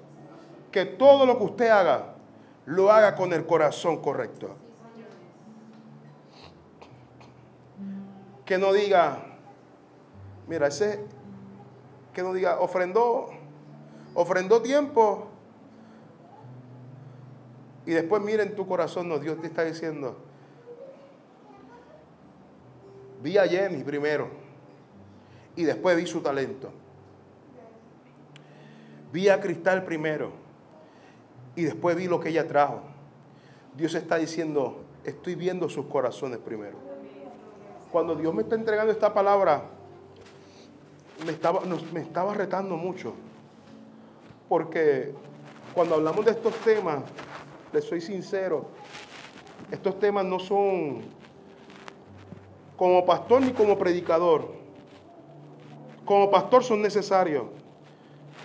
que 0.70 0.84
todo 0.84 1.26
lo 1.26 1.38
que 1.38 1.44
usted 1.44 1.68
haga, 1.68 2.14
lo 2.66 2.90
haga 2.90 3.16
con 3.16 3.32
el 3.32 3.46
corazón 3.46 4.00
correcto. 4.00 4.56
Que 8.44 8.58
no 8.58 8.72
diga, 8.72 9.18
mira, 10.48 10.66
ese, 10.66 11.04
que 12.12 12.22
no 12.22 12.32
diga, 12.32 12.60
ofrendó 12.60 13.30
ofrendó 14.14 14.62
tiempo. 14.62 15.28
Y 17.86 17.92
después 17.92 18.22
miren 18.22 18.54
tu 18.54 18.66
corazón, 18.66 19.08
no, 19.08 19.18
Dios 19.18 19.40
te 19.40 19.46
está 19.46 19.64
diciendo. 19.64 20.16
Vi 23.22 23.36
a 23.36 23.46
Jenny 23.46 23.82
primero 23.82 24.28
y 25.56 25.64
después 25.64 25.96
vi 25.96 26.06
su 26.06 26.20
talento. 26.20 26.70
Vi 29.12 29.28
a 29.28 29.40
Cristal 29.40 29.84
primero 29.84 30.32
y 31.56 31.62
después 31.62 31.96
vi 31.96 32.06
lo 32.06 32.20
que 32.20 32.30
ella 32.30 32.46
trajo. 32.46 32.80
Dios 33.76 33.94
está 33.94 34.16
diciendo, 34.16 34.82
estoy 35.04 35.34
viendo 35.34 35.68
sus 35.68 35.86
corazones 35.86 36.38
primero. 36.38 36.76
Cuando 37.90 38.14
Dios 38.14 38.32
me 38.34 38.42
está 38.42 38.54
entregando 38.54 38.92
esta 38.92 39.12
palabra, 39.12 39.64
me 41.24 41.32
estaba, 41.32 41.60
me 41.92 42.00
estaba 42.00 42.34
retando 42.34 42.76
mucho 42.76 43.14
porque 44.50 45.14
cuando 45.74 45.94
hablamos 45.94 46.24
de 46.24 46.32
estos 46.32 46.52
temas, 46.56 47.04
les 47.72 47.84
soy 47.84 48.00
sincero, 48.00 48.66
estos 49.70 50.00
temas 50.00 50.24
no 50.24 50.40
son 50.40 51.02
como 52.76 53.06
pastor 53.06 53.42
ni 53.42 53.52
como 53.52 53.78
predicador. 53.78 54.52
Como 56.04 56.32
pastor 56.32 56.64
son 56.64 56.82
necesarios, 56.82 57.44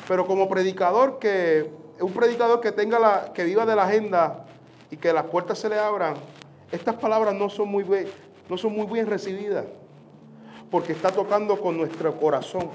pero 0.07 0.27
como 0.27 0.47
predicador 0.47 1.17
que 1.17 1.71
un 1.99 2.13
predicador 2.13 2.61
que 2.61 2.71
tenga 2.71 2.99
la 2.99 3.33
que 3.33 3.43
viva 3.43 3.65
de 3.65 3.75
la 3.75 3.83
agenda 3.83 4.45
y 4.91 4.97
que 4.97 5.13
las 5.13 5.25
puertas 5.25 5.59
se 5.59 5.69
le 5.69 5.79
abran, 5.79 6.15
estas 6.71 6.95
palabras 6.95 7.33
no 7.33 7.49
son 7.49 7.69
muy 7.69 7.85
no 8.49 8.57
son 8.57 8.73
muy 8.73 8.85
bien 8.85 9.07
recibidas 9.07 9.65
porque 10.69 10.91
está 10.93 11.11
tocando 11.11 11.59
con 11.59 11.77
nuestro 11.77 12.17
corazón. 12.19 12.69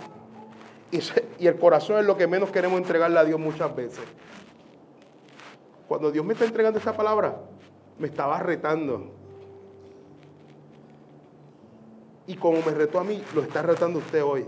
Y, 0.91 1.47
el 1.47 1.59
corazón 1.59 1.99
es 1.99 2.07
lo 2.07 2.17
que 2.17 2.27
menos 2.27 2.51
queremos 2.51 2.79
entregarle 2.79 3.19
a 3.19 3.25
Dios 3.25 3.39
muchas 3.39 3.75
veces. 3.75 4.05
Cuando 5.87 6.11
Dios 6.11 6.25
me 6.25 6.33
está 6.33 6.45
entregando 6.45 6.79
esta 6.79 6.97
palabra, 6.97 7.37
me 7.99 8.09
estaba 8.09 8.39
retando. 8.39 9.11
Y 12.27 12.37
como 12.37 12.63
me 12.63 12.73
retó 12.73 13.01
a 13.01 13.05
mí, 13.05 13.23
lo 13.35 13.43
está 13.43 13.63
retando 13.63 13.99
usted 13.99 14.25
hoy. 14.25 14.47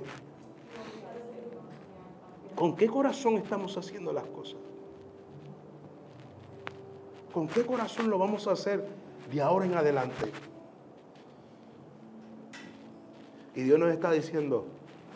¿Con 2.55 2.77
qué 2.77 2.87
corazón 2.87 3.37
estamos 3.37 3.77
haciendo 3.77 4.13
las 4.13 4.25
cosas? 4.25 4.62
¿Con 7.33 7.49
qué 7.49 7.65
corazón 7.65 8.11
lo 8.11 8.19
vamos 8.19 8.47
a 8.47 8.53
hacer 8.53 8.87
de 9.31 9.41
ahora 9.41 9.65
en 9.67 9.75
adelante? 9.75 10.31
Y 13.55 13.63
Dios 13.63 13.79
nos 13.79 13.91
está 13.93 14.11
diciendo, 14.11 14.67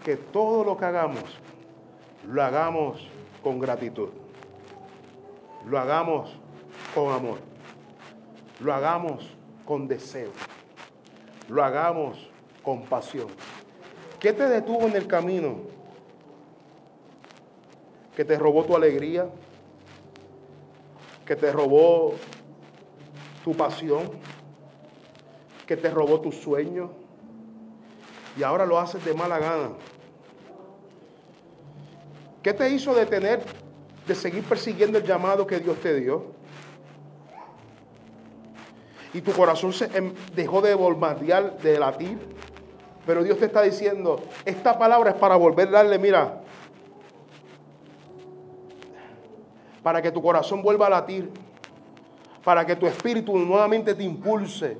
que 0.06 0.16
todo 0.16 0.62
lo 0.62 0.76
que 0.76 0.84
hagamos, 0.84 1.24
lo 2.28 2.40
hagamos 2.42 3.08
con 3.42 3.58
gratitud. 3.58 4.10
Lo 5.66 5.80
hagamos 5.80 6.30
con 6.94 7.12
amor. 7.12 7.38
Lo 8.60 8.72
hagamos 8.72 9.36
con 9.64 9.88
deseo. 9.88 10.30
Lo 11.48 11.64
hagamos 11.64 12.30
con 12.62 12.82
pasión. 12.82 13.26
¿Qué 14.20 14.32
te 14.32 14.48
detuvo 14.48 14.86
en 14.86 14.94
el 14.94 15.08
camino? 15.08 15.56
¿Que 18.14 18.24
te 18.24 18.38
robó 18.38 18.64
tu 18.64 18.76
alegría? 18.76 19.28
¿Que 21.26 21.36
te 21.36 21.52
robó 21.52 22.14
tu 23.44 23.54
pasión? 23.54 24.10
¿Que 25.66 25.76
te 25.76 25.90
robó 25.90 26.20
tu 26.20 26.32
sueño? 26.32 26.92
Y 28.38 28.42
ahora 28.42 28.64
lo 28.64 28.78
haces 28.78 29.04
de 29.04 29.12
mala 29.12 29.38
gana. 29.38 29.70
¿Qué 32.42 32.52
te 32.52 32.70
hizo 32.70 32.94
detener 32.94 33.42
de 34.06 34.14
seguir 34.14 34.44
persiguiendo 34.44 34.98
el 34.98 35.04
llamado 35.04 35.46
que 35.46 35.58
Dios 35.58 35.78
te 35.80 35.98
dio? 36.00 36.36
y 39.16 39.22
tu 39.22 39.32
corazón 39.32 39.72
se 39.72 39.86
em, 39.96 40.12
dejó 40.34 40.60
de 40.60 40.74
bombardear, 40.74 41.56
de 41.58 41.78
latir. 41.78 42.18
Pero 43.06 43.22
Dios 43.24 43.38
te 43.38 43.46
está 43.46 43.62
diciendo, 43.62 44.22
esta 44.44 44.78
palabra 44.78 45.12
es 45.12 45.16
para 45.16 45.36
volver 45.36 45.68
a 45.68 45.70
darle, 45.70 45.98
mira, 45.98 46.42
para 49.86 50.02
que 50.02 50.10
tu 50.10 50.20
corazón 50.20 50.62
vuelva 50.62 50.88
a 50.88 50.90
latir, 50.90 51.30
para 52.42 52.66
que 52.66 52.74
tu 52.74 52.88
espíritu 52.88 53.38
nuevamente 53.38 53.94
te 53.94 54.02
impulse 54.02 54.76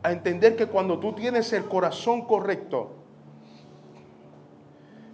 a 0.00 0.12
entender 0.12 0.54
que 0.54 0.66
cuando 0.66 0.96
tú 1.00 1.12
tienes 1.12 1.52
el 1.52 1.64
corazón 1.64 2.24
correcto, 2.24 2.92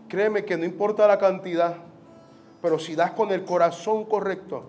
créeme 0.08 0.44
que 0.44 0.58
no 0.58 0.66
importa 0.66 1.08
la 1.08 1.16
cantidad, 1.16 1.76
pero 2.60 2.78
si 2.78 2.94
das 2.94 3.12
con 3.12 3.32
el 3.32 3.46
corazón 3.46 4.04
correcto, 4.04 4.66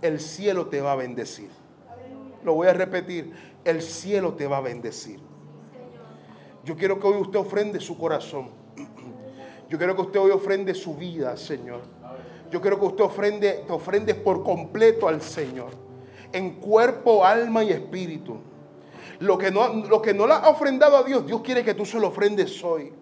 el 0.00 0.18
cielo 0.18 0.66
te 0.66 0.80
va 0.80 0.94
a 0.94 0.96
bendecir. 0.96 1.50
Lo 2.42 2.54
voy 2.54 2.66
a 2.66 2.72
repetir, 2.72 3.32
el 3.64 3.80
cielo 3.80 4.32
te 4.32 4.48
va 4.48 4.56
a 4.56 4.60
bendecir. 4.60 5.20
Yo 6.64 6.74
quiero 6.74 6.98
que 6.98 7.06
hoy 7.06 7.20
usted 7.20 7.38
ofrende 7.38 7.78
su 7.78 7.96
corazón. 7.96 8.61
Yo 9.72 9.78
quiero 9.78 9.96
que 9.96 10.02
usted 10.02 10.20
hoy 10.20 10.30
ofrende 10.32 10.74
su 10.74 10.94
vida, 10.94 11.34
Señor. 11.34 11.80
Yo 12.50 12.60
quiero 12.60 12.78
que 12.78 12.84
usted 12.84 13.04
ofrende, 13.04 13.64
te 13.66 13.72
ofrende 13.72 14.14
por 14.14 14.44
completo 14.44 15.08
al 15.08 15.22
Señor. 15.22 15.70
En 16.30 16.56
cuerpo, 16.56 17.24
alma 17.24 17.64
y 17.64 17.70
espíritu. 17.70 18.36
Lo 19.20 19.38
que, 19.38 19.50
no, 19.50 19.68
lo 19.68 20.02
que 20.02 20.12
no 20.12 20.26
le 20.26 20.34
ha 20.34 20.50
ofrendado 20.50 20.98
a 20.98 21.02
Dios, 21.04 21.26
Dios 21.26 21.40
quiere 21.40 21.64
que 21.64 21.72
tú 21.72 21.86
se 21.86 21.98
lo 21.98 22.08
ofrendes 22.08 22.62
hoy. 22.62 22.92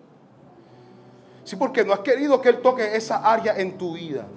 Sí, 1.43 1.57
porque 1.57 1.85
no 1.85 1.93
has 1.93 2.01
querido 2.01 2.41
que 2.41 2.51
Él 2.51 2.61
toque 2.63 2.95
esa 2.95 3.17
área 3.17 3.59
en 3.59 3.77
tu 3.77 3.95
vida. 3.95 4.29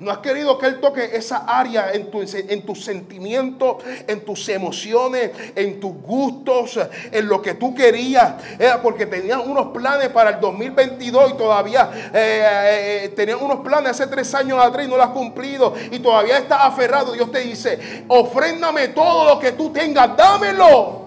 No 0.00 0.10
has 0.10 0.18
querido 0.18 0.58
que 0.58 0.66
Él 0.66 0.80
toque 0.80 1.16
esa 1.16 1.44
área 1.46 1.92
en, 1.92 2.10
tu, 2.10 2.22
en 2.22 2.62
tus 2.62 2.84
sentimientos, 2.84 3.76
en 4.06 4.24
tus 4.24 4.48
emociones, 4.48 5.30
en 5.54 5.80
tus 5.80 5.94
gustos, 6.02 6.78
en 7.10 7.28
lo 7.28 7.40
que 7.42 7.54
tú 7.54 7.74
querías. 7.74 8.34
porque 8.82 9.06
tenías 9.06 9.38
unos 9.44 9.68
planes 9.68 10.08
para 10.08 10.30
el 10.30 10.40
2022 10.40 11.32
y 11.32 11.34
todavía 11.34 11.90
eh, 12.12 13.04
eh, 13.04 13.08
tenías 13.14 13.40
unos 13.40 13.60
planes 13.60 13.90
hace 13.90 14.06
tres 14.06 14.34
años 14.34 14.58
atrás 14.58 14.86
y 14.86 14.88
no 14.88 14.96
lo 14.96 15.02
has 15.02 15.10
cumplido. 15.10 15.74
Y 15.90 15.98
todavía 15.98 16.38
estás 16.38 16.60
aferrado. 16.62 17.12
Dios 17.12 17.30
te 17.30 17.40
dice, 17.40 18.04
ofréndame 18.08 18.88
todo 18.88 19.24
lo 19.24 19.38
que 19.38 19.52
tú 19.52 19.70
tengas, 19.70 20.16
dámelo. 20.16 21.04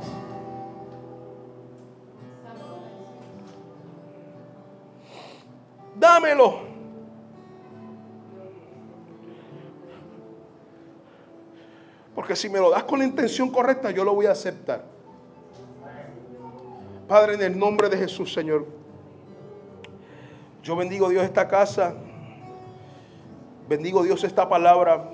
Dámelo. 5.95 6.66
Porque 12.17 12.35
si 12.35 12.49
me 12.49 12.57
lo 12.57 12.71
das 12.71 12.83
con 12.83 12.97
la 12.97 13.05
intención 13.05 13.51
correcta, 13.51 13.91
yo 13.91 14.03
lo 14.03 14.15
voy 14.15 14.25
a 14.25 14.31
aceptar. 14.31 14.83
Padre, 17.07 17.35
en 17.35 17.43
el 17.43 17.59
nombre 17.59 17.89
de 17.89 17.97
Jesús, 17.97 18.33
Señor. 18.33 18.65
Yo 20.63 20.75
bendigo 20.75 21.09
Dios 21.09 21.23
esta 21.23 21.47
casa. 21.47 21.93
Bendigo 23.69 24.01
Dios 24.01 24.23
esta 24.23 24.49
palabra 24.49 25.11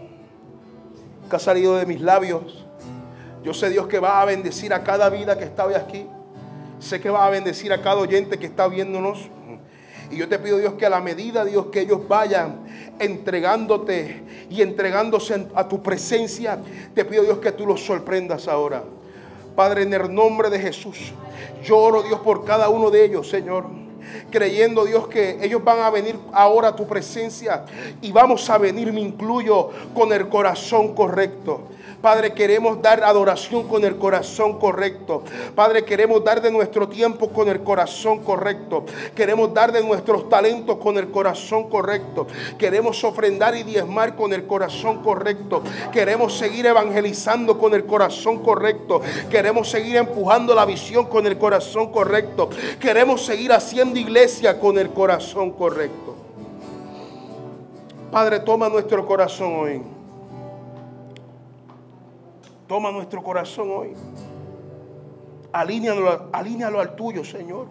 que 1.30 1.36
ha 1.36 1.40
salido 1.40 1.76
de 1.76 1.86
mis 1.86 2.00
labios. 2.00 2.66
Yo 3.44 3.54
sé 3.54 3.70
Dios 3.70 3.86
que 3.88 4.00
va 4.00 4.22
a 4.22 4.24
bendecir 4.24 4.74
a 4.74 4.86
cada 4.86 5.10
vida 5.10 5.38
que 5.38 5.44
está 5.44 5.66
hoy 5.66 5.74
aquí. 5.74 6.08
Sé 6.80 7.02
que 7.02 7.10
va 7.10 7.28
a 7.28 7.30
bendecir 7.30 7.74
a 7.74 7.82
cada 7.82 7.98
oyente 7.98 8.40
que 8.40 8.46
está 8.46 8.70
viéndonos. 8.70 9.30
Y 10.10 10.16
yo 10.16 10.30
te 10.30 10.40
pido, 10.40 10.58
Dios, 10.58 10.76
que 10.76 10.86
a 10.86 10.90
la 10.90 11.02
medida, 11.02 11.44
Dios, 11.44 11.66
que 11.66 11.82
ellos 11.82 12.08
vayan 12.08 12.64
entregándote 13.04 14.24
y 14.50 14.62
entregándose 14.62 15.48
a 15.56 15.68
tu 15.68 15.82
presencia, 15.82 16.60
te 16.94 17.06
pido, 17.06 17.24
Dios, 17.24 17.40
que 17.40 17.52
tú 17.52 17.66
los 17.66 17.84
sorprendas 17.86 18.48
ahora. 18.48 18.84
Padre, 19.56 19.84
en 19.84 19.94
el 19.94 20.14
nombre 20.14 20.50
de 20.50 20.60
Jesús, 20.60 21.12
yo 21.64 21.78
oro, 21.78 22.04
Dios, 22.04 22.20
por 22.22 22.44
cada 22.44 22.70
uno 22.70 22.90
de 22.90 23.06
ellos, 23.06 23.30
Señor 23.30 23.84
creyendo 24.30 24.86
Dios 24.86 25.08
que 25.08 25.38
ellos 25.42 25.64
van 25.64 25.80
a 25.80 25.90
venir 25.90 26.18
ahora 26.32 26.70
a 26.70 26.76
tu 26.76 26.88
presencia 26.88 27.66
y 28.02 28.12
vamos 28.12 28.50
a 28.50 28.58
venir, 28.58 28.92
me 28.92 29.02
incluyo, 29.02 29.70
con 29.94 30.12
el 30.12 30.28
corazón 30.28 30.94
correcto. 30.94 31.62
Padre, 32.04 32.34
queremos 32.34 32.82
dar 32.82 33.02
adoración 33.02 33.66
con 33.66 33.86
el 33.86 33.96
corazón 33.96 34.60
correcto. 34.60 35.24
Padre, 35.56 35.86
queremos 35.86 36.22
dar 36.22 36.42
de 36.42 36.52
nuestro 36.52 36.90
tiempo 36.90 37.30
con 37.30 37.48
el 37.48 37.64
corazón 37.64 38.26
correcto. 38.26 38.84
Queremos 39.16 39.54
dar 39.54 39.72
de 39.72 39.82
nuestros 39.82 40.28
talentos 40.28 40.80
con 40.80 40.98
el 40.98 41.12
corazón 41.12 41.70
correcto. 41.70 42.28
Queremos 42.58 43.02
ofrendar 43.06 43.56
y 43.56 43.64
diezmar 43.64 44.18
con 44.18 44.34
el 44.34 44.46
corazón 44.46 45.02
correcto. 45.02 45.64
Queremos 45.94 46.38
seguir 46.38 46.66
evangelizando 46.66 47.58
con 47.58 47.74
el 47.74 47.86
corazón 47.86 48.40
correcto. 48.44 49.00
Queremos 49.30 49.70
seguir 49.70 49.96
empujando 49.96 50.54
la 50.54 50.66
visión 50.66 51.06
con 51.06 51.26
el 51.26 51.38
corazón 51.38 51.90
correcto. 51.90 52.50
Queremos 52.82 53.26
seguir 53.26 53.54
haciendo 53.54 53.98
iglesia 53.98 54.60
con 54.60 54.78
el 54.78 54.90
corazón 54.90 55.52
correcto. 55.52 56.16
Padre, 58.12 58.42
toma 58.42 58.68
nuestro 58.68 59.06
corazón 59.06 59.54
hoy. 59.56 60.03
Toma 62.68 62.92
nuestro 62.92 63.22
corazón 63.22 63.70
hoy. 63.72 63.94
Alínealo, 65.52 66.80
al 66.80 66.96
tuyo, 66.96 67.24
Señor. 67.24 67.68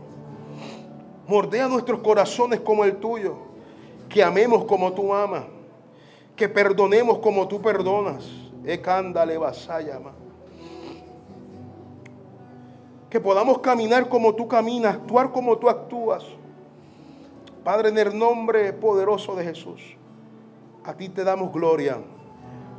Mordea 1.27 1.69
nuestros 1.69 2.01
corazones 2.01 2.61
como 2.61 2.85
el 2.85 2.97
tuyo. 2.97 3.37
Que 4.09 4.23
amemos 4.23 4.65
como 4.65 4.93
tú 4.93 5.15
amas. 5.15 5.45
Que 6.37 6.49
perdonemos 6.49 7.19
como 7.19 7.49
tú 7.49 7.61
perdonas. 7.61 8.25
Ecándale. 8.65 9.39
Que 13.09 13.21
podamos 13.21 13.59
caminar 13.59 14.09
como 14.09 14.35
tú 14.35 14.47
caminas, 14.47 14.95
actuar 14.95 15.33
como 15.33 15.59
tú 15.59 15.69
actúas. 15.69 16.25
Padre, 17.65 17.89
en 17.91 17.99
el 17.99 18.19
nombre 18.19 18.73
poderoso 18.73 19.35
de 19.35 19.45
Jesús, 19.45 19.97
a 20.85 20.95
ti 20.95 21.09
te 21.09 21.23
damos 21.23 21.53
gloria, 21.53 21.99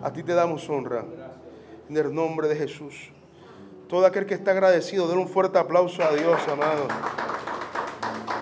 a 0.01 0.11
ti 0.11 0.23
te 0.23 0.33
damos 0.33 0.67
honra 0.69 1.05
en 1.89 1.97
el 1.97 2.13
nombre 2.13 2.47
de 2.47 2.55
Jesús. 2.55 3.11
Todo 3.87 4.05
aquel 4.05 4.25
que 4.25 4.33
está 4.33 4.51
agradecido, 4.51 5.07
den 5.07 5.19
un 5.19 5.27
fuerte 5.27 5.59
aplauso 5.59 6.03
a 6.03 6.13
Dios, 6.15 6.39
amado. 6.47 6.87